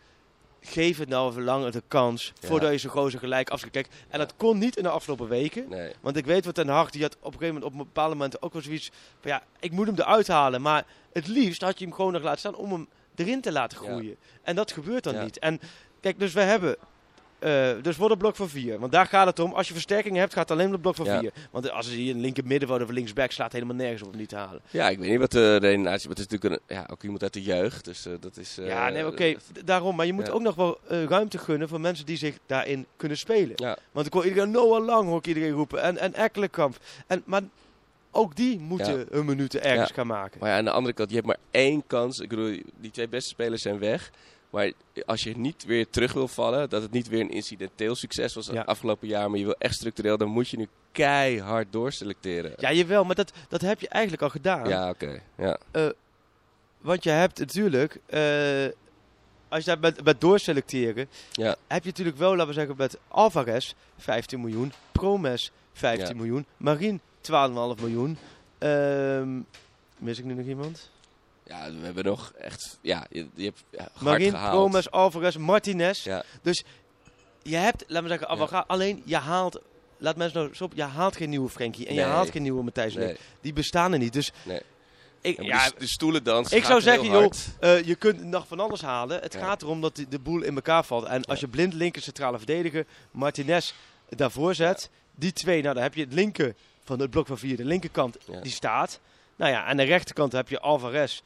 Geef 0.64 0.98
het 0.98 1.08
nou 1.08 1.30
even 1.30 1.42
langer 1.44 1.72
de 1.72 1.82
kans 1.88 2.32
Ja. 2.40 2.48
voordat 2.48 2.70
je 2.72 2.78
zo'n 2.78 2.90
gozer 2.90 3.18
gelijk 3.18 3.50
afschiet. 3.50 3.72
Kijk, 3.72 3.88
En 4.08 4.18
dat 4.18 4.34
kon 4.36 4.58
niet 4.58 4.76
in 4.76 4.82
de 4.82 4.88
afgelopen 4.88 5.28
weken. 5.28 5.68
Nee. 5.68 5.92
Want 6.00 6.16
ik 6.16 6.24
weet 6.26 6.44
wat 6.44 6.54
Ten 6.54 6.68
Hag, 6.68 6.90
die 6.90 7.02
had 7.02 7.12
op 7.16 7.24
een 7.24 7.32
gegeven 7.32 7.46
moment 7.54 7.64
op 7.64 7.72
een 7.72 7.86
bepaald 7.86 8.08
moment 8.12 8.42
ook 8.42 8.52
wel 8.52 8.62
zoiets 8.62 8.90
van 9.20 9.30
ja, 9.30 9.42
ik 9.60 9.72
moet 9.72 9.86
hem 9.86 9.94
eruit 9.98 10.28
halen. 10.28 10.62
Maar 10.62 10.86
het 11.12 11.26
liefst 11.26 11.62
had 11.62 11.78
je 11.78 11.84
hem 11.84 11.94
gewoon 11.94 12.12
nog 12.12 12.22
laten 12.22 12.38
staan 12.38 12.54
om 12.54 12.72
hem 12.72 12.88
erin 13.14 13.40
te 13.40 13.52
laten 13.52 13.82
Ja. 13.82 13.88
groeien. 13.90 14.16
En 14.42 14.54
dat 14.54 14.72
gebeurt 14.72 15.04
dan 15.04 15.14
Ja. 15.14 15.22
niet. 15.22 15.38
En 15.38 15.60
kijk, 16.00 16.18
dus 16.18 16.32
we 16.32 16.40
hebben, 16.40 16.76
eh, 17.42 17.82
dus 17.82 17.96
wordt 17.96 18.12
een 18.12 18.18
blok 18.18 18.36
van 18.36 18.48
vier. 18.48 18.78
Want 18.78 18.92
daar 18.92 19.06
gaat 19.06 19.26
het 19.26 19.38
om. 19.38 19.52
Als 19.52 19.66
je 19.66 19.72
versterking 19.72 20.16
hebt, 20.16 20.32
gaat 20.32 20.42
het 20.48 20.50
alleen 20.50 20.66
om 20.66 20.72
het 20.72 20.80
blok 20.82 20.94
van 20.94 21.06
Ja. 21.06 21.18
vier. 21.18 21.32
Want 21.50 21.70
als 21.70 21.86
hij 21.86 21.94
hier 21.96 22.14
een 22.14 22.20
linker 22.20 22.44
middenvelder 22.46 22.86
of 22.86 22.92
linksback 22.92 23.30
slaat, 23.30 23.52
helemaal 23.52 23.74
nergens 23.76 24.02
op 24.02 24.12
om 24.12 24.16
niet 24.18 24.28
te 24.28 24.36
halen. 24.36 24.60
Ja, 24.70 24.88
ik 24.88 24.98
weet 24.98 25.10
niet 25.10 25.18
wat 25.18 25.30
de 25.30 25.56
redenatie 25.56 26.08
maar 26.08 26.16
Het 26.16 26.26
is 26.26 26.38
natuurlijk 26.38 26.62
een, 26.70 26.76
ja, 26.76 26.86
ook 26.90 27.02
iemand 27.02 27.22
uit 27.22 27.32
de 27.32 27.42
jeugd. 27.42 27.84
Dus 27.84 28.06
eh, 28.06 28.12
dat 28.20 28.36
is... 28.36 28.58
eh, 28.58 28.66
ja, 28.66 28.88
nee, 28.88 29.06
oké, 29.06 29.34
daarom. 29.64 29.96
Maar 29.96 30.06
je 30.06 30.12
moet 30.12 30.26
ja. 30.26 30.32
ook 30.32 30.42
nog 30.42 30.54
wel 30.54 30.78
eh, 30.88 31.04
ruimte 31.04 31.38
gunnen 31.38 31.68
voor 31.68 31.80
mensen 31.80 32.06
die 32.06 32.16
zich 32.16 32.38
daarin 32.46 32.86
kunnen 32.96 33.18
spelen. 33.18 33.52
Ja. 33.54 33.76
Want 33.92 34.06
ik 34.06 34.12
hoor 34.12 34.24
iedereen, 34.26 34.50
Noah 34.50 34.84
Lang 34.84 35.08
hoor 35.08 35.18
ik 35.18 35.26
iedereen 35.26 35.50
roepen. 35.52 35.82
En, 35.82 35.98
en 35.98 36.14
Ekkelenkamp. 36.14 36.76
En, 37.06 37.22
maar 37.24 37.42
ook 38.10 38.36
die 38.36 38.58
moeten 38.58 38.98
Ja. 38.98 39.04
hun 39.10 39.24
minuten 39.24 39.62
ergens 39.64 39.88
Ja. 39.88 39.94
gaan 39.94 40.06
maken. 40.06 40.40
Maar 40.40 40.48
ja, 40.50 40.56
aan 40.56 40.64
de 40.64 40.70
andere 40.70 40.94
kant, 40.94 41.08
je 41.08 41.14
hebt 41.14 41.26
maar 41.26 41.36
één 41.50 41.82
kans. 41.86 42.18
Ik 42.20 42.28
bedoel, 42.28 42.56
die 42.80 42.90
twee 42.90 43.08
beste 43.08 43.28
spelers 43.28 43.62
zijn 43.62 43.78
weg. 43.78 44.10
Maar 44.52 44.72
als 45.06 45.22
je 45.22 45.36
niet 45.36 45.64
weer 45.64 45.90
terug 45.90 46.12
wil 46.12 46.28
vallen, 46.28 46.68
dat 46.70 46.82
het 46.82 46.90
niet 46.90 47.08
weer 47.08 47.20
een 47.20 47.30
incidenteel 47.30 47.94
succes 47.94 48.34
was 48.34 48.46
Ja. 48.46 48.62
afgelopen 48.62 49.08
jaar, 49.08 49.30
maar 49.30 49.38
je 49.38 49.44
wil 49.44 49.54
echt 49.58 49.74
structureel, 49.74 50.16
dan 50.16 50.28
moet 50.28 50.48
je 50.48 50.56
nu 50.56 50.68
keihard 50.92 51.72
doorselecteren. 51.72 52.52
Ja, 52.56 52.72
jawel, 52.72 53.04
maar 53.04 53.14
dat, 53.14 53.32
dat 53.48 53.60
heb 53.60 53.80
je 53.80 53.88
eigenlijk 53.88 54.22
al 54.22 54.28
gedaan. 54.28 54.68
Ja, 54.68 54.88
oké. 54.88 55.20
Ja. 55.36 55.58
Want 56.80 57.04
je 57.04 57.10
hebt 57.10 57.38
natuurlijk, 57.38 57.98
eh, 58.06 58.20
als 59.48 59.64
je 59.64 59.70
daar 59.70 59.78
met, 59.80 60.04
met 60.04 60.20
doorselecteren, 60.20 61.08
Ja. 61.32 61.56
heb 61.66 61.82
je 61.82 61.88
natuurlijk 61.88 62.16
wel, 62.18 62.30
laten 62.30 62.46
we 62.46 62.52
zeggen, 62.52 62.74
met 62.76 62.98
Alvarez 63.08 63.72
15 63.98 64.40
miljoen, 64.40 64.72
Promes 64.92 65.50
15 65.72 66.08
Ja. 66.08 66.14
miljoen, 66.14 66.46
Marien 66.56 67.00
12,5 67.20 67.80
miljoen. 67.80 68.18
Ehm, 68.58 69.40
mis 69.98 70.18
ik 70.18 70.24
nu 70.24 70.34
nog 70.34 70.46
iemand? 70.46 70.90
Ja, 71.46 71.72
we 71.72 71.84
hebben 71.84 72.04
nog 72.04 72.32
echt, 72.38 72.78
ja, 72.80 73.06
je, 73.10 73.26
je 73.34 73.44
hebt 73.44 73.62
ja, 73.70 73.78
hard 73.92 74.00
Marien, 74.00 74.30
gehaald. 74.30 74.52
Promes, 74.52 74.90
Alvarez, 74.90 75.36
Martinez. 75.36 76.04
Ja, 76.04 76.24
Je 77.42 77.56
hebt, 77.56 77.84
laten 77.86 78.08
we 78.08 78.16
zeggen, 78.18 78.66
alleen 78.66 79.02
je 79.04 79.16
haalt, 79.16 79.60
laat 79.98 80.16
mensen 80.16 80.36
nou 80.38 80.48
eens 80.48 80.60
op, 80.60 80.72
je 80.74 80.82
haalt 80.82 81.16
geen 81.16 81.30
nieuwe 81.30 81.48
Frenkie 81.48 81.86
en 81.86 81.94
je 81.94 82.00
haalt 82.02 82.30
geen 82.30 82.42
nieuwe 82.42 82.62
Matthijs. 82.62 82.94
nee. 82.94 83.16
Die 83.40 83.52
bestaan 83.52 83.92
er 83.92 83.98
niet. 83.98 84.12
Dus 84.12 84.32
Nee. 84.44 84.60
ik, 85.20 85.42
Ja, 85.42 85.70
de, 85.78 85.86
stoelendans 85.86 86.52
ik 86.52 86.64
zou 86.64 86.80
zeggen, 86.80 87.10
joh. 87.10 87.30
Eh, 87.60 87.82
je 87.84 87.94
kunt 87.94 88.22
nog 88.24 88.46
van 88.46 88.60
alles 88.60 88.82
halen. 88.82 89.20
Het 89.20 89.32
Ja. 89.32 89.40
gaat 89.40 89.62
erom 89.62 89.80
dat 89.80 90.04
de, 90.08 90.18
boel 90.18 90.42
in 90.42 90.54
elkaar 90.54 90.84
valt. 90.84 91.04
En 91.04 91.24
als 91.24 91.40
Ja. 91.40 91.46
je 91.46 91.52
blind 91.52 91.74
linker 91.74 92.02
centrale 92.02 92.36
verdediger 92.36 92.86
Martinez 93.10 93.72
daarvoor 94.08 94.54
zet, 94.54 94.90
die 95.14 95.32
twee, 95.32 95.62
nou 95.62 95.74
dan 95.74 95.82
heb 95.82 95.94
je 95.94 96.04
het 96.04 96.12
linker 96.12 96.54
van 96.84 97.00
het 97.00 97.10
blok 97.10 97.26
van 97.26 97.38
vier, 97.38 97.56
de 97.56 97.64
linkerkant, 97.64 98.16
die 98.42 98.52
staat. 98.52 99.00
Nou 99.36 99.50
ja, 99.50 99.64
aan 99.64 99.76
de 99.76 99.82
rechterkant 99.82 100.32
heb 100.32 100.48
je 100.48 100.60
Alvarez, 100.60 101.20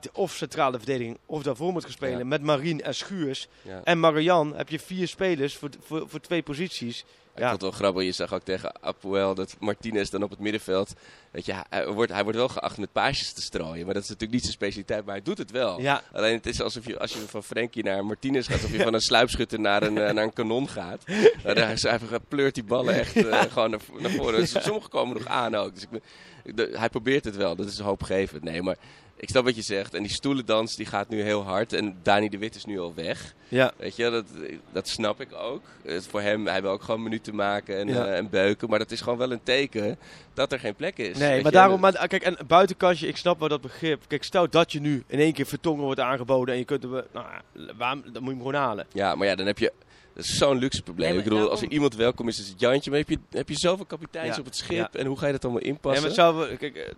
de, 0.00 0.10
of 0.12 0.32
centrale 0.32 0.76
verdediging, 0.76 1.18
of 1.26 1.42
daarvoor 1.42 1.72
moet 1.72 1.82
gaan 1.82 1.92
spelen 1.92 2.28
met 2.28 2.42
Marien 2.42 2.82
en 2.82 2.94
Schuurs. 2.94 3.48
En 3.84 4.00
Marian 4.00 4.56
heb 4.56 4.68
je 4.68 4.78
vier 4.78 5.08
spelers 5.08 5.56
voor, 5.56 5.70
voor, 5.80 6.08
voor 6.08 6.20
twee 6.20 6.42
posities 6.42 7.04
Ik 7.34 7.40
vond 7.40 7.52
het 7.52 7.62
wel 7.62 7.70
grappig. 7.70 8.02
Je 8.04 8.12
zag 8.12 8.32
ook 8.32 8.42
tegen 8.42 8.72
Apoel 8.82 9.34
dat 9.34 9.56
Martinez 9.58 10.08
dan 10.10 10.22
op 10.22 10.30
het 10.30 10.38
middenveld. 10.38 10.92
Weet 11.30 11.46
je, 11.46 11.54
hij 11.70 11.86
wordt, 11.86 12.12
hij 12.12 12.22
wordt 12.22 12.38
wel 12.38 12.48
geacht 12.48 12.78
met 12.78 12.92
paasjes 12.92 13.32
te 13.32 13.42
strooien. 13.42 13.84
Maar 13.84 13.94
dat 13.94 14.02
is 14.02 14.08
natuurlijk 14.08 14.32
niet 14.32 14.42
zijn 14.42 14.52
specialiteit. 14.54 15.04
Maar 15.04 15.14
hij 15.14 15.24
doet 15.24 15.38
het 15.38 15.50
wel. 15.50 15.80
Ja. 15.80 16.02
Alleen 16.12 16.36
het 16.36 16.46
is 16.46 16.60
alsof 16.60 16.86
je, 16.86 16.98
als 16.98 17.12
je 17.12 17.18
van 17.18 17.42
Frenkie 17.44 17.82
naar 17.84 18.04
Martinez 18.04 18.46
gaat. 18.46 18.54
Alsof 18.56 18.72
je 18.76 18.82
van 18.82 18.94
een 18.94 19.00
sluipschutter 19.00 19.60
naar 19.60 19.82
een, 19.82 19.98
eh, 19.98 20.12
naar 20.12 20.24
een 20.24 20.32
kanon 20.32 20.68
gaat. 20.68 21.02
Maar 21.44 21.56
hij, 21.56 21.76
hij 21.80 21.98
pleurt 22.28 22.54
die 22.54 22.64
ballen 22.64 22.94
echt 22.94 23.16
eh, 23.16 23.40
gewoon 23.42 23.70
naar, 23.70 23.80
naar 23.98 24.10
voren. 24.10 24.40
Dus 24.40 24.62
Sommigen 24.64 24.90
komen 24.90 25.16
nog 25.16 25.26
aan 25.26 25.54
ook. 25.54 25.74
Dus 25.74 25.82
ik, 25.82 25.90
ben- 25.90 26.02
ik- 26.44 26.56
de- 26.56 26.70
hij 26.78 26.88
probeert 26.88 27.24
het 27.24 27.36
wel. 27.36 27.56
Dat 27.56 27.66
is 27.66 27.78
hoopgevend. 27.78 28.42
Nee, 28.42 28.62
maar 28.62 28.76
ik 29.16 29.28
snap 29.28 29.44
wat 29.44 29.56
je 29.56 29.62
zegt. 29.62 29.94
En 29.94 30.02
die 30.02 30.12
stoelendans 30.12 30.76
die 30.76 30.86
gaat 30.86 31.08
nu 31.08 31.22
heel 31.22 31.42
hard. 31.42 31.72
En 31.72 31.96
Dani 32.02 32.28
de 32.28 32.38
Wit 32.38 32.54
is 32.54 32.64
nu 32.64 32.80
al 32.80 32.94
weg. 32.94 33.34
Ja. 33.48 33.72
Weet 33.76 33.96
je, 33.96 34.10
dat, 34.10 34.24
dat 34.72 34.88
snap 34.88 35.20
ik 35.20 35.28
ook. 35.34 35.62
Het 35.82 35.92
is 36.02 36.06
voor 36.06 36.20
hem, 36.20 36.46
hij 36.46 36.62
wil 36.62 36.70
ook 36.70 36.82
gewoon 36.82 37.02
minuten 37.02 37.34
maken 37.34 37.76
en, 37.78 37.88
Ja. 37.88 38.06
eh, 38.06 38.16
en 38.16 38.30
beuken. 38.30 38.68
Maar 38.68 38.78
dat 38.78 38.90
is 38.90 39.00
gewoon 39.00 39.18
wel 39.18 39.32
een 39.32 39.42
teken 39.42 39.98
dat 40.34 40.52
er 40.52 40.58
geen 40.58 40.74
plek 40.74 40.98
is. 40.98 41.18
Nee, 41.18 41.36
maar 41.42 41.52
je. 41.52 41.56
daarom, 41.58 41.80
maar, 41.80 42.08
kijk, 42.08 42.22
en 42.22 42.36
buitenkantje, 42.46 43.06
ik 43.06 43.16
snap 43.16 43.38
wel 43.38 43.48
dat 43.48 43.60
begrip. 43.60 44.02
Kijk, 44.06 44.24
stel 44.24 44.48
dat 44.50 44.72
je 44.72 44.80
nu 44.80 45.04
in 45.06 45.18
één 45.18 45.32
keer 45.32 45.46
Vertongen 45.46 45.84
wordt 45.84 46.00
aangeboden 46.00 46.54
en 46.54 46.60
je 46.60 46.66
kunt 46.66 46.82
hem, 46.82 46.96
eh, 46.96 47.02
nou, 47.12 47.26
ja, 47.26 47.72
waarom, 47.76 48.02
dan 48.02 48.12
moet 48.12 48.22
je 48.22 48.28
hem 48.28 48.38
gewoon 48.46 48.54
halen. 48.54 48.86
Ja, 48.92 49.14
maar 49.14 49.26
ja, 49.26 49.34
dan 49.34 49.46
heb 49.46 49.58
je... 49.58 49.72
Dat 50.14 50.24
is 50.24 50.36
zo'n 50.36 50.58
luxe 50.58 50.82
probleem. 50.82 51.06
Nee, 51.06 51.16
maar 51.16 51.24
ik 51.26 51.30
bedoel, 51.32 51.50
als 51.50 51.62
er 51.62 51.68
iemand 51.70 51.94
welkom 51.96 52.28
is, 52.28 52.38
is 52.40 52.48
het 52.48 52.60
Jantje. 52.60 52.90
Maar 52.90 52.98
heb 52.98 53.08
je, 53.08 53.18
heb 53.30 53.48
je 53.48 53.56
zoveel 53.58 53.84
kapiteins 53.84 54.34
Ja, 54.34 54.40
op 54.40 54.44
het 54.44 54.56
schip? 54.56 54.76
ja. 54.76 54.88
En 55.00 55.06
hoe 55.06 55.18
ga 55.18 55.26
je 55.26 55.32
dat 55.32 55.44
allemaal 55.44 55.62
Ja, 55.62 55.68
inpassen? 55.68 56.00
maar 56.00 56.10
het 56.10 56.20
zou, 56.20 56.56
kijk, 56.56 56.76
eh, 56.76 56.92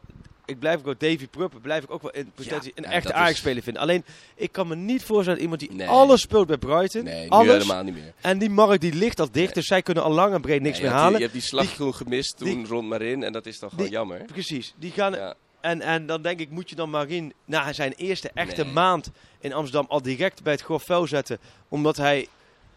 ik 0.46 0.58
blijf 0.58 0.78
ook 0.78 0.84
wel 0.84 0.94
Davy 0.98 1.26
Pruppen, 1.26 1.60
blijf 1.60 1.82
ik 1.84 1.90
ook 1.90 2.02
wel 2.02 2.10
in 2.10 2.30
potentie 2.34 2.72
een 2.74 2.84
echte 2.84 3.08
is- 3.08 3.14
Ajax-speler 3.14 3.62
vinden. 3.62 3.82
Alleen, 3.82 4.04
ik 4.34 4.52
kan 4.52 4.68
me 4.68 4.76
niet 4.76 5.02
voorstellen 5.04 5.34
dat 5.34 5.40
iemand 5.42 5.60
die 5.60 5.72
Nee. 5.72 5.88
alles 5.88 6.20
speelt 6.20 6.46
bij 6.46 6.56
Brighton, 6.58 7.04
nee, 7.04 7.30
alles, 7.30 7.52
helemaal 7.52 7.82
niet 7.82 7.94
meer. 7.94 8.12
en 8.20 8.38
die 8.38 8.50
markt 8.50 8.80
die 8.80 8.94
ligt 8.94 9.20
al 9.20 9.28
dicht, 9.30 9.44
Nee. 9.44 9.54
dus 9.54 9.66
zij 9.66 9.82
kunnen 9.82 10.02
al 10.04 10.10
lang 10.12 10.34
en 10.34 10.40
breed 10.40 10.62
niks 10.62 10.74
meer 10.80 10.82
hebt 10.82 10.92
die- 10.94 11.02
halen. 11.02 11.16
Je 11.18 11.22
hebt 11.24 11.32
die 11.38 11.42
slag 11.42 11.74
toen 11.74 11.94
gemist 11.94 12.36
toen 12.36 12.46
die- 12.48 12.66
rond 12.66 12.88
Marin. 12.88 13.22
En 13.22 13.32
dat 13.32 13.46
is 13.46 13.58
dan 13.58 13.70
gewoon 13.70 13.88
jammer. 13.88 14.24
Precies, 14.24 14.74
die 14.78 14.90
gaan, 14.90 15.12
Ja. 15.12 15.34
en, 15.60 15.80
en 15.80 16.06
dan 16.06 16.22
denk 16.22 16.40
ik, 16.40 16.50
moet 16.50 16.68
je 16.70 16.76
dan 16.76 16.90
Marin 16.90 17.32
na 17.44 17.72
zijn 17.72 17.92
eerste 17.92 18.30
echte 18.34 18.64
maand 18.64 19.10
in 19.40 19.52
Amsterdam 19.52 19.86
al 19.90 20.02
direct 20.02 20.42
bij 20.42 20.52
het 20.52 20.62
grof 20.62 20.82
vuil 20.84 21.06
zetten, 21.06 21.38
omdat 21.68 21.96
hij 21.96 22.26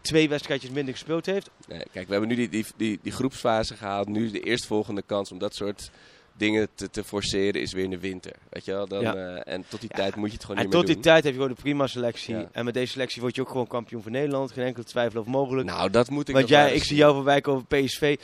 twee 0.00 0.28
wedstrijdjes 0.28 0.70
minder 0.70 0.94
gespeeld 0.94 1.26
heeft. 1.26 1.50
Nee, 1.68 1.82
kijk, 1.92 2.06
we 2.06 2.10
hebben 2.12 2.28
nu 2.28 2.34
die, 2.36 2.48
die, 2.48 2.66
die, 2.76 2.98
die 3.02 3.12
groepsfase 3.12 3.76
gehaald. 3.76 4.08
Nu 4.08 4.30
de 4.30 4.40
eerstvolgende 4.40 5.02
kans 5.06 5.32
om 5.32 5.38
dat 5.38 5.54
soort 5.54 5.90
dingen 6.32 6.68
te, 6.74 6.90
te 6.90 7.04
forceren 7.04 7.60
is 7.60 7.72
weer 7.72 7.84
in 7.84 7.90
de 7.90 7.98
winter. 7.98 8.32
Weet 8.50 8.64
je 8.64 8.72
wel? 8.72 8.86
Dan, 8.88 9.00
Ja. 9.02 9.14
eh, 9.14 9.52
en 9.54 9.64
tot 9.68 9.80
die 9.80 9.88
Ja, 9.92 9.96
tijd 9.96 10.16
moet 10.16 10.28
je 10.28 10.34
het 10.34 10.42
gewoon 10.44 10.56
En 10.56 10.62
niet 10.62 10.72
tot 10.72 10.80
meer 10.86 10.94
die 10.94 11.02
doen. 11.02 11.12
tijd 11.12 11.24
heb 11.24 11.32
je 11.32 11.38
gewoon 11.40 11.56
een 11.56 11.62
prima 11.62 11.86
selectie. 11.86 12.34
Ja. 12.36 12.48
En 12.52 12.64
met 12.64 12.74
deze 12.74 12.92
selectie 12.92 13.20
word 13.22 13.34
je 13.34 13.40
ook 13.40 13.48
gewoon 13.48 13.66
kampioen 13.66 14.02
van 14.02 14.12
Nederland. 14.12 14.52
Geen 14.52 14.64
enkele 14.64 14.84
twijfel 14.84 15.18
over 15.20 15.30
mogelijk. 15.32 15.66
Nou, 15.68 15.90
dat 15.90 16.10
moet 16.10 16.28
ik 16.28 16.34
Want 16.34 16.48
jij, 16.48 16.74
ik 16.74 16.84
zie 16.84 16.96
jou 16.96 17.14
voorbij 17.14 17.40
komen 17.40 17.66
PSV. 17.66 18.16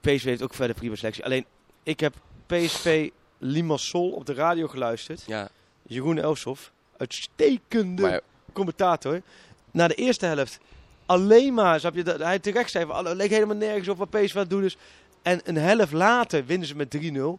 PSV 0.00 0.24
heeft 0.24 0.42
ook 0.42 0.54
verder 0.54 0.76
prima 0.76 0.94
selectie. 0.94 1.24
Alleen, 1.24 1.44
ik 1.82 2.00
heb 2.00 2.14
PSV 2.46 3.08
Limassol 3.38 4.10
op 4.10 4.26
de 4.26 4.34
radio 4.34 4.68
geluisterd. 4.68 5.22
Ja, 5.26 5.48
Jeroen 5.82 6.18
Elsof, 6.18 6.72
uitstekende 6.96 8.02
maar 8.02 8.20
commentator. 8.52 9.20
Na 9.70 9.88
de 9.88 9.94
eerste 9.94 10.26
helft 10.26 10.58
alleen 11.06 11.54
maar, 11.54 11.80
snap 11.80 11.94
je, 11.94 12.02
dat 12.02 12.18
hij 12.18 12.38
terecht 12.38 12.70
zei 12.70 12.86
van, 12.86 13.08
"Oh, 13.08 13.14
leek 13.14 13.30
helemaal 13.30 13.56
nergens 13.56 13.88
op 13.88 13.98
wat 13.98 14.10
PSV 14.10 14.34
aan 14.34 14.40
het 14.40 14.50
doen 14.50 14.64
is. 14.64 14.76
En 15.22 15.40
een 15.44 15.56
helft 15.56 15.92
later 15.92 16.46
winnen 16.46 16.68
ze 16.68 16.76
met 16.76 16.90
3-0. 16.90 17.38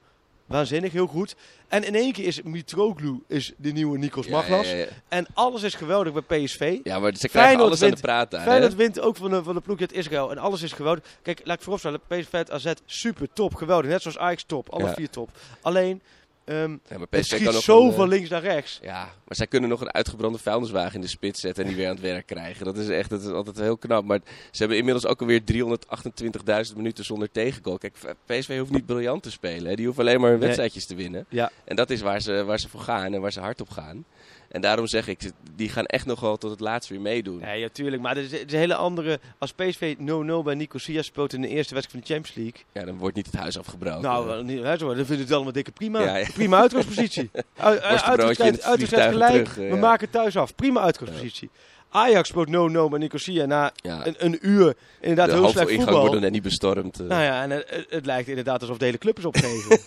Waanzinnig, 0.53 0.91
heel 0.91 1.07
goed. 1.07 1.35
En 1.67 1.83
in 1.83 1.95
één 1.95 2.11
keer 2.11 2.25
is 2.25 2.41
Mitroglou 2.41 3.23
is 3.27 3.53
de 3.57 3.71
nieuwe 3.71 3.97
Nikos 3.97 4.27
Maglas. 4.27 4.69
Ja, 4.69 4.75
ja, 4.75 4.79
ja. 4.83 4.87
En 5.07 5.25
alles 5.33 5.63
is 5.63 5.73
geweldig 5.73 6.13
bij 6.25 6.43
PSV. 6.43 6.79
Ja, 6.83 6.99
maar 6.99 7.15
ze 7.15 7.27
krijgen 7.27 7.41
Feyenoord 7.41 7.67
alles 7.67 7.81
aan 7.81 7.85
de 7.87 7.93
wint- 7.93 8.01
praat 8.01 8.31
daar. 8.31 8.41
Feyenoord 8.43 8.71
hè? 8.71 8.77
wint 8.77 8.99
ook 8.99 9.15
van 9.15 9.29
de, 9.29 9.43
van 9.43 9.55
de 9.55 9.61
ploeg 9.61 9.79
uit 9.79 9.93
Israël. 9.93 10.31
En 10.31 10.37
alles 10.37 10.61
is 10.61 10.71
geweldig. 10.71 11.03
Kijk, 11.21 11.41
laat 11.43 11.55
ik 11.57 11.61
vooropstellen. 11.63 11.99
PSV 12.07 12.43
AZ, 12.49 12.71
super 12.85 13.27
top, 13.33 13.55
geweldig. 13.55 13.89
Net 13.89 14.01
zoals 14.01 14.17
Ajax 14.17 14.43
top. 14.43 14.69
Alle 14.69 14.93
vier 14.95 15.09
top. 15.09 15.29
Alleen, 15.61 16.01
ehm 16.45 16.71
Ja, 16.71 16.77
maar 16.89 16.99
het 16.99 17.09
PSV 17.09 17.35
schiet 17.35 17.53
zo 17.63 17.83
een, 17.83 17.89
eh, 17.89 17.95
van 17.95 18.07
links 18.07 18.29
naar 18.29 18.41
rechts. 18.41 18.79
Ja, 18.81 19.01
maar 19.03 19.35
zij 19.35 19.47
kunnen 19.47 19.69
nog 19.69 19.81
een 19.81 19.93
uitgebrande 19.93 20.37
vuilniswagen 20.37 20.95
in 20.95 21.01
de 21.01 21.07
spits 21.07 21.39
zetten 21.41 21.63
en 21.63 21.69
die 21.69 21.77
weer 21.77 21.87
aan 21.87 21.93
het 21.95 22.03
werk 22.03 22.25
krijgen. 22.25 22.65
Dat 22.65 22.77
is 22.77 22.89
echt 22.89 23.09
dat 23.09 23.21
is 23.21 23.27
altijd 23.27 23.57
heel 23.57 23.77
knap. 23.77 24.03
Maar 24.05 24.19
ze 24.51 24.57
hebben 24.57 24.77
inmiddels 24.77 25.05
ook 25.05 25.21
alweer 25.21 25.41
328.000 25.43 26.75
minuten 26.77 27.05
zonder 27.05 27.31
tegengoal. 27.31 27.77
Kijk, 27.77 27.93
PSV 28.25 28.57
hoeft 28.59 28.71
niet 28.71 28.85
briljant 28.85 29.23
te 29.23 29.31
spelen. 29.31 29.69
Hè. 29.69 29.75
Die 29.75 29.85
hoeven 29.85 30.03
alleen 30.03 30.19
maar 30.19 30.29
hun 30.29 30.37
Nee. 30.39 30.45
wedstrijdjes 30.47 30.85
te 30.85 30.95
winnen. 30.95 31.25
Ja. 31.29 31.51
En 31.65 31.75
dat 31.75 31.89
is 31.89 32.01
waar 32.01 32.21
ze, 32.21 32.43
waar 32.43 32.59
ze 32.59 32.69
voor 32.69 32.79
gaan 32.81 33.13
en 33.13 33.21
waar 33.21 33.31
ze 33.31 33.39
hard 33.39 33.61
op 33.61 33.69
gaan. 33.69 34.05
En 34.53 34.61
daarom 34.61 34.87
zeg 34.87 35.07
ik, 35.07 35.31
die 35.55 35.69
gaan 35.69 35.85
echt 35.85 36.05
nog 36.05 36.19
wel 36.19 36.37
tot 36.37 36.51
het 36.51 36.59
laatst 36.59 36.89
weer 36.89 37.01
meedoen. 37.01 37.39
Nee, 37.39 37.59
ja, 37.59 37.67
tuurlijk. 37.71 38.01
Maar 38.01 38.15
het 38.15 38.25
is, 38.25 38.31
het 38.31 38.47
is 38.47 38.53
een 38.53 38.59
hele 38.59 38.75
andere... 38.75 39.19
Als 39.37 39.51
PSV 39.53 39.95
0-0 39.99 40.43
bij 40.43 40.55
Nicosia 40.55 41.01
speelt 41.01 41.33
in 41.33 41.41
de 41.41 41.47
eerste 41.47 41.73
wedstrijd 41.73 41.91
van 41.91 41.99
de 41.99 42.05
Champions 42.13 42.35
League... 42.37 42.63
Ja, 42.71 42.85
dan 42.91 42.97
wordt 42.97 43.15
niet 43.15 43.25
het 43.25 43.35
huis 43.35 43.57
afgebroken. 43.57 44.01
Nou, 44.01 44.43
niet, 44.43 44.63
hè, 44.63 44.77
zo, 44.77 44.87
dan 44.87 45.05
vind 45.05 45.19
ik 45.19 45.25
het 45.25 45.31
allemaal 45.33 45.51
dikke 45.53 45.71
prima. 45.71 46.01
Ja, 46.01 46.15
ja. 46.15 46.27
Prima 46.33 46.59
uitgangspositie. 46.59 47.29
Uitwedstrijd 47.59 48.91
het 48.91 49.01
gelijk. 49.11 49.31
terug, 49.31 49.55
We 49.55 49.63
ja. 49.63 49.75
maken 49.75 50.09
thuis 50.09 50.37
af. 50.37 50.55
Prima 50.55 50.81
uitgangspositie. 50.81 51.49
Ajax 51.89 52.27
speelt 52.29 52.47
0-0 52.47 52.51
bij 52.89 52.99
Nicosia 52.99 53.45
na 53.45 53.71
ja. 53.75 54.05
een, 54.05 54.15
een 54.17 54.37
uur. 54.41 54.75
Inderdaad, 55.01 55.27
de 55.29 55.33
heel 55.33 55.47
slecht 55.49 55.71
voetbal. 55.71 55.99
wordt 55.99 56.15
er 56.15 56.21
net 56.21 56.31
niet 56.31 56.41
bestormd. 56.43 56.99
eh. 56.99 57.05
Nou 57.07 57.23
ja, 57.23 57.43
en 57.43 57.49
het, 57.49 57.69
het- 57.69 57.85
het 57.89 58.05
lijkt 58.05 58.29
inderdaad 58.29 58.61
alsof 58.61 58.77
de 58.77 58.85
hele 58.85 58.97
club 58.97 59.17
is 59.17 59.25
opgegeven. 59.25 59.79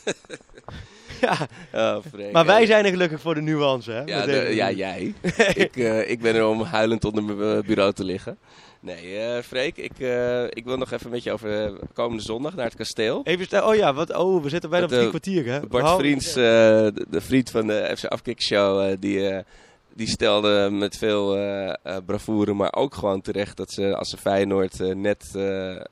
ja, 1.20 1.36
Oh, 1.72 2.04
maar 2.32 2.46
wij 2.46 2.66
zijn 2.66 2.84
er 2.84 2.90
gelukkig 2.90 3.20
voor 3.20 3.34
de 3.34 3.40
nuance, 3.40 3.90
hè? 3.92 4.02
Ja, 4.04 4.26
de- 4.26 4.54
ja 4.54 4.70
jij. 4.70 5.14
ik, 5.54 5.76
eh, 5.76 6.10
ik 6.10 6.20
ben 6.20 6.34
er 6.34 6.46
om 6.46 6.62
huilend 6.62 7.04
onder 7.04 7.24
mijn 7.24 7.56
eh, 7.58 7.62
bureau 7.66 7.92
te 7.92 8.04
liggen. 8.04 8.38
Nee, 8.80 9.18
eh 9.18 9.42
Freek, 9.42 9.76
ik, 9.76 9.92
ik 10.50 10.64
wil 10.64 10.76
nog 10.76 10.90
even 10.92 11.10
met 11.10 11.22
je 11.22 11.32
over 11.32 11.72
komende 11.92 12.22
zondag 12.22 12.54
naar 12.54 12.64
het 12.64 12.74
kasteel. 12.76 13.20
Even 13.24 13.44
stel, 13.44 13.68
oh 13.68 13.74
ja, 13.74 13.94
wat, 13.94 14.14
oh, 14.16 14.42
we 14.42 14.48
zitten 14.48 14.70
bijna 14.70 14.84
op 14.86 14.92
drie 14.92 15.08
kwartier, 15.08 15.44
hè? 15.46 15.60
Bart 15.60 15.84
Hou- 15.84 15.98
Vriends, 15.98 16.32
de, 16.32 17.06
de 17.10 17.20
vriend 17.20 17.50
van 17.50 17.66
de 17.66 17.92
FC 17.96 18.04
Afkick 18.04 18.42
Show, 18.42 18.80
eh, 18.90 18.96
die, 19.00 19.30
die 19.96 20.08
stelde 20.08 20.70
met 20.70 20.96
veel 20.96 21.36
eh, 21.36 21.96
bravoure, 22.06 22.54
maar 22.54 22.74
ook 22.74 22.94
gewoon 22.94 23.20
terecht 23.20 23.56
dat 23.56 23.72
ze 23.72 23.96
als 23.96 24.10
ze 24.10 24.16
Feyenoord 24.16 24.80
eh, 24.80 24.94
net 24.94 25.30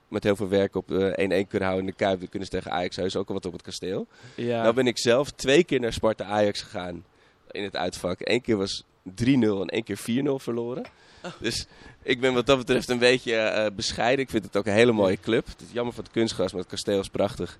met 0.08 0.22
heel 0.22 0.36
veel 0.36 0.48
werk 0.48 0.76
op 0.76 0.90
eh, 0.92 1.42
1-1 1.42 1.48
kunnen 1.48 1.68
houden 1.68 1.78
in 1.78 1.86
de 1.86 1.92
Kuip, 1.92 2.18
dan 2.18 2.28
kunnen 2.28 2.48
ze 2.48 2.54
tegen 2.54 2.70
Ajax 2.70 2.96
heus 2.96 3.16
ook 3.16 3.28
al 3.28 3.34
wat 3.34 3.46
op 3.46 3.52
het 3.52 3.62
kasteel. 3.62 4.06
Ja. 4.34 4.62
Nou 4.62 4.74
ben 4.74 4.86
ik 4.86 4.98
zelf 4.98 5.30
twee 5.30 5.64
keer 5.64 5.80
naar 5.80 5.92
Sparta 5.92 6.24
Ajax 6.24 6.62
gegaan 6.62 7.04
in 7.50 7.62
het 7.62 7.76
uitvak. 7.76 8.18
Eén 8.20 8.40
keer 8.40 8.56
was 8.56 8.84
3-0 9.08 9.14
en 9.60 9.68
één 9.68 9.84
keer 9.84 9.98
4-0 9.98 10.02
verloren. 10.36 10.84
Oh. 11.22 11.30
Dus 11.40 11.66
ik 12.02 12.20
ben 12.20 12.34
wat 12.34 12.46
dat 12.46 12.58
betreft 12.58 12.88
een 12.88 12.98
beetje 12.98 13.70
bescheiden. 13.76 14.24
Ik 14.24 14.30
vind 14.30 14.44
het 14.44 14.56
ook 14.56 14.66
een 14.66 14.72
hele 14.72 14.92
mooie 14.92 15.20
club. 15.20 15.46
Het 15.46 15.60
is 15.60 15.72
jammer 15.72 15.94
van 15.94 16.04
het 16.04 16.12
kunstgras, 16.12 16.52
maar 16.52 16.60
het 16.60 16.70
kasteel 16.70 17.00
is 17.00 17.08
prachtig. 17.08 17.58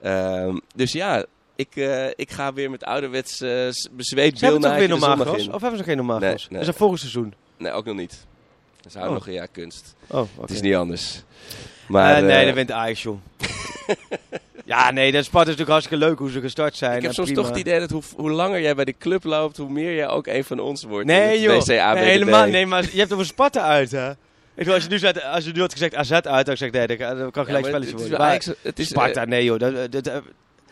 Ehm, 0.00 0.58
dus 0.74 0.92
ja, 0.92 1.24
ik, 1.56 1.76
eh, 1.76 2.06
ik 2.14 2.30
ga 2.30 2.52
weer 2.52 2.70
met 2.70 2.84
ouderwets 2.84 3.40
uh, 3.40 3.68
bezweet 3.92 4.38
Ze 4.38 4.44
normaal 4.46 5.00
zondag 5.00 5.26
gras? 5.28 5.42
in. 5.46 5.52
Of 5.54 5.60
hebben 5.60 5.78
ze 5.78 5.84
geen 5.84 5.96
normaal 5.96 6.18
Nee, 6.18 6.28
gras? 6.28 6.48
nee. 6.50 6.60
Is 6.60 6.66
dat 6.66 6.76
volgend 6.76 7.00
seizoen? 7.00 7.34
Nee, 7.58 7.72
ook 7.72 7.84
nog 7.84 7.96
niet. 7.96 8.26
Dat 8.76 8.86
is 8.86 8.92
houden 8.94 9.16
Oh. 9.16 9.18
nog 9.18 9.26
een 9.28 9.38
jaar 9.38 9.48
kunst. 9.48 9.94
Oh. 10.06 10.22
Het 10.40 10.50
is 10.50 10.60
niet 10.60 10.74
anders. 10.74 11.22
Maar, 11.88 12.12
Maar, 12.12 12.22
nee, 12.22 12.38
eh, 12.38 12.46
dat 12.46 12.54
wint 12.54 12.70
Ajax, 12.70 13.02
joh. 13.02 13.18
ja, 14.64 14.90
nee, 14.90 15.12
dat 15.12 15.24
Sparta 15.24 15.50
is 15.50 15.56
natuurlijk 15.56 15.70
hartstikke 15.70 16.04
leuk 16.04 16.18
hoe 16.18 16.30
ze 16.30 16.40
gestart 16.40 16.76
zijn. 16.76 16.96
ik 16.96 17.02
heb 17.02 17.12
soms 17.12 17.26
prima. 17.28 17.42
toch 17.42 17.50
het 17.50 17.60
idee 17.66 17.80
dat 17.80 17.90
hoe, 17.90 18.02
hoe 18.16 18.30
langer 18.30 18.60
jij 18.60 18.74
bij 18.74 18.84
de 18.84 18.94
club 18.98 19.24
loopt, 19.24 19.56
hoe 19.56 19.70
meer 19.70 19.94
jij 19.94 20.08
ook 20.08 20.26
een 20.26 20.44
van 20.44 20.58
ons 20.58 20.82
wordt. 20.84 21.06
Nee, 21.06 21.40
joh. 21.40 21.64
Nee, 21.66 22.04
helemaal 22.04 22.46
Nee, 22.46 22.66
maar 22.66 22.84
je 22.92 22.98
hebt 22.98 23.12
over 23.12 23.26
Sparta 23.26 23.60
uit, 23.60 23.90
hè? 23.90 24.10
Ik 24.10 24.16
bedoel, 24.60 24.74
als 24.74 24.82
je 24.82 24.88
nu, 24.88 24.98
zet, 24.98 25.22
als 25.22 25.44
je 25.44 25.52
nu 25.52 25.60
had 25.60 25.72
gezegd 25.72 25.94
AZ 25.94 26.10
uit, 26.10 26.24
dan 26.24 26.32
had 26.46 26.60
ik 26.60 26.72
nee, 26.72 26.86
dat 26.86 27.30
kan, 27.30 27.44
gelijk 27.44 27.66
spelletje 27.66 27.96
worden. 27.96 28.18
Maar 28.18 28.42
het 28.62 28.78
is, 28.78 28.88
Sparta, 28.88 29.20
eh, 29.22 29.26
nee 29.28 29.44
joh. 29.44 29.58
Dat, 29.58 29.92
dat, 29.92 30.04
dat- 30.04 30.22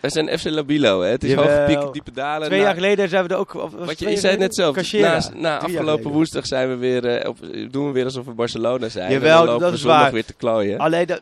we 0.03 0.11
zijn 0.11 0.39
FC 0.39 0.45
Labilo, 0.45 1.01
hè? 1.01 1.09
Het 1.09 1.25
is 1.25 1.31
Jawel. 1.31 1.49
hoge 1.49 1.65
pieken, 1.67 1.93
diepe 1.93 2.13
dalen. 2.13 2.49
twee 2.49 2.61
jaar 2.61 2.75
geleden 2.75 3.09
zijn 3.09 3.27
we 3.27 3.35
er 3.35 3.37
ook... 3.37 3.55
Of, 3.55 3.73
Wat 3.73 3.99
je, 3.99 4.11
je 4.11 4.17
zei 4.17 4.33
het 4.33 4.41
net 4.41 4.55
zelf. 4.55 4.93
Na, 4.93 5.23
na 5.35 5.59
afgelopen 5.59 6.11
woensdag 6.11 6.47
zijn 6.47 6.69
we 6.69 6.77
weer, 6.77 7.07
eh, 7.07 7.29
op, 7.29 7.39
doen 7.71 7.87
we 7.87 7.93
weer 7.93 8.05
alsof 8.05 8.25
we 8.25 8.33
Barcelona 8.33 8.89
zijn. 8.89 9.13
Jawel, 9.13 9.47
dat 9.47 9.71
we 9.71 9.77
is 9.77 9.83
waar. 9.83 10.13
weer 10.13 10.25
te 10.25 10.33
klooien. 10.33 10.79
Alleen 10.79 11.07
dat, 11.07 11.21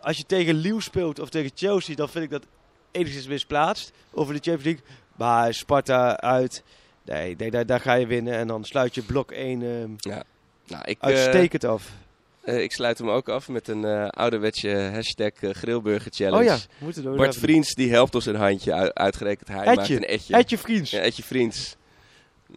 als 0.00 0.16
je 0.16 0.24
tegen 0.26 0.54
Lille 0.54 0.80
speelt 0.80 1.18
of 1.18 1.28
tegen 1.28 1.50
Chelsea, 1.54 1.94
dan 1.94 2.08
vind 2.08 2.24
ik 2.24 2.30
dat 2.30 2.42
enigszins 2.90 3.26
misplaatst. 3.26 3.92
Over 4.12 4.34
de 4.34 4.40
Champions 4.42 4.64
League. 4.64 4.82
Maar 5.16 5.54
Sparta 5.54 6.20
uit, 6.20 6.62
nee, 7.04 7.34
nee 7.38 7.50
daar, 7.50 7.66
daar 7.66 7.80
ga 7.80 7.94
je 7.94 8.06
winnen. 8.06 8.34
En 8.34 8.46
dan 8.46 8.64
sluit 8.64 8.94
je 8.94 9.02
blok 9.02 9.30
1 9.30 9.62
ehm, 9.62 10.14
Nou, 10.66 10.82
ik, 10.84 10.98
eh, 11.00 11.08
uitstekend 11.08 11.64
af. 11.64 11.90
Eh, 12.48 12.62
ik 12.62 12.72
sluit 12.72 12.98
hem 12.98 13.10
ook 13.10 13.28
af 13.28 13.48
met 13.48 13.68
een 13.68 13.84
eh 13.84 14.08
ouderwetse 14.08 14.68
hashtag 14.92 15.32
eh, 15.40 15.50
Grillburger 15.50 16.12
Challenge. 16.14 16.36
Oh 16.38 16.44
ja, 16.44 16.56
we 16.56 16.84
moeten 16.84 17.02
door. 17.02 17.16
Bart 17.16 17.36
Vriends 17.36 17.74
die 17.74 17.90
helpt 17.90 18.14
ons 18.14 18.26
een 18.26 18.34
handje, 18.34 18.72
uit- 18.72 18.94
uitgerekend 18.94 19.48
hij 19.48 19.64
maakt 19.64 19.78
Etje. 19.78 19.96
een 19.96 20.04
etje. 20.04 20.34
Etje 20.34 20.58
vriends. 20.58 20.90
Ja, 20.90 21.00
Etje 21.00 21.22
Vriends. 21.22 21.76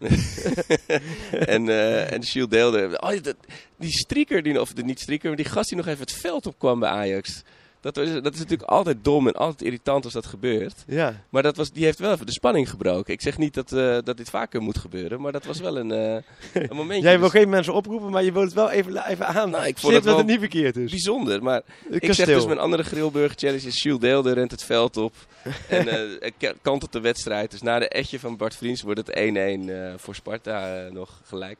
en, 1.54 1.68
eh 1.68 2.12
en 2.12 2.48
deelde. 2.48 3.00
Oh, 3.00 3.22
dat, 3.22 3.36
die 3.78 3.90
strieker, 3.92 4.42
die, 4.42 4.60
of 4.60 4.72
de, 4.72 4.82
niet 4.82 5.00
strieker, 5.00 5.28
maar 5.28 5.36
die 5.36 5.46
gast 5.46 5.68
die 5.68 5.78
nog 5.78 5.86
even 5.86 6.00
het 6.00 6.12
veld 6.12 6.46
op 6.46 6.58
kwam 6.58 6.80
bij 6.80 6.88
Ajax. 6.88 7.42
Dat, 7.82 7.96
was, 7.96 8.12
dat 8.12 8.32
is 8.32 8.38
natuurlijk 8.38 8.70
altijd 8.70 8.96
dom 9.04 9.26
en 9.26 9.32
altijd 9.32 9.62
irritant 9.62 10.04
als 10.04 10.12
dat 10.12 10.26
gebeurt. 10.26 10.84
Ja. 10.86 11.22
Maar 11.28 11.42
dat 11.42 11.56
was, 11.56 11.70
die 11.72 11.84
heeft 11.84 11.98
wel 11.98 12.12
even 12.12 12.26
de 12.26 12.32
spanning 12.32 12.70
gebroken. 12.70 13.12
Ik 13.12 13.20
zeg 13.20 13.38
niet 13.38 13.54
dat, 13.54 13.72
eh, 13.72 13.98
dat 14.04 14.16
dit 14.16 14.30
vaker 14.30 14.60
moet 14.62 14.78
gebeuren, 14.78 15.20
maar 15.20 15.32
dat 15.32 15.44
was 15.44 15.60
wel 15.60 15.76
een, 15.78 15.90
eh, 15.92 16.14
een 16.52 16.76
momentje. 16.76 17.02
Jij 17.08 17.18
wil 17.18 17.30
Dus 17.30 17.40
geen 17.40 17.48
mensen 17.48 17.74
oproepen, 17.74 18.10
maar 18.10 18.22
je 18.24 18.32
wil 18.32 18.42
het 18.42 18.52
wel 18.52 18.70
even, 18.70 19.06
even 19.08 19.26
aan. 19.26 19.50
Nou, 19.50 19.66
ik 19.66 19.78
vond 19.78 19.94
het 19.94 20.04
dat 20.04 20.16
het 20.16 20.26
niet 20.26 20.38
verkeerd 20.38 20.76
is. 20.76 20.90
bijzonder. 20.90 21.42
Maar 21.42 21.62
ik 21.90 22.12
zeg 22.14 22.26
dus 22.26 22.46
mijn 22.46 22.58
andere 22.58 22.82
grillburger 22.82 23.38
challenge 23.38 23.66
is 23.66 23.82
Jules 23.82 24.00
Deelde 24.00 24.32
rent 24.32 24.50
het 24.50 24.64
veld 24.64 24.96
op. 24.96 25.14
en 25.68 25.88
eh 25.88 26.30
k- 26.38 26.54
kantelt 26.62 26.92
de 26.92 27.00
wedstrijd. 27.00 27.50
Dus 27.50 27.62
na 27.62 27.78
de 27.78 27.88
etje 27.88 28.18
van 28.18 28.36
Bart 28.36 28.56
Vriends 28.56 28.82
wordt 28.82 29.00
het 29.06 29.10
1-1 29.10 29.68
eh, 29.70 29.92
voor 29.96 30.14
Sparta 30.14 30.88
nog 30.92 31.20
gelijk. 31.24 31.58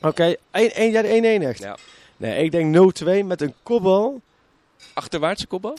Oké, 0.00 0.34
1-1, 0.36 0.38
jij 0.50 1.02
de 1.02 1.38
1-1 1.40 1.42
echt? 1.46 1.58
Ja. 1.58 1.76
Nee, 2.16 2.44
ik 2.44 2.50
denk 2.50 2.94
0-2 3.22 3.24
met 3.24 3.40
een 3.42 3.54
kopbal. 3.62 4.20
Achterwaartse 4.94 5.46
kopbal? 5.46 5.76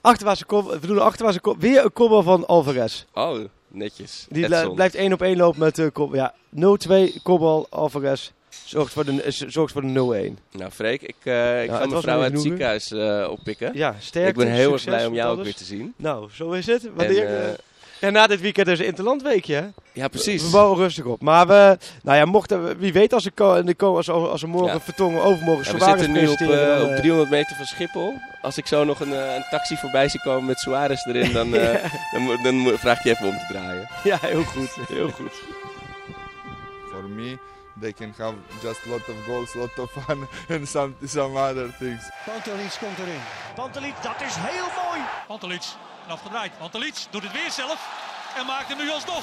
Achterwaartse 0.00 0.44
kopbal, 0.44 0.72
we 0.72 0.78
bedoelen 0.78 1.04
achterwaartse 1.04 1.40
kopbal. 1.40 1.70
Weer 1.70 1.84
een 1.84 1.92
kopbal 1.92 2.22
van 2.22 2.46
Alvarez. 2.46 3.04
Oh, 3.14 3.38
netjes. 3.68 4.26
Die 4.28 4.46
blijft 4.74 4.94
1 4.94 5.12
op 5.12 5.22
1 5.22 5.36
lopen 5.36 5.60
met 5.60 5.76
de 5.76 5.90
kopbal. 5.90 6.16
Ja, 6.18 6.34
0-2 7.18 7.22
kopbal 7.22 7.66
Alvarez. 7.70 8.30
Zorgt 8.64 8.92
voor 8.92 9.04
de, 9.04 9.24
z- 9.28 9.44
zorgt 9.46 9.72
voor 9.72 9.82
de 9.82 9.88
0-1. 9.88 10.58
Nou, 10.58 10.70
Freek, 10.70 11.02
ik, 11.02 11.16
eh, 11.22 11.62
ik 11.62 11.68
Ja, 11.70 11.76
ga 11.78 11.86
mijn 11.86 12.02
vrouw 12.02 12.20
uit 12.20 12.32
het 12.32 12.40
ziekenhuis 12.42 12.90
eh, 12.92 13.28
oppikken. 13.30 13.70
Ja, 13.74 13.94
sterk. 13.98 14.28
ik 14.28 14.34
ben 14.34 14.46
heel 14.52 14.72
erg 14.72 14.84
blij 14.84 15.06
om 15.06 15.14
jou 15.14 15.38
ook 15.38 15.44
weer 15.44 15.54
te 15.54 15.64
zien. 15.64 15.94
Nou, 15.96 16.28
zo 16.32 16.50
is 16.50 16.66
het. 16.66 16.82
Wanneer, 16.94 17.26
En, 17.26 17.36
eh, 17.42 17.48
eh, 17.52 17.58
ja, 18.00 18.10
na 18.10 18.26
dit 18.26 18.40
weekend 18.40 18.68
is 18.68 18.78
het 18.78 18.86
Interlandweekje, 18.86 19.54
hè? 19.54 19.66
ja, 19.92 20.08
precies. 20.08 20.42
We 20.42 20.50
bouwen 20.50 20.78
rustig 20.78 21.04
op. 21.04 21.22
Maar 21.22 21.46
we, 21.46 21.78
nou 22.02 22.16
ja, 22.18 22.24
mochten 22.24 22.64
we, 22.64 22.76
wie 22.76 22.92
weet 22.92 23.12
als 23.12 23.26
ik 23.26 23.40
als, 23.40 24.10
als 24.10 24.40
we 24.40 24.46
morgen 24.46 24.72
Ja. 24.72 24.80
vertongen, 24.80 25.22
overmorgen 25.22 25.78
Ja, 25.78 25.78
we 25.78 25.84
zitten 25.98 26.12
nu 26.12 26.26
op, 26.28 26.38
eh, 26.40 26.82
op 26.82 26.88
eh, 26.90 26.96
300 26.96 27.30
meter 27.30 27.56
van 27.56 27.66
Schiphol. 27.66 28.14
Als 28.42 28.56
ik 28.58 28.66
zo 28.66 28.84
nog 28.84 29.00
een, 29.00 29.12
eh, 29.12 29.34
een 29.34 29.44
taxi 29.50 29.76
voorbij 29.76 30.08
zie 30.08 30.20
komen 30.20 30.44
met 30.44 30.58
Suarez 30.58 31.04
erin, 31.06 31.32
dan, 31.32 31.54
eh, 31.54 31.84
dan, 32.12 32.42
dan 32.42 32.78
vraag 32.78 32.98
ik 32.98 33.04
je 33.04 33.10
even 33.10 33.26
om 33.28 33.38
te 33.38 33.46
draaien. 33.48 33.88
Ja, 34.04 34.18
heel 34.20 34.42
goed. 34.44 34.70
Heel 34.88 35.08
goed. 35.10 35.32
For 36.90 37.02
me, 37.08 37.38
they 37.80 37.92
can 37.92 38.14
have 38.18 38.34
just 38.62 38.80
lot 38.86 39.00
of 39.08 39.14
goals, 39.26 39.54
lot 39.54 39.78
of 39.78 39.90
fun, 40.06 40.26
and 40.56 40.68
some 40.68 40.92
some 41.04 41.38
other 41.38 41.70
things. 41.78 42.10
Pantelic 42.26 42.76
komt 42.80 42.98
erin. 42.98 43.20
Pantelic, 43.54 43.94
dat 44.02 44.20
is 44.28 44.34
heel 44.38 44.68
mooi. 44.88 45.00
Pantelic, 45.26 45.62
en 46.10 46.16
afgedraaid. 46.16 46.58
Pantelic 46.58 46.94
doet 47.10 47.22
het 47.22 47.32
weer 47.32 47.50
zelf 47.50 47.78
en 48.38 48.46
maakt 48.46 48.68
hem 48.68 48.76
nu 48.76 48.90
alsnog. 48.90 49.22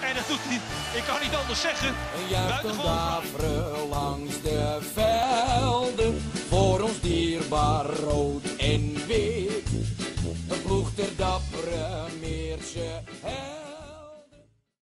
En 0.00 0.14
dat 0.14 0.28
doet 0.28 0.38
hij, 0.42 0.60
ik 0.98 1.04
kan 1.06 1.20
niet 1.22 1.34
anders 1.34 1.60
zeggen. 1.60 1.94
Buitengewoon 2.30 3.88
langs 3.88 4.42
de 4.42 4.78
velden 4.94 6.30
voor 6.48 6.80
ons 6.80 7.00
dierbaar 7.00 7.86
rood. 7.86 8.55